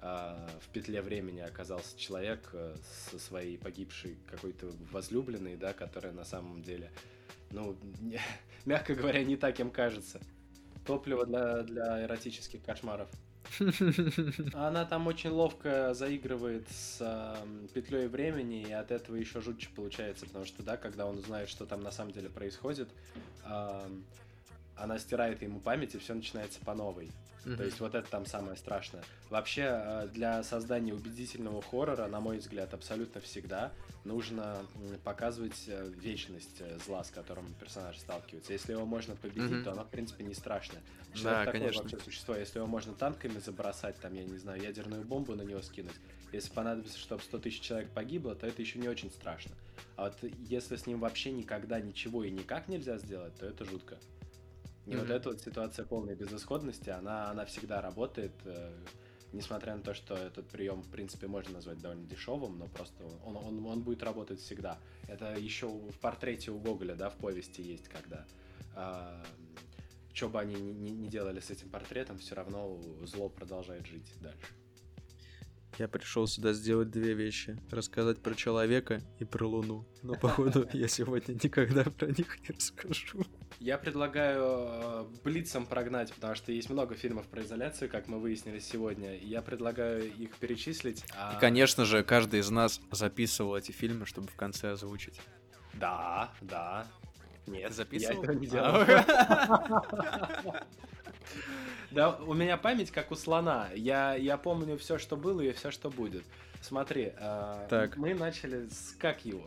а, 0.01 0.51
в 0.61 0.71
петле 0.71 1.03
времени 1.03 1.39
оказался 1.39 1.97
человек 1.97 2.51
э, 2.53 2.75
со 3.13 3.21
своей 3.21 3.57
погибшей 3.59 4.19
какой-то 4.29 4.73
возлюбленной, 4.91 5.55
да, 5.55 5.73
которая 5.73 6.13
на 6.13 6.25
самом 6.25 6.65
деле, 6.65 6.91
ну, 7.53 7.77
не, 8.01 8.19
мягко 8.65 8.97
говоря, 8.97 9.23
не 9.23 9.37
так 9.37 9.61
им 9.61 9.71
кажется. 9.71 10.21
Топливо 10.85 11.27
для, 11.27 11.63
для 11.63 12.07
эротических 12.07 12.61
кошмаров. 12.61 13.09
Она 14.55 14.85
там 14.85 15.07
очень 15.07 15.31
ловко 15.31 15.95
заигрывает 15.95 16.67
с 16.69 16.99
э, 17.01 17.37
петлей 17.73 18.07
времени, 18.07 18.63
и 18.63 18.73
от 18.73 18.91
этого 18.91 19.17
еще 19.17 19.41
жутче 19.41 19.69
получается, 19.75 20.27
потому 20.27 20.45
что, 20.45 20.63
да, 20.63 20.77
когда 20.77 21.07
он 21.07 21.19
узнает, 21.19 21.49
что 21.49 21.67
там 21.67 21.81
на 21.81 21.91
самом 21.91 22.13
деле 22.13 22.29
происходит, 22.29 22.89
э, 23.45 23.89
она 24.77 24.99
стирает 24.99 25.43
ему 25.43 25.61
память, 25.61 25.95
и 25.95 25.99
все 25.99 26.15
начинается 26.15 26.61
по 26.61 26.75
новой. 26.75 27.11
Mm-hmm. 27.45 27.57
То 27.57 27.65
есть 27.65 27.81
вот 27.81 27.95
это 27.95 28.09
там 28.09 28.25
самое 28.25 28.57
страшное. 28.57 29.03
Вообще, 29.29 29.69
э, 29.71 30.09
для 30.13 30.43
создания 30.43 30.95
убедительного 30.95 31.61
хоррора, 31.61 32.07
на 32.07 32.21
мой 32.21 32.39
взгляд, 32.39 32.73
абсолютно 32.73 33.21
всегда 33.21 33.71
нужно 34.05 34.57
показывать 35.05 35.65
э, 35.67 35.91
вечность 36.01 36.61
э, 36.61 36.79
зла, 36.87 37.05
с 37.05 37.11
которым 37.11 37.53
персонаж 37.61 37.99
сталкивается. 37.99 38.53
Если 38.53 38.73
его 38.73 38.87
можно 38.87 39.15
победить, 39.15 39.59
mm-hmm. 39.59 39.65
то 39.65 39.73
оно, 39.73 39.85
в 39.85 39.89
принципе, 39.89 40.25
не 40.25 40.35
страшно. 40.35 40.79
Что 41.13 41.25
да, 41.25 41.45
такое 41.45 41.61
конечно. 41.61 41.83
вообще 41.83 41.99
существо? 41.99 42.35
Если 42.35 42.59
его 42.59 42.67
можно 42.67 42.95
танками 42.95 43.39
забросать, 43.39 43.97
там, 44.01 44.15
я 44.15 44.25
не 44.25 44.39
знаю, 44.39 44.63
ядерную 44.63 45.05
бомбу 45.05 45.35
на 45.35 45.43
него 45.43 45.61
скинуть, 45.61 45.95
если 46.33 46.51
понадобится, 46.53 46.99
чтобы 46.99 47.23
100 47.23 47.39
тысяч 47.39 47.61
человек 47.61 47.91
погибло, 47.91 48.35
то 48.35 48.47
это 48.47 48.61
еще 48.61 48.79
не 48.79 48.89
очень 48.89 49.11
страшно. 49.11 49.53
А 49.97 50.05
вот 50.05 50.17
если 50.49 50.77
с 50.77 50.87
ним 50.87 50.99
вообще 50.99 51.31
никогда 51.31 51.81
ничего 51.81 52.25
и 52.25 52.31
никак 52.31 52.69
нельзя 52.69 52.99
сделать, 52.99 53.37
то 53.37 53.47
это 53.47 53.65
жутко. 53.65 53.99
И 54.87 54.91
mm-hmm. 54.91 55.01
вот 55.01 55.11
эта 55.11 55.29
вот 55.31 55.41
ситуация 55.41 55.85
полной 55.85 56.15
безысходности, 56.15 56.91
она, 56.91 57.31
она 57.31 57.45
всегда 57.47 57.81
работает, 57.81 58.33
э, 58.45 58.73
несмотря 59.33 59.77
на 59.77 59.83
то, 59.83 59.95
что 59.95 60.15
этот 60.15 60.49
прием, 60.49 60.83
в 60.83 60.91
принципе, 60.91 61.27
можно 61.27 61.55
назвать 61.55 61.81
довольно 61.81 62.07
дешевым, 62.07 62.59
но 62.59 62.67
просто 62.67 63.05
он, 63.25 63.37
он, 63.37 63.67
он 63.67 63.83
будет 63.83 64.03
работать 64.03 64.41
всегда. 64.41 64.79
Это 65.09 65.35
еще 65.37 65.69
в 65.69 65.99
портрете 66.01 66.51
у 66.51 66.59
Гоголя, 66.59 66.95
да, 66.95 67.09
в 67.09 67.17
повести 67.17 67.63
есть, 67.63 67.89
когда 67.89 68.27
э, 68.77 69.25
что 70.13 70.29
бы 70.29 70.41
они 70.41 70.55
ни, 70.55 70.91
ни 70.91 71.09
делали 71.09 71.41
с 71.41 71.51
этим 71.51 71.71
портретом, 71.71 72.19
все 72.19 72.35
равно 72.35 72.81
зло 73.03 73.29
продолжает 73.29 73.87
жить 73.87 74.13
дальше. 74.21 74.55
Я 75.79 75.89
пришел 75.89 76.27
сюда 76.27 76.53
сделать 76.53 76.91
две 76.91 77.15
вещи. 77.15 77.57
Рассказать 77.71 78.23
про 78.23 78.35
человека 78.35 79.01
и 79.19 79.25
про 79.25 79.45
Луну. 79.47 79.87
Но, 80.03 80.15
походу, 80.15 80.69
я 80.73 80.87
сегодня 80.87 81.35
никогда 81.35 81.85
про 81.85 82.07
них 82.07 82.39
не 82.41 82.55
расскажу. 82.55 83.25
Я 83.59 83.79
предлагаю 83.79 84.43
э, 84.45 85.05
блицом 85.25 85.67
прогнать, 85.67 86.13
потому 86.13 86.35
что 86.35 86.53
есть 86.53 86.71
много 86.71 86.95
фильмов 86.95 87.27
про 87.27 87.43
изоляцию, 87.43 87.91
как 87.91 88.07
мы 88.07 88.21
выяснили 88.21 88.61
сегодня. 88.61 89.17
Я 89.19 89.43
предлагаю 89.43 90.13
их 90.13 90.37
перечислить. 90.37 91.05
А... 91.17 91.35
И, 91.37 91.41
конечно 91.41 91.85
же, 91.85 92.05
каждый 92.05 92.41
из 92.41 92.51
нас 92.51 92.81
записывал 92.93 93.57
эти 93.57 93.73
фильмы, 93.73 94.07
чтобы 94.07 94.29
в 94.29 94.37
конце 94.37 94.73
озвучить. 94.73 95.21
Да, 95.75 96.33
да. 96.41 96.87
Нет, 97.47 97.73
записывал? 97.73 98.15
Я 98.15 98.21
этого 98.21 98.37
не 98.37 98.47
делал. 98.47 98.85
Да, 101.95 102.17
у 102.17 102.35
меня 102.35 102.57
память 102.57 102.91
как 102.91 103.13
у 103.13 103.15
слона. 103.15 103.69
Я, 103.75 104.17
я 104.17 104.37
помню 104.37 104.77
все, 104.77 104.99
что 104.99 105.17
было 105.17 105.41
и 105.41 105.53
все, 105.53 105.71
что 105.71 105.91
будет. 105.91 106.25
Смотри, 106.61 107.13
э, 107.17 107.67
так. 107.71 107.97
мы 107.97 108.15
начали 108.15 108.69
с 108.69 108.97
как 108.99 109.25
его. 109.25 109.45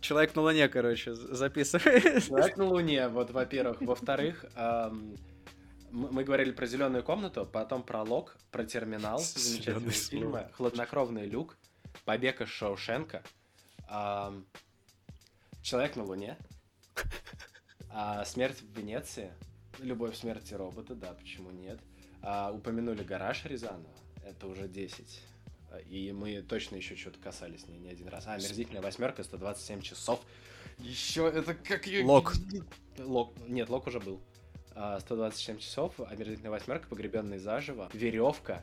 Человек 0.00 0.36
на 0.36 0.42
Луне, 0.42 0.68
короче, 0.68 1.14
записывай. 1.14 2.00
Человек 2.20 2.56
на 2.56 2.64
Луне, 2.64 3.08
вот, 3.08 3.32
во-первых. 3.32 3.80
Во-вторых, 3.80 4.44
мы 5.90 6.22
говорили 6.22 6.52
про 6.52 6.66
зеленую 6.66 7.02
комнату, 7.02 7.44
потом 7.44 7.82
про 7.82 8.02
Лок, 8.02 8.36
про 8.52 8.64
терминал, 8.64 9.18
замечательные 9.18 9.90
фильмы, 9.90 10.48
Хладнокровный 10.52 11.26
люк, 11.26 11.56
Побег 12.04 12.40
из 12.40 12.48
Шоушенка, 12.48 13.24
Человек 15.62 15.96
на 15.96 16.04
Луне, 16.04 16.38
а, 17.98 18.24
Смерть 18.26 18.60
в 18.60 18.78
Венеции, 18.78 19.32
Любовь 19.78 20.16
смерти 20.16 20.52
робота, 20.52 20.94
да, 20.94 21.14
почему 21.14 21.50
нет. 21.50 21.80
А, 22.20 22.52
упомянули 22.52 23.02
гараж 23.02 23.44
Рязанова, 23.46 23.94
это 24.22 24.46
уже 24.46 24.68
10. 24.68 25.22
И 25.88 26.12
мы 26.12 26.42
точно 26.42 26.76
еще 26.76 26.94
что-то 26.94 27.18
касались 27.18 27.66
не, 27.68 27.78
не 27.78 27.88
один 27.88 28.08
раз. 28.08 28.24
А, 28.26 28.36
мерзительная 28.36 28.82
восьмерка, 28.82 29.24
127 29.24 29.80
часов. 29.80 30.20
Еще 30.78 31.26
это 31.26 31.54
как... 31.54 31.86
Лок. 32.04 32.34
Лок. 32.98 33.34
Нет, 33.48 33.70
Лок 33.70 33.86
уже 33.86 34.00
был. 34.00 34.20
127 34.72 35.56
а, 35.56 35.58
часов, 35.58 35.98
омерзительная 35.98 36.50
восьмерка, 36.50 36.86
погребенный 36.88 37.38
заживо, 37.38 37.88
веревка. 37.94 38.62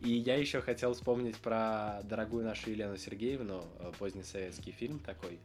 И 0.00 0.10
я 0.10 0.36
еще 0.36 0.62
хотел 0.62 0.94
вспомнить 0.94 1.36
про 1.36 2.00
дорогую 2.04 2.46
нашу 2.46 2.70
Елену 2.70 2.96
Сергеевну, 2.96 3.62
э, 3.80 3.92
поздний 3.98 4.22
советский 4.22 4.72
фильм 4.72 4.98
такой, 4.98 5.38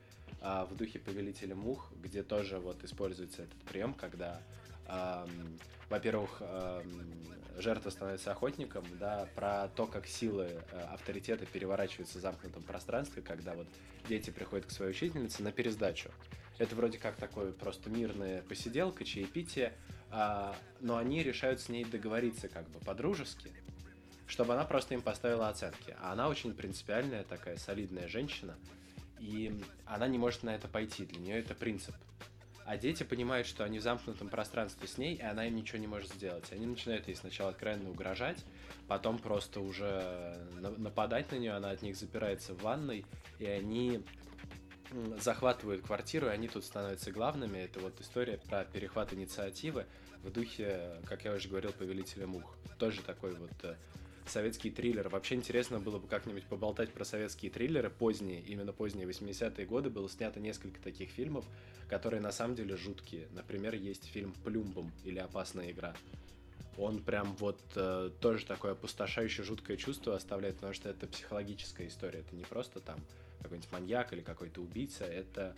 в 0.70 0.76
духе 0.76 1.00
Повелителя 1.00 1.56
мух, 1.56 1.92
где 2.02 2.22
тоже 2.22 2.60
вот 2.60 2.84
используется 2.84 3.44
этот 3.44 3.60
прием, 3.64 3.94
когда, 3.94 4.42
во-первых, 5.90 6.42
жертва 7.58 7.90
становится 7.90 8.32
охотником, 8.32 8.84
да, 9.00 9.28
про 9.36 9.68
то, 9.70 9.88
как 9.88 10.08
силы 10.08 10.62
э, 10.72 10.80
авторитета 10.92 11.46
переворачиваются 11.46 12.20
в 12.20 12.22
замкнутом 12.22 12.64
пространстве, 12.64 13.22
когда 13.22 13.54
вот 13.54 13.68
дети 14.08 14.30
приходят 14.30 14.66
к 14.66 14.72
своей 14.72 14.92
учительнице 14.92 15.44
на 15.44 15.52
пересдачу. 15.52 16.10
Это 16.58 16.76
вроде 16.76 16.98
как 16.98 17.16
такое 17.16 17.52
просто 17.52 17.90
мирная 17.90 18.42
посиделка, 18.42 19.04
чаепитие, 19.04 19.74
а, 20.10 20.56
но 20.80 20.98
они 20.98 21.24
решают 21.24 21.60
с 21.60 21.70
ней 21.70 21.84
договориться 21.84 22.48
как 22.48 22.70
бы 22.70 22.80
по-дружески, 22.80 23.52
чтобы 24.28 24.54
она 24.54 24.64
просто 24.64 24.94
им 24.94 25.02
поставила 25.02 25.50
оценки. 25.50 25.96
А 26.00 26.14
она 26.14 26.30
очень 26.30 26.54
принципиальная, 26.54 27.24
такая 27.24 27.58
солидная 27.58 28.08
женщина, 28.08 28.56
и 29.26 29.60
она 29.86 30.08
не 30.08 30.18
может 30.18 30.44
на 30.44 30.54
это 30.54 30.68
пойти, 30.68 31.06
для 31.06 31.20
нее 31.20 31.40
это 31.40 31.56
принцип. 31.56 31.96
А 32.66 32.78
дети 32.78 33.04
понимают, 33.04 33.48
что 33.48 33.64
они 33.64 33.80
в 33.80 33.82
замкнутом 33.82 34.30
пространстве 34.30 34.88
с 34.88 34.98
ней, 34.98 35.16
и 35.16 35.22
она 35.22 35.48
им 35.48 35.56
ничего 35.56 35.78
не 35.78 35.88
может 35.88 36.12
сделать. 36.14 36.52
Они 36.52 36.66
начинают 36.66 37.08
ей 37.08 37.16
сначала 37.16 37.52
откровенно 37.52 37.90
угрожать, 37.92 38.44
потом 38.88 39.20
просто 39.20 39.60
уже 39.60 40.38
нападать 40.78 41.32
на 41.32 41.36
нее, 41.36 41.54
она 41.54 41.72
от 41.72 41.82
них 41.82 41.96
запирается 41.96 42.54
в 42.54 42.62
ванной, 42.62 43.06
и 43.40 43.46
они 43.46 44.04
захватывают 45.20 45.86
квартиру, 45.86 46.28
и 46.28 46.30
они 46.30 46.48
тут 46.48 46.64
становятся 46.64 47.12
главными. 47.12 47.58
Это 47.58 47.80
вот 47.80 48.00
история 48.02 48.38
про 48.38 48.66
перехват 48.66 49.14
инициативы 49.14 49.86
в 50.24 50.32
духе, 50.32 51.02
как 51.06 51.26
я 51.26 51.34
уже 51.34 51.50
говорил, 51.50 51.72
Повелителя 51.72 52.28
Мух. 52.28 52.56
Тоже 52.80 53.02
такой 53.02 53.36
вот 53.36 53.52
э, 53.64 53.76
советский 54.30 54.72
триллер. 54.72 55.10
Вообще 55.10 55.36
интересно 55.36 55.80
было 55.80 56.00
бы 56.00 56.08
как-нибудь 56.08 56.46
поболтать 56.46 56.92
про 56.92 57.06
советские 57.06 57.52
триллеры 57.52 57.90
поздние, 57.90 58.42
именно 58.42 58.74
поздние 58.74 59.08
80-е 59.08 59.66
годы. 59.66 59.90
Было 59.90 60.10
снято 60.10 60.40
несколько 60.40 60.82
таких 60.82 61.10
фильмов, 61.10 61.46
которые 61.88 62.22
на 62.22 62.32
самом 62.32 62.56
деле 62.56 62.76
жуткие. 62.78 63.28
Например, 63.32 63.76
есть 63.76 64.06
фильм 64.06 64.34
«Плюмбом» 64.44 64.92
или 65.04 65.20
«Опасная 65.20 65.72
игра». 65.72 65.96
Он 66.78 67.02
прям 67.02 67.36
вот 67.38 67.62
э, 67.76 68.12
тоже 68.20 68.46
такое 68.46 68.74
опустошающее, 68.74 69.46
жуткое 69.46 69.78
чувство 69.78 70.16
оставляет, 70.16 70.56
потому 70.56 70.74
что 70.74 70.90
это 70.90 71.08
психологическая 71.08 71.88
история. 71.88 72.20
Это 72.20 72.36
не 72.36 72.44
просто 72.44 72.82
там 72.82 73.00
какой-нибудь 73.42 73.72
маньяк 73.72 74.12
или 74.12 74.22
какой-то 74.22 74.62
убийца, 74.62 75.06
это 75.06 75.56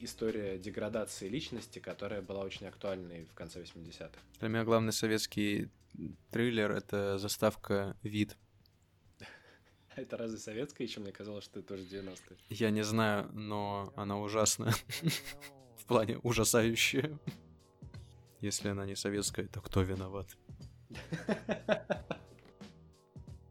история 0.00 0.58
деградации 0.58 1.28
личности, 1.28 1.78
которая 1.78 2.22
была 2.22 2.40
очень 2.40 2.66
актуальной 2.66 3.24
в 3.24 3.34
конце 3.34 3.60
80-х. 3.62 4.18
Для 4.40 4.48
меня 4.48 4.64
главный 4.64 4.92
советский 4.92 5.68
триллер— 6.30 6.70
это 6.72 7.18
заставка 7.18 7.96
«Вид». 8.02 8.36
Это 9.96 10.16
разве 10.16 10.38
советская 10.38 10.86
еще? 10.86 11.00
Мне 11.00 11.12
казалось, 11.12 11.44
что 11.44 11.60
это 11.60 11.68
тоже 11.68 11.82
90-е. 11.84 12.36
Я 12.48 12.70
не 12.70 12.82
знаю, 12.82 13.30
но 13.32 13.92
она 13.96 14.18
ужасная. 14.18 14.72
В 15.76 15.84
плане 15.84 16.18
ужасающая. 16.18 17.18
Если 18.40 18.68
она 18.68 18.86
не 18.86 18.96
советская, 18.96 19.48
то 19.48 19.60
кто 19.60 19.82
виноват? 19.82 20.28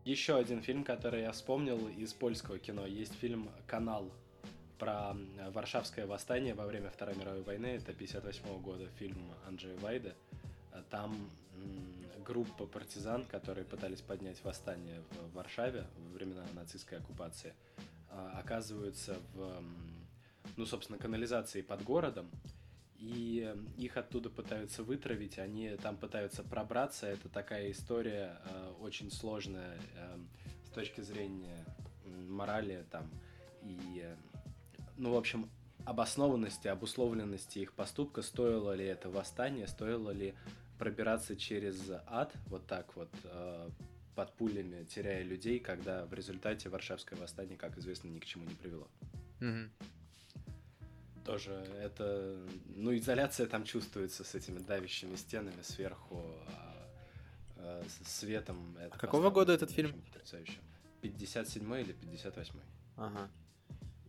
Еще 0.05 0.35
один 0.35 0.61
фильм, 0.63 0.83
который 0.83 1.21
я 1.21 1.31
вспомнил 1.31 1.87
из 1.89 2.13
польского 2.13 2.57
кино. 2.57 2.87
Есть 2.87 3.13
фильм 3.13 3.49
«Канал» 3.67 4.11
про 4.79 5.15
Варшавское 5.51 6.07
восстание 6.07 6.55
во 6.55 6.65
время 6.65 6.89
Второй 6.89 7.15
мировой 7.15 7.43
войны. 7.43 7.67
Это 7.67 7.93
58 7.93 8.61
года 8.61 8.87
фильм 8.97 9.17
Анджея 9.45 9.77
Вайда. 9.77 10.15
Там 10.89 11.29
группа 12.25 12.65
партизан, 12.65 13.25
которые 13.25 13.65
пытались 13.65 14.01
поднять 14.01 14.43
восстание 14.43 15.01
в 15.11 15.35
Варшаве 15.35 15.85
во 15.97 16.13
времена 16.13 16.45
нацистской 16.53 16.99
оккупации, 16.99 17.53
а, 18.11 18.39
оказываются 18.39 19.17
в, 19.33 19.63
ну, 20.55 20.65
собственно, 20.65 20.99
канализации 20.99 21.61
под 21.61 21.83
городом, 21.83 22.29
и 22.97 23.55
их 23.77 23.97
оттуда 23.97 24.29
пытаются 24.29 24.83
вытравить, 24.83 25.39
они 25.39 25.75
там 25.77 25.97
пытаются 25.97 26.43
пробраться. 26.43 27.07
Это 27.07 27.29
такая 27.29 27.71
история 27.71 28.41
э, 28.45 28.73
очень 28.81 29.09
сложная 29.09 29.77
э, 29.95 30.17
с 30.65 30.69
точки 30.69 30.99
зрения 30.99 31.65
морали 32.27 32.85
там 32.91 33.09
и, 33.61 34.05
ну, 34.99 35.13
в 35.13 35.17
общем, 35.17 35.49
обоснованности, 35.85 36.67
обусловленности 36.67 37.59
их 37.59 37.73
поступка, 37.73 38.21
стоило 38.21 38.73
ли 38.73 38.85
это 38.85 39.09
восстание, 39.09 39.67
стоило 39.67 40.11
ли 40.11 40.35
пробираться 40.77 41.35
через 41.35 41.89
ад 42.05 42.33
вот 42.47 42.67
так 42.67 42.95
вот 42.95 43.09
э, 43.23 43.69
под 44.15 44.33
пулями, 44.33 44.83
теряя 44.83 45.23
людей, 45.23 45.59
когда 45.59 46.05
в 46.05 46.13
результате 46.13 46.69
Варшавское 46.69 47.19
восстание, 47.19 47.57
как 47.57 47.77
известно, 47.77 48.09
ни 48.09 48.19
к 48.19 48.25
чему 48.25 48.45
не 48.45 48.55
привело. 48.55 48.87
Mm-hmm 49.39 49.69
тоже 51.29 51.51
это, 51.79 52.43
ну, 52.75 52.97
изоляция 52.97 53.45
там 53.45 53.63
чувствуется 53.63 54.23
с 54.23 54.33
этими 54.33 54.57
давящими 54.57 55.15
стенами 55.15 55.61
сверху, 55.61 56.23
а, 56.47 56.89
а, 57.57 57.83
с 57.87 58.19
светом. 58.19 58.75
Это 58.77 58.95
а 58.95 58.97
какого 58.97 59.29
года 59.29 59.53
этот 59.53 59.69
фильм? 59.69 59.93
Потрясающе. 60.11 60.57
57 61.01 61.81
или 61.81 61.93
58 61.93 62.55
Ага. 62.97 63.29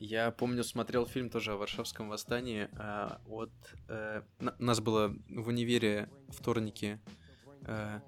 Я 0.00 0.30
помню, 0.30 0.64
смотрел 0.64 1.04
фильм 1.04 1.28
тоже 1.28 1.52
о 1.52 1.56
Варшавском 1.56 2.08
восстании. 2.08 2.70
А, 2.78 3.20
от, 3.28 3.52
э, 3.88 4.22
нас 4.58 4.80
было 4.80 5.14
в 5.28 5.48
универе 5.48 6.08
вторники 6.30 6.98
э, 7.66 8.00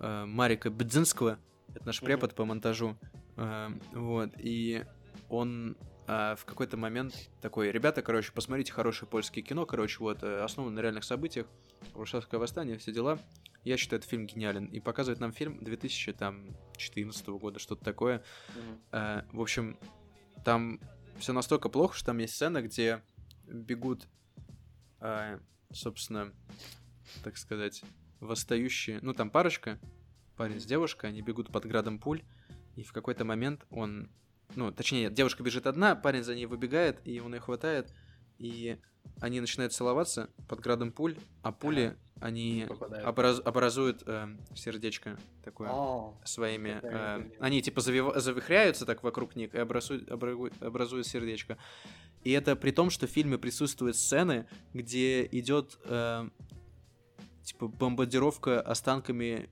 э, 0.00 0.24
Марика 0.26 0.68
Бедзинского, 0.68 1.38
это 1.74 1.86
наш 1.86 2.00
препод 2.00 2.34
по 2.34 2.44
монтажу. 2.44 2.94
Э, 3.38 3.70
вот, 3.94 4.32
и 4.36 4.84
он 5.30 5.78
а, 6.06 6.36
в 6.36 6.44
какой-то 6.44 6.76
момент 6.76 7.14
такой, 7.40 7.72
ребята, 7.72 8.02
короче, 8.02 8.32
посмотрите 8.32 8.72
хорошее 8.72 9.08
польское 9.08 9.42
кино, 9.42 9.64
короче, 9.64 9.96
вот, 10.00 10.22
э, 10.22 10.42
основано 10.42 10.76
на 10.76 10.80
реальных 10.80 11.04
событиях, 11.04 11.46
Варшавское 11.94 12.38
восстание, 12.38 12.76
все 12.76 12.92
дела. 12.92 13.18
Я 13.64 13.78
считаю, 13.78 14.00
этот 14.00 14.10
фильм 14.10 14.26
гениален. 14.26 14.66
И 14.66 14.78
показывает 14.78 15.20
нам 15.20 15.32
фильм 15.32 15.64
2014 15.64 17.28
года, 17.28 17.58
что-то 17.58 17.82
такое. 17.82 18.22
Mm-hmm. 18.92 19.26
В 19.32 19.40
общем, 19.40 19.78
там 20.44 20.80
все 21.18 21.32
настолько 21.32 21.68
плохо, 21.68 21.94
что 21.94 22.06
там 22.06 22.18
есть 22.18 22.34
сцена, 22.34 22.62
где 22.62 23.02
бегут, 23.46 24.08
а, 25.00 25.40
собственно, 25.72 26.32
так 27.22 27.36
сказать, 27.36 27.82
восстающие, 28.20 29.00
ну 29.02 29.12
там 29.12 29.30
парочка, 29.30 29.78
парень 30.36 30.60
с 30.60 30.64
девушкой, 30.64 31.10
они 31.10 31.22
бегут 31.22 31.50
под 31.50 31.66
градом 31.66 31.98
пуль, 31.98 32.22
и 32.76 32.82
в 32.82 32.92
какой-то 32.92 33.24
момент 33.24 33.66
он 33.70 34.10
ну, 34.56 34.72
точнее, 34.72 35.10
девушка 35.10 35.42
бежит 35.42 35.66
одна, 35.66 35.94
парень 35.94 36.24
за 36.24 36.34
ней 36.34 36.46
выбегает, 36.46 37.00
и 37.06 37.20
он 37.20 37.34
ее 37.34 37.40
хватает, 37.40 37.92
и 38.40 38.78
они 39.20 39.40
начинают 39.40 39.72
целоваться 39.72 40.30
под 40.48 40.60
градом 40.60 40.92
пуль, 40.92 41.16
а 41.42 41.52
пули, 41.52 41.96
ага. 42.16 42.26
они 42.26 42.66
образ, 43.04 43.40
образуют 43.44 44.02
э, 44.06 44.28
сердечко 44.54 45.18
такое 45.44 45.68
О, 45.70 46.18
своими... 46.24 46.80
Э, 46.82 47.30
они 47.38 47.60
типа 47.60 47.82
завив... 47.82 48.16
завихряются 48.16 48.86
так 48.86 49.02
вокруг 49.02 49.36
них 49.36 49.54
и 49.54 49.58
образуют, 49.58 50.10
образуют 50.10 51.06
сердечко. 51.06 51.58
И 52.24 52.32
это 52.32 52.56
при 52.56 52.70
том, 52.70 52.88
что 52.88 53.06
в 53.06 53.10
фильме 53.10 53.36
присутствуют 53.36 53.96
сцены, 53.96 54.46
где 54.72 55.26
идет 55.26 55.78
э, 55.84 56.28
типа 57.44 57.68
бомбардировка 57.68 58.60
останками, 58.60 59.50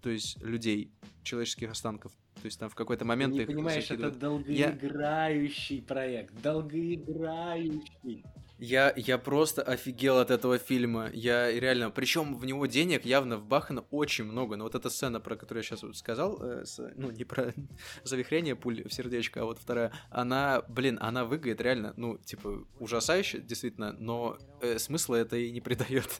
то 0.00 0.08
есть 0.08 0.40
людей, 0.42 0.90
человеческих 1.22 1.70
останков. 1.70 2.12
То 2.44 2.48
есть 2.48 2.60
там 2.60 2.68
в 2.68 2.74
какой-то 2.74 3.06
момент 3.06 3.32
Ты 3.32 3.38
не 3.38 3.46
понимаешь, 3.46 3.84
закидывают. 3.84 4.16
это 4.16 4.20
долгоиграющий 4.20 5.76
Я... 5.76 5.82
проект, 5.82 6.42
долгоиграющий. 6.42 8.22
Я, 8.58 8.92
я 8.96 9.18
просто 9.18 9.62
офигел 9.62 10.18
от 10.18 10.30
этого 10.30 10.58
фильма. 10.58 11.10
Я 11.12 11.50
реально... 11.50 11.90
Причем 11.90 12.36
в 12.36 12.44
него 12.44 12.66
денег 12.66 13.06
явно 13.06 13.38
вбахано 13.38 13.84
очень 13.90 14.24
много. 14.24 14.56
Но 14.56 14.64
вот 14.64 14.74
эта 14.74 14.90
сцена, 14.90 15.20
про 15.20 15.36
которую 15.36 15.62
я 15.62 15.66
сейчас 15.66 15.82
вот 15.82 15.96
сказал, 15.96 16.38
э, 16.42 16.64
с, 16.66 16.78
ну, 16.96 17.10
не 17.10 17.24
про 17.24 17.54
завихрение 18.04 18.56
пуль 18.56 18.86
в 18.86 18.92
сердечко, 18.92 19.40
а 19.40 19.44
вот 19.44 19.58
вторая, 19.58 19.90
она, 20.10 20.62
блин, 20.68 20.98
она 21.00 21.24
выглядит 21.24 21.62
реально, 21.62 21.94
ну, 21.96 22.18
типа, 22.18 22.64
ужасающе, 22.78 23.40
действительно, 23.40 23.92
но 23.92 24.36
э, 24.60 24.78
смысла 24.78 25.16
это 25.16 25.36
и 25.36 25.50
не 25.50 25.62
придает. 25.62 26.08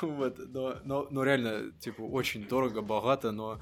Вот, 0.00 0.38
но, 0.84 1.08
но 1.10 1.24
реально, 1.24 1.72
типа, 1.80 2.02
очень 2.02 2.46
дорого, 2.46 2.82
богато, 2.82 3.32
но 3.32 3.60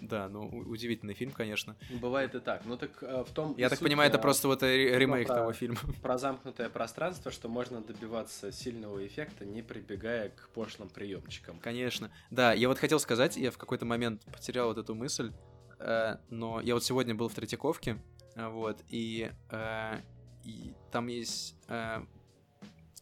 да, 0.00 0.28
ну 0.28 0.46
удивительный 0.48 1.14
фильм, 1.14 1.32
конечно. 1.32 1.76
Бывает 2.00 2.34
и 2.34 2.40
так. 2.40 2.64
Ну 2.64 2.76
так 2.76 3.02
э, 3.02 3.24
в 3.24 3.32
том. 3.32 3.54
Я 3.56 3.68
так 3.68 3.78
понимаю, 3.78 4.08
это 4.08 4.18
просто 4.18 4.48
вот 4.48 4.62
ремейк 4.62 5.28
того 5.28 5.52
фильма. 5.52 5.78
Про 6.02 6.18
замкнутое 6.18 6.68
пространство, 6.68 7.30
что 7.30 7.48
можно 7.48 7.80
добиваться 7.80 8.52
сильного 8.52 9.06
эффекта, 9.06 9.44
не 9.44 9.62
прибегая 9.62 10.30
к 10.30 10.48
пошлым 10.50 10.88
приемчикам. 10.88 11.58
Конечно. 11.60 12.10
Да, 12.30 12.52
я 12.52 12.68
вот 12.68 12.78
хотел 12.78 13.00
сказать, 13.00 13.36
я 13.36 13.50
в 13.50 13.58
какой-то 13.58 13.84
момент 13.84 14.22
потерял 14.32 14.68
вот 14.68 14.78
эту 14.78 14.94
мысль, 14.94 15.32
э, 15.78 16.16
но 16.30 16.60
я 16.60 16.74
вот 16.74 16.84
сегодня 16.84 17.14
был 17.14 17.28
в 17.28 17.34
Третьяковке, 17.34 17.98
э, 18.34 18.48
вот, 18.48 18.82
и, 18.88 19.30
и 20.44 20.74
там 20.92 21.08
есть, 21.08 21.56
в 21.68 22.06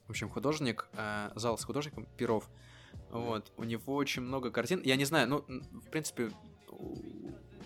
общем, 0.08 0.28
художник, 0.28 0.88
зал 1.34 1.58
с 1.58 1.64
художником 1.64 2.06
Перов. 2.16 2.48
Вот, 3.10 3.52
у 3.56 3.64
него 3.64 3.94
очень 3.94 4.22
много 4.22 4.50
картин. 4.50 4.80
Я 4.84 4.96
не 4.96 5.04
знаю, 5.04 5.28
ну, 5.28 5.44
в 5.48 5.90
принципе, 5.90 6.30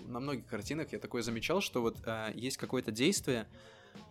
на 0.07 0.21
многих 0.21 0.47
картинах 0.47 0.93
я 0.93 0.99
такое 0.99 1.23
замечал, 1.23 1.61
что 1.61 1.83
вот 1.83 1.99
а, 2.07 2.33
есть 2.35 2.57
какое-то 2.57 2.91
действие, 2.91 3.47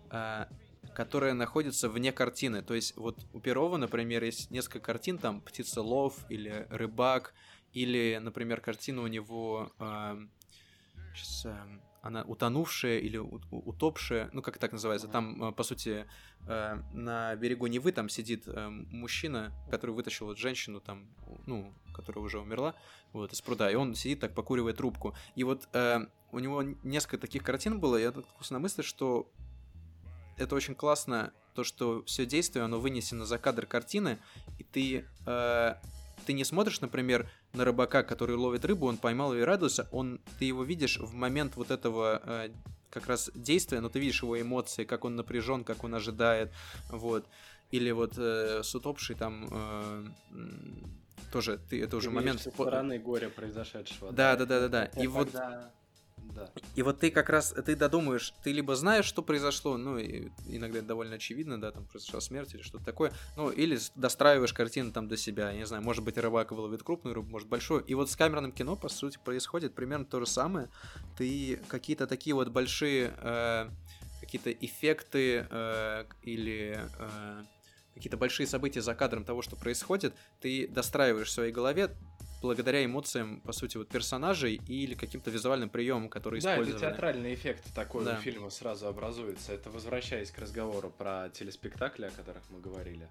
а, 0.10 0.48
которое 0.94 1.34
находится 1.34 1.90
вне 1.90 2.12
картины. 2.12 2.62
То 2.62 2.74
есть 2.74 2.96
вот 2.96 3.26
у 3.34 3.40
Перова, 3.40 3.78
например, 3.78 4.24
есть 4.24 4.52
несколько 4.52 4.80
картин, 4.80 5.18
там 5.18 5.42
«Птица 5.42 5.82
лов» 5.82 6.26
или 6.30 6.68
«Рыбак», 6.70 7.34
или, 7.74 8.20
например, 8.22 8.62
картина 8.62 9.02
у 9.02 9.08
него... 9.08 9.72
А, 9.80 10.18
сейчас, 11.14 11.46
а, 11.46 11.68
она 12.08 12.24
утонувшая 12.24 13.00
или 13.00 13.18
утопшая, 13.18 14.30
ну 14.32 14.42
как 14.42 14.58
так 14.58 14.72
называется, 14.72 15.10
там, 15.10 15.44
э, 15.44 15.52
по 15.52 15.64
сути, 15.64 16.08
э, 16.48 16.82
на 16.94 17.36
берегу 17.36 17.68
Невы 17.68 17.92
там 17.92 18.08
сидит 18.08 18.44
э, 18.48 18.70
мужчина, 18.70 19.52
который 19.70 19.92
вытащил 19.92 20.28
вот 20.28 20.38
женщину 20.38 20.80
там, 20.80 21.06
ну, 21.46 21.74
которая 21.94 22.24
уже 22.24 22.40
умерла, 22.40 22.76
вот, 23.12 23.34
из 23.34 23.42
пруда, 23.42 23.70
и 23.70 23.76
он 23.76 23.94
сидит 23.94 24.22
так, 24.22 24.34
покуривая 24.34 24.74
трубку. 24.74 25.16
И 25.36 25.44
вот 25.44 25.68
у 26.32 26.40
него 26.40 26.64
несколько 26.84 27.18
таких 27.18 27.44
картин 27.44 27.80
было, 27.80 27.98
и 27.98 28.04
я 28.04 28.12
наткнулся 28.12 28.54
на 28.54 28.60
мысль, 28.60 28.84
что 28.84 29.30
это 30.38 30.56
очень 30.56 30.76
классно, 30.76 31.34
то, 31.56 31.64
что 31.64 32.04
все 32.06 32.26
действие, 32.26 32.64
оно 32.64 32.80
вынесено 32.80 33.26
за 33.26 33.38
кадр 33.38 33.66
картины, 33.66 34.20
и 34.60 34.64
ты 34.64 35.06
ты 36.26 36.34
не 36.34 36.44
смотришь, 36.44 36.82
например, 36.82 37.30
на 37.58 37.66
рыбака, 37.66 38.04
который 38.04 38.36
ловит 38.36 38.64
рыбу, 38.66 38.88
он 38.88 38.98
поймал 38.98 39.34
ее 39.34 39.42
и 39.42 39.44
радуется, 39.44 39.88
он, 39.92 40.20
ты 40.40 40.46
его 40.46 40.64
видишь 40.64 40.98
в 41.00 41.14
момент 41.14 41.56
вот 41.56 41.72
этого 41.72 42.22
э, 42.24 42.50
как 42.90 43.08
раз 43.08 43.32
действия, 43.36 43.82
но 43.82 43.90
ты 43.90 44.00
видишь 44.00 44.24
его 44.24 44.40
эмоции, 44.40 44.86
как 44.86 45.06
он 45.06 45.16
напряжен, 45.16 45.64
как 45.64 45.84
он 45.84 45.96
ожидает, 45.96 46.52
вот. 46.90 47.26
Или 47.72 47.92
вот 47.92 48.14
э, 48.18 48.64
с 48.64 48.74
утопшей 48.76 49.16
там 49.16 49.48
э, 49.52 50.06
тоже 51.34 51.60
ты 51.70 51.84
это 51.84 51.98
уже 51.98 52.10
момент 52.10 52.42
со 52.42 52.52
стороны 52.52 52.98
горя 52.98 53.30
произошедшего. 53.30 54.12
Да, 54.14 54.38
да, 54.38 54.46
да, 54.46 54.62
да, 54.62 54.70
да. 54.70 54.86
И 55.02 55.08
вот 55.08 55.30
да. 56.34 56.52
И 56.76 56.82
вот 56.82 57.00
ты 57.00 57.12
как 57.12 57.30
раз, 57.30 57.54
ты 57.66 57.76
додумаешь, 57.76 58.34
ты 58.44 58.52
либо 58.52 58.76
знаешь, 58.76 59.06
что 59.06 59.22
произошло, 59.22 59.78
ну, 59.78 60.00
иногда 60.00 60.80
это 60.80 60.88
довольно 60.88 61.16
очевидно, 61.16 61.60
да, 61.60 61.72
там 61.72 61.86
произошла 61.86 62.22
смерть 62.22 62.54
или 62.54 62.62
что-то 62.62 62.86
такое, 62.86 63.12
ну, 63.36 63.50
или 63.50 63.78
достраиваешь 63.96 64.54
картину 64.54 64.92
там 64.92 65.08
до 65.08 65.18
себя, 65.18 65.52
я 65.52 65.58
не 65.58 65.66
знаю, 65.66 65.84
может 65.84 66.04
быть, 66.04 66.18
рыбак 66.18 66.52
выловит 66.52 66.84
крупную 66.84 67.16
рыбу, 67.16 67.30
может, 67.30 67.48
большую. 67.48 67.84
И 67.84 67.94
вот 67.94 68.10
с 68.10 68.16
камерным 68.16 68.52
кино, 68.52 68.76
по 68.76 68.90
сути, 68.90 69.20
происходит 69.24 69.76
примерно 69.76 70.06
то 70.06 70.20
же 70.20 70.26
самое. 70.26 70.70
Ты 71.18 71.60
какие-то 71.68 72.08
такие 72.08 72.34
вот 72.36 72.50
большие, 72.50 73.14
э, 73.22 73.70
какие-то 74.22 74.52
эффекты 74.52 75.48
э, 75.50 76.06
или... 76.24 76.80
Э, 77.00 77.44
какие-то 77.94 78.18
большие 78.18 78.46
события 78.46 78.80
за 78.80 78.94
кадром 78.94 79.26
того, 79.26 79.42
что 79.42 79.56
происходит, 79.56 80.14
ты 80.40 80.68
достраиваешь 80.68 81.30
в 81.30 81.32
своей 81.32 81.52
голове 81.52 81.90
благодаря 82.42 82.84
эмоциям, 82.86 83.42
по 83.42 83.52
сути, 83.52 83.78
вот 83.78 83.88
персонажей 83.88 84.62
или 84.68 84.94
каким-то 84.94 85.30
визуальным 85.32 85.70
приемам, 85.70 86.10
которые 86.10 86.42
да, 86.42 86.54
использованы. 86.54 86.82
Да, 86.82 86.92
театральный 86.92 87.34
эффект 87.34 87.74
такой 87.74 88.06
да. 88.06 88.18
у 88.18 88.22
фильма 88.22 88.50
сразу 88.50 88.88
образуется. 88.88 89.54
Это 89.54 89.70
возвращаясь 89.70 90.32
к 90.32 90.38
разговору 90.40 90.90
про 90.90 91.30
телеспектакли, 91.30 92.06
о 92.06 92.12
которых 92.12 92.44
мы 92.50 92.60
говорили. 92.60 93.08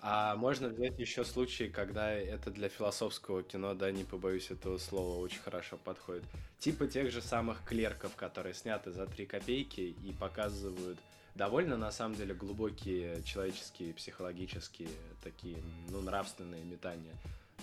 А 0.00 0.36
можно 0.36 0.68
взять 0.68 0.98
еще 0.98 1.24
случаи, 1.24 1.64
когда 1.64 2.12
это 2.12 2.50
для 2.50 2.68
философского 2.68 3.42
кино, 3.42 3.74
да, 3.74 3.90
не 3.90 4.04
побоюсь 4.04 4.50
этого 4.50 4.78
слова, 4.78 5.18
очень 5.18 5.40
хорошо 5.40 5.76
подходит. 5.76 6.24
Типа 6.60 6.86
тех 6.86 7.10
же 7.10 7.20
самых 7.20 7.64
клерков, 7.64 8.14
которые 8.14 8.54
сняты 8.54 8.92
за 8.92 9.06
3 9.06 9.26
копейки 9.26 9.80
и 9.80 10.12
показывают 10.12 10.98
довольно, 11.34 11.76
на 11.76 11.90
самом 11.90 12.16
деле, 12.16 12.34
глубокие 12.34 13.22
человеческие, 13.24 13.92
психологические, 13.94 14.88
такие, 15.22 15.58
ну, 15.88 16.00
нравственные 16.00 16.64
метания 16.64 17.14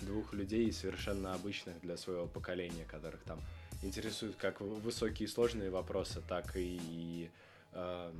двух 0.02 0.32
людей 0.32 0.72
совершенно 0.72 1.34
обычных 1.34 1.80
для 1.80 1.96
своего 1.96 2.26
поколения, 2.26 2.84
которых 2.84 3.22
там 3.22 3.40
интересуют 3.82 4.36
как 4.36 4.60
высокие 4.60 5.26
и 5.26 5.30
сложные 5.30 5.70
вопросы, 5.70 6.22
так 6.26 6.56
и 6.56 7.30
э, 7.72 8.12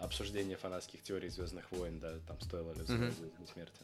обсуждение 0.00 0.56
фанатских 0.56 1.02
теорий 1.02 1.28
Звездных 1.28 1.70
войн, 1.70 1.98
да, 2.00 2.14
там 2.26 2.40
стоило 2.40 2.72
ли 2.72 2.80
mm-hmm. 2.80 3.52
смерти. 3.52 3.82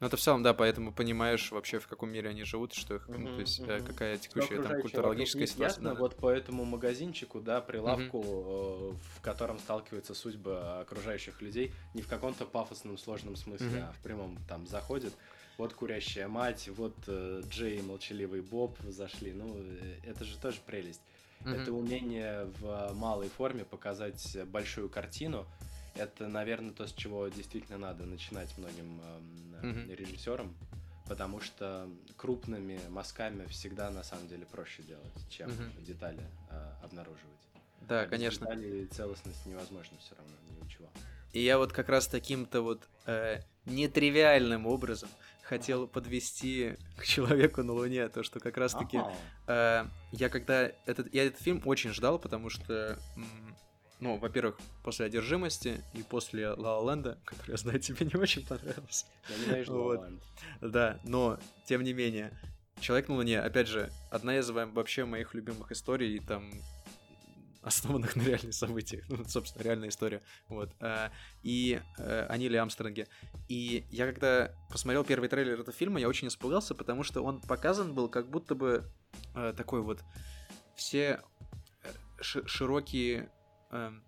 Ну, 0.00 0.06
это 0.06 0.16
в 0.16 0.20
целом, 0.20 0.42
да, 0.42 0.54
поэтому 0.54 0.94
понимаешь 0.94 1.52
вообще, 1.52 1.78
в 1.78 1.86
каком 1.86 2.10
мире 2.10 2.30
они 2.30 2.44
живут, 2.44 2.72
что 2.72 2.94
их, 2.94 3.06
mm-hmm, 3.06 3.18
ну, 3.18 3.34
то 3.34 3.40
есть, 3.40 3.60
mm-hmm. 3.60 3.86
какая 3.86 4.16
текущая 4.16 4.62
там 4.62 4.80
культурологическая 4.80 5.46
ситуация. 5.46 5.76
Ясно, 5.76 5.94
да. 5.94 6.00
вот 6.00 6.16
по 6.16 6.30
этому 6.30 6.64
магазинчику, 6.64 7.40
да, 7.40 7.60
прилавку, 7.60 8.22
mm-hmm. 8.22 8.96
в 9.16 9.20
котором 9.20 9.58
сталкиваются 9.58 10.14
судьбы 10.14 10.58
окружающих 10.80 11.42
людей, 11.42 11.74
не 11.92 12.00
в 12.00 12.08
каком-то 12.08 12.46
пафосном 12.46 12.96
сложном 12.96 13.36
смысле, 13.36 13.66
mm-hmm. 13.66 13.90
а 13.90 13.92
в 13.92 13.98
прямом 13.98 14.38
там 14.48 14.66
заходит 14.66 15.12
вот 15.60 15.74
курящая 15.74 16.26
мать, 16.26 16.70
вот 16.74 16.96
э, 17.06 17.42
Джей 17.46 17.80
и 17.80 17.82
молчаливый 17.82 18.40
Боб 18.40 18.78
зашли. 18.88 19.32
Ну, 19.34 19.54
э, 19.58 19.98
это 20.04 20.24
же 20.24 20.38
тоже 20.38 20.58
прелесть. 20.64 21.02
Mm-hmm. 21.40 21.62
Это 21.62 21.72
умение 21.72 22.44
в 22.60 22.92
малой 22.94 23.28
форме 23.28 23.66
показать 23.66 24.38
большую 24.46 24.88
картину. 24.88 25.46
Это, 25.94 26.28
наверное, 26.28 26.72
то, 26.72 26.86
с 26.86 26.92
чего 26.94 27.28
действительно 27.28 27.76
надо 27.76 28.06
начинать 28.06 28.56
многим 28.56 29.00
э, 29.02 29.66
mm-hmm. 29.66 29.94
режиссерам, 29.96 30.56
потому 31.06 31.40
что 31.40 31.90
крупными 32.16 32.80
мазками 32.88 33.44
всегда 33.46 33.90
на 33.90 34.02
самом 34.02 34.28
деле 34.28 34.46
проще 34.46 34.82
делать, 34.82 35.12
чем 35.28 35.50
mm-hmm. 35.50 35.84
детали 35.84 36.24
э, 36.50 36.72
обнаруживать. 36.82 37.48
Да, 37.82 38.02
а 38.02 38.06
конечно. 38.06 38.46
Детали 38.46 38.86
целостность 38.86 39.44
невозможно 39.44 39.98
все 40.00 40.14
равно, 40.14 40.32
ничего. 40.64 40.88
И 41.34 41.42
я 41.42 41.58
вот 41.58 41.72
как 41.72 41.90
раз 41.90 42.06
таким-то 42.08 42.62
вот 42.62 42.88
э, 43.04 43.40
нетривиальным 43.66 44.66
образом 44.66 45.10
хотел 45.50 45.88
подвести 45.88 46.76
к 46.96 47.04
человеку 47.04 47.64
на 47.64 47.72
Луне, 47.72 48.08
то 48.08 48.22
что 48.22 48.38
как 48.38 48.56
раз-таки 48.56 49.00
э, 49.48 49.84
я 50.12 50.28
когда 50.28 50.70
этот 50.86 51.12
я 51.12 51.24
этот 51.24 51.40
фильм 51.40 51.60
очень 51.64 51.92
ждал, 51.92 52.20
потому 52.20 52.50
что 52.50 52.96
ну, 53.98 54.16
во-первых, 54.16 54.58
после 54.82 55.06
одержимости 55.06 55.84
и 55.92 56.02
после 56.02 56.50
Ла 56.50 56.80
Ленда, 56.80 57.18
который, 57.26 57.50
я 57.50 57.56
знаю, 57.58 57.80
тебе 57.80 58.06
не 58.06 58.18
очень 58.18 58.46
понравился. 58.46 59.04
Я 59.28 59.44
ненавижу 59.44 59.72
вот. 59.74 60.00
Да, 60.62 60.98
но, 61.04 61.38
тем 61.66 61.82
не 61.82 61.92
менее, 61.92 62.32
Человек 62.80 63.08
на 63.08 63.16
Луне, 63.16 63.38
опять 63.40 63.68
же, 63.68 63.90
одна 64.10 64.38
из 64.38 64.48
вообще 64.48 65.04
моих 65.04 65.34
любимых 65.34 65.70
историй, 65.70 66.18
там 66.18 66.50
основанных 67.62 68.16
на 68.16 68.22
реальных 68.22 68.54
событиях. 68.54 69.04
Ну, 69.08 69.24
собственно, 69.26 69.62
реальная 69.64 69.88
история. 69.88 70.22
Вот. 70.48 70.70
Э, 70.80 71.10
и 71.42 71.80
э, 71.98 72.26
о 72.28 72.36
Ниле 72.36 72.60
Амстронге. 72.60 73.06
И 73.48 73.84
я 73.90 74.06
когда 74.06 74.52
посмотрел 74.70 75.04
первый 75.04 75.28
трейлер 75.28 75.60
этого 75.60 75.72
фильма, 75.72 76.00
я 76.00 76.08
очень 76.08 76.28
испугался, 76.28 76.74
потому 76.74 77.02
что 77.02 77.22
он 77.22 77.40
показан 77.40 77.94
был 77.94 78.08
как 78.08 78.28
будто 78.28 78.54
бы 78.54 78.90
э, 79.34 79.54
такой 79.56 79.82
вот 79.82 80.02
все 80.74 81.20
широкие 82.20 83.30
эм, 83.70 84.02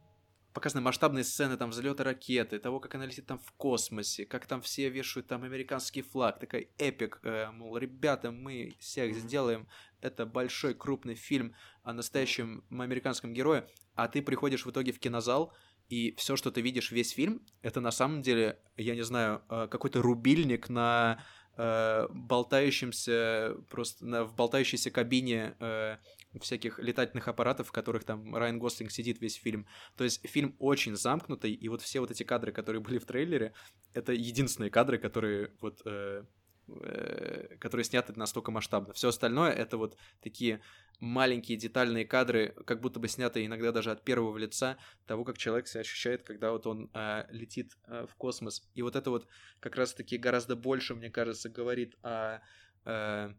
показаны 0.53 0.83
масштабные 0.83 1.25
сцены 1.25 1.57
там 1.57 1.71
взлета 1.71 2.05
ракеты, 2.05 2.59
того, 2.59 2.81
как 2.81 2.95
она 2.95 3.07
летит 3.07 3.27
там 3.27 3.39
в 3.39 3.53
космосе, 3.53 4.27
как 4.27 4.47
там 4.47 4.61
все 4.61 4.89
вешают 4.89 5.27
там 5.27 5.43
американский 5.45 6.03
флаг, 6.03 6.39
такой 6.39 6.71
эпик, 6.79 7.21
э, 7.23 7.51
мол, 7.53 7.77
ребята, 7.79 8.31
мы 8.31 8.75
всех 8.79 9.15
сделаем, 9.15 9.69
это 10.01 10.27
большой 10.27 10.75
крупный 10.75 11.15
фильм 11.15 11.55
о 11.83 11.93
настоящем 11.93 12.65
американском 12.71 13.33
герое, 13.33 13.69
а 13.95 14.09
ты 14.09 14.23
приходишь 14.23 14.67
в 14.67 14.71
итоге 14.71 14.93
в 14.93 14.99
кинозал, 14.99 15.53
и 15.89 16.15
все, 16.17 16.37
что 16.37 16.51
ты 16.51 16.61
видишь 16.61 16.91
весь 16.91 17.11
фильм, 17.11 17.43
это 17.63 17.81
на 17.81 17.91
самом 17.91 18.23
деле, 18.23 18.59
я 18.77 18.95
не 18.95 19.03
знаю, 19.03 19.43
э, 19.49 19.69
какой-то 19.71 20.01
рубильник 20.03 20.69
на 20.69 21.23
э, 21.57 22.07
болтающемся 22.11 23.57
просто 23.69 24.07
на, 24.07 24.25
в 24.25 24.35
болтающейся 24.35 24.91
кабине 24.91 25.55
э, 25.61 25.97
всяких 26.41 26.79
летательных 26.79 27.29
аппаратов, 27.29 27.69
в 27.69 27.73
которых 27.73 28.05
там 28.05 28.35
Райан 28.35 28.59
Гослинг 28.59 28.91
сидит 28.91 29.21
весь 29.21 29.35
фильм. 29.35 29.67
То 29.97 30.05
есть 30.05 30.27
фильм 30.29 30.57
очень 30.59 30.97
замкнутый, 30.97 31.53
и 31.53 31.69
вот 31.69 31.83
все 31.83 32.01
вот 32.01 32.11
эти 32.11 32.23
кадры, 32.23 32.53
которые 32.53 32.81
были 32.83 32.99
в 32.99 33.05
трейлере, 33.05 33.53
это 33.95 34.13
единственные 34.13 34.71
кадры, 34.71 34.99
которые 34.99 35.53
вот... 35.61 35.83
Э, 35.85 36.25
э, 36.69 37.57
которые 37.59 37.85
сняты 37.85 38.13
настолько 38.17 38.51
масштабно. 38.51 38.95
Все 38.95 39.09
остальное 39.09 39.51
это 39.51 39.77
вот 39.77 39.97
такие 40.23 40.63
маленькие 41.01 41.59
детальные 41.59 42.05
кадры, 42.07 42.55
как 42.65 42.81
будто 42.81 43.01
бы 43.01 43.09
сняты 43.09 43.45
иногда 43.45 43.73
даже 43.73 43.91
от 43.91 44.05
первого 44.05 44.39
лица 44.39 44.79
того, 45.07 45.25
как 45.25 45.37
человек 45.37 45.67
себя 45.67 45.81
ощущает, 45.81 46.23
когда 46.23 46.53
вот 46.53 46.67
он 46.67 46.91
э, 46.95 47.25
летит 47.31 47.77
э, 47.89 48.07
в 48.09 48.15
космос. 48.15 48.71
И 48.75 48.83
вот 48.83 48.95
это 48.95 49.11
вот 49.11 49.27
как 49.61 49.77
раз-таки 49.77 50.17
гораздо 50.17 50.55
больше, 50.57 50.95
мне 50.95 51.11
кажется, 51.11 51.49
говорит 51.49 51.97
о 52.03 52.41
э, 52.85 53.35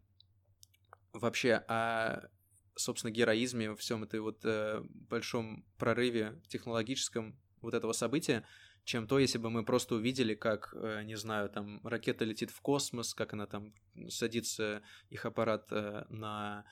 вообще 1.14 1.54
о 1.68 2.28
собственно, 2.76 3.10
героизме, 3.10 3.70
во 3.70 3.76
всем 3.76 4.04
этой 4.04 4.20
вот 4.20 4.40
э, 4.44 4.82
большом 5.08 5.64
прорыве 5.78 6.40
технологическом 6.48 7.38
вот 7.60 7.74
этого 7.74 7.92
события, 7.92 8.44
чем 8.84 9.06
то, 9.06 9.18
если 9.18 9.38
бы 9.38 9.50
мы 9.50 9.64
просто 9.64 9.94
увидели, 9.94 10.34
как, 10.34 10.74
э, 10.74 11.02
не 11.04 11.16
знаю, 11.16 11.48
там 11.48 11.80
ракета 11.84 12.24
летит 12.24 12.50
в 12.50 12.60
космос, 12.60 13.14
как 13.14 13.32
она 13.32 13.46
там 13.46 13.72
садится, 14.08 14.82
их 15.08 15.24
аппарат 15.24 15.68
э, 15.70 16.04
на 16.10 16.64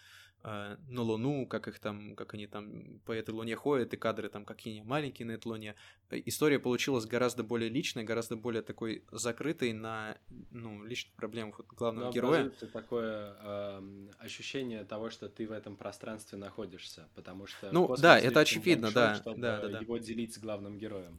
э, 0.44 0.76
на 0.88 1.02
Луну, 1.02 1.46
как 1.46 1.68
их 1.68 1.78
там, 1.78 2.14
как 2.16 2.34
они 2.34 2.46
там 2.46 3.00
по 3.04 3.12
этой 3.12 3.30
Луне 3.30 3.56
ходят, 3.56 3.94
и 3.94 3.96
кадры 3.96 4.28
там 4.28 4.44
какие 4.44 4.80
маленькие 4.82 5.26
на 5.26 5.32
этой 5.32 5.48
Луне. 5.48 5.74
Э, 6.10 6.20
история 6.24 6.58
получилась 6.58 7.06
гораздо 7.06 7.42
более 7.42 7.68
личной, 7.68 8.04
гораздо 8.04 8.36
более 8.36 8.62
такой 8.62 9.04
закрытой 9.10 9.72
на, 9.72 10.18
ну, 10.50 10.84
личных 10.84 11.14
проблемах 11.14 11.58
вот 11.58 11.68
главного 11.68 12.06
Но 12.06 12.12
героя. 12.12 12.50
такое 12.72 13.36
э, 13.40 14.08
ощущение 14.18 14.84
того, 14.84 15.10
что 15.10 15.28
ты 15.28 15.46
в 15.46 15.52
этом 15.52 15.76
пространстве 15.76 16.38
находишься, 16.38 17.08
потому 17.14 17.46
что... 17.46 17.70
Ну, 17.72 17.94
да, 17.96 18.18
это 18.18 18.40
очевидно, 18.40 18.90
большой, 18.90 19.34
да, 19.36 19.60
да, 19.60 19.60
да, 19.60 19.68
да. 19.68 19.78
Его 19.80 19.98
делить 19.98 20.34
с 20.34 20.38
главным 20.38 20.78
героем. 20.78 21.18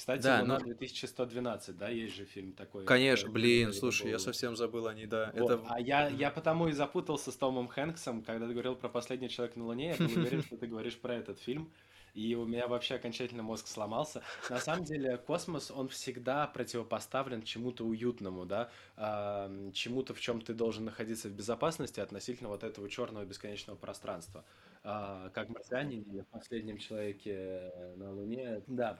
Кстати, 0.00 0.22
да, 0.22 0.40
Луна 0.40 0.58
но... 0.60 0.64
2112, 0.64 1.76
да, 1.76 1.90
есть 1.90 2.16
же 2.16 2.24
фильм 2.24 2.54
такой. 2.54 2.86
Конечно, 2.86 3.26
который, 3.26 3.42
блин, 3.42 3.72
слушай, 3.74 4.04
был... 4.04 4.10
я 4.12 4.18
совсем 4.18 4.56
забыл 4.56 4.86
о 4.86 4.94
ней, 4.94 5.04
да. 5.04 5.30
Вот. 5.36 5.50
Это... 5.50 5.62
А 5.68 5.78
я, 5.78 6.08
я 6.08 6.30
потому 6.30 6.68
и 6.68 6.72
запутался 6.72 7.30
с 7.30 7.36
Томом 7.36 7.68
Хэнксом, 7.68 8.22
когда 8.22 8.46
ты 8.46 8.54
говорил 8.54 8.76
про 8.76 8.88
«Последний 8.88 9.28
человек 9.28 9.56
на 9.56 9.66
Луне», 9.66 9.90
я 9.90 9.96
был 9.96 10.06
уверен, 10.16 10.42
что 10.42 10.56
ты 10.56 10.66
говоришь 10.66 10.96
про 10.96 11.16
этот 11.16 11.38
фильм, 11.38 11.70
и 12.14 12.34
у 12.34 12.46
меня 12.46 12.66
вообще 12.66 12.94
окончательно 12.94 13.42
мозг 13.42 13.66
сломался. 13.66 14.22
На 14.48 14.58
самом 14.58 14.84
деле 14.84 15.18
космос, 15.18 15.70
он 15.70 15.88
всегда 15.88 16.46
противопоставлен 16.46 17.42
чему-то 17.42 17.84
уютному, 17.84 18.46
да, 18.46 18.70
э, 18.96 19.70
чему-то, 19.74 20.14
в 20.14 20.20
чем 20.20 20.40
ты 20.40 20.54
должен 20.54 20.86
находиться 20.86 21.28
в 21.28 21.32
безопасности 21.32 22.00
относительно 22.00 22.48
вот 22.48 22.64
этого 22.64 22.88
черного 22.88 23.26
бесконечного 23.26 23.76
пространства. 23.76 24.46
Э, 24.82 25.28
как 25.34 25.50
марсиане 25.50 26.00
в 26.00 26.24
«Последнем 26.32 26.78
человеке 26.78 27.70
на 27.96 28.14
Луне», 28.14 28.62
да. 28.66 28.98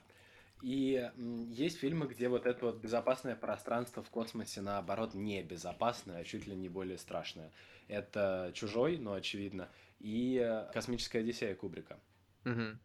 И 0.63 1.11
есть 1.51 1.79
фильмы, 1.79 2.07
где 2.07 2.29
вот 2.29 2.47
это 2.47 2.67
вот 2.67 2.81
безопасное 2.81 3.35
пространство 3.35 4.03
в 4.03 4.11
космосе, 4.11 4.61
наоборот, 4.61 5.15
не 5.15 5.43
безопасное, 5.43 6.21
а 6.21 6.25
чуть 6.25 6.47
ли 6.47 6.55
не 6.55 6.69
более 6.69 6.99
страшное. 6.99 7.51
Это 7.89 8.53
«Чужой», 8.55 8.99
ну, 8.99 9.15
очевидно, 9.15 9.69
и 9.99 10.41
э, 10.43 10.71
«Космическая 10.73 11.21
Одиссея» 11.21 11.55
Кубрика. 11.55 11.99
Угу. 12.45 12.79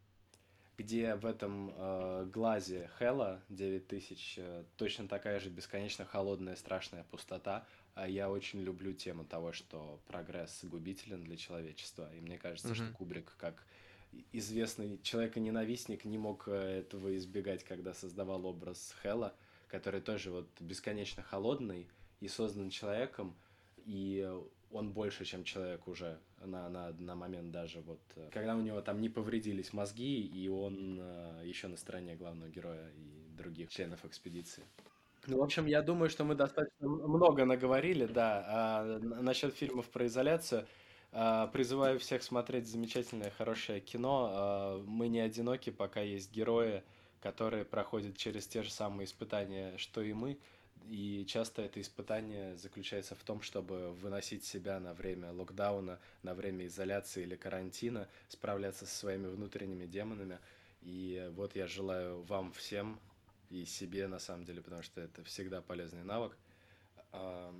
Где 0.77 1.15
в 1.15 1.25
этом 1.25 1.73
э, 1.75 2.25
глазе 2.31 2.89
Хела 2.99 3.41
9000 3.49 4.35
э, 4.37 4.63
точно 4.77 5.07
такая 5.07 5.39
же 5.39 5.49
бесконечно 5.49 6.05
холодная 6.05 6.55
страшная 6.55 7.03
пустота. 7.05 7.65
А 7.93 8.09
я 8.09 8.29
очень 8.29 8.61
люблю 8.61 8.91
тему 8.91 9.23
того, 9.23 9.53
что 9.53 10.01
прогресс 10.07 10.63
губителен 10.63 11.23
для 11.23 11.37
человечества. 11.37 12.11
И 12.13 12.19
мне 12.19 12.37
кажется, 12.37 12.69
угу. 12.69 12.75
что 12.75 12.91
Кубрик 12.91 13.33
как 13.37 13.65
известный 14.31 14.99
человек-ненавистник 15.01 16.05
не 16.05 16.17
мог 16.17 16.47
э, 16.47 16.79
этого 16.79 17.15
избегать, 17.17 17.63
когда 17.63 17.93
создавал 17.93 18.45
образ 18.45 18.95
Хела, 19.01 19.33
который 19.67 20.01
тоже 20.01 20.31
вот 20.31 20.47
бесконечно 20.59 21.23
холодный 21.23 21.87
и 22.19 22.27
создан 22.27 22.69
человеком, 22.69 23.35
и 23.85 24.29
он 24.71 24.91
больше, 24.91 25.25
чем 25.25 25.43
человек 25.43 25.87
уже 25.87 26.19
на, 26.43 26.69
на, 26.69 26.91
на 26.91 27.15
момент 27.15 27.51
даже 27.51 27.81
вот, 27.81 28.01
э, 28.15 28.29
когда 28.31 28.55
у 28.55 28.61
него 28.61 28.81
там 28.81 28.99
не 29.01 29.09
повредились 29.09 29.73
мозги, 29.73 30.21
и 30.21 30.47
он 30.49 30.99
э, 30.99 31.41
еще 31.45 31.67
на 31.67 31.77
стороне 31.77 32.15
главного 32.15 32.49
героя 32.49 32.89
и 32.89 33.35
других 33.37 33.69
членов 33.69 34.05
экспедиции. 34.05 34.63
Ну, 35.27 35.39
в 35.39 35.43
общем, 35.43 35.65
я 35.65 35.81
думаю, 35.81 36.09
что 36.09 36.23
мы 36.23 36.35
достаточно 36.35 36.87
много 36.87 37.45
наговорили, 37.45 38.05
да. 38.05 38.45
А 38.47 38.99
насчет 38.99 39.55
фильмов 39.55 39.89
про 39.89 40.05
изоляцию, 40.05 40.67
призываю 41.53 41.97
всех 41.99 42.23
смотреть 42.23 42.67
замечательное, 42.67 43.31
хорошее 43.31 43.79
кино. 43.79 44.29
А, 44.31 44.83
мы 44.85 45.07
не 45.07 45.19
одиноки, 45.19 45.69
пока 45.69 46.01
есть 46.01 46.31
герои, 46.31 46.83
которые 47.21 47.63
проходят 47.63 48.17
через 48.17 48.45
те 48.47 48.63
же 48.63 48.69
самые 48.69 49.05
испытания, 49.05 49.77
что 49.77 50.01
и 50.01 50.11
мы. 50.13 50.37
И 50.89 51.25
часто 51.27 51.61
это 51.61 51.79
испытание 51.79 52.57
заключается 52.57 53.15
в 53.15 53.23
том, 53.23 53.41
чтобы 53.41 53.93
выносить 53.93 54.43
себя 54.43 54.79
на 54.79 54.93
время 54.93 55.31
локдауна, 55.31 55.99
на 56.21 56.35
время 56.35 56.67
изоляции 56.67 57.23
или 57.23 57.35
карантина, 57.35 58.07
справляться 58.27 58.85
со 58.85 58.95
своими 58.95 59.27
внутренними 59.27 59.85
демонами. 59.85 60.37
И 60.81 61.31
вот 61.33 61.55
я 61.55 61.65
желаю 61.65 62.21
вам 62.23 62.51
всем 62.51 62.99
и 63.49 63.65
себе, 63.65 64.07
на 64.07 64.19
самом 64.19 64.43
деле, 64.43 64.61
потому 64.61 64.83
что 64.83 65.01
это 65.01 65.23
всегда 65.23 65.61
полезный 65.61 66.03
навык, 66.03 66.37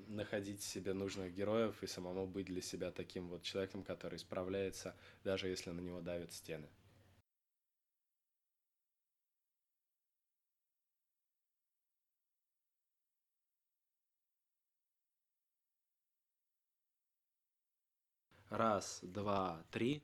находить 0.07 0.61
себе 0.63 0.93
нужных 0.93 1.33
героев 1.33 1.81
и 1.83 1.87
самому 1.87 2.27
быть 2.27 2.47
для 2.47 2.61
себя 2.61 2.91
таким 2.91 3.29
вот 3.29 3.43
человеком, 3.43 3.83
который 3.83 4.19
справляется, 4.19 4.95
даже 5.23 5.47
если 5.47 5.71
на 5.71 5.81
него 5.81 6.01
давят 6.01 6.31
стены. 6.33 6.67
Раз, 18.49 18.99
два, 19.01 19.63
три. 19.71 20.01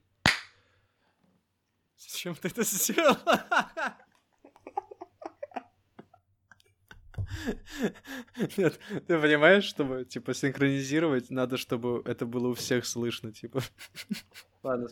Зачем 1.95 2.35
ты 2.35 2.49
это 2.49 2.63
сделал? 2.63 3.17
Нет, 8.57 8.79
ты 9.07 9.19
понимаешь, 9.19 9.63
чтобы, 9.63 10.05
типа, 10.05 10.33
синхронизировать, 10.33 11.29
надо, 11.29 11.57
чтобы 11.57 12.01
это 12.05 12.25
было 12.25 12.49
у 12.49 12.53
всех 12.53 12.85
слышно, 12.85 13.31
типа. 13.31 13.61
Ладно, 14.63 14.87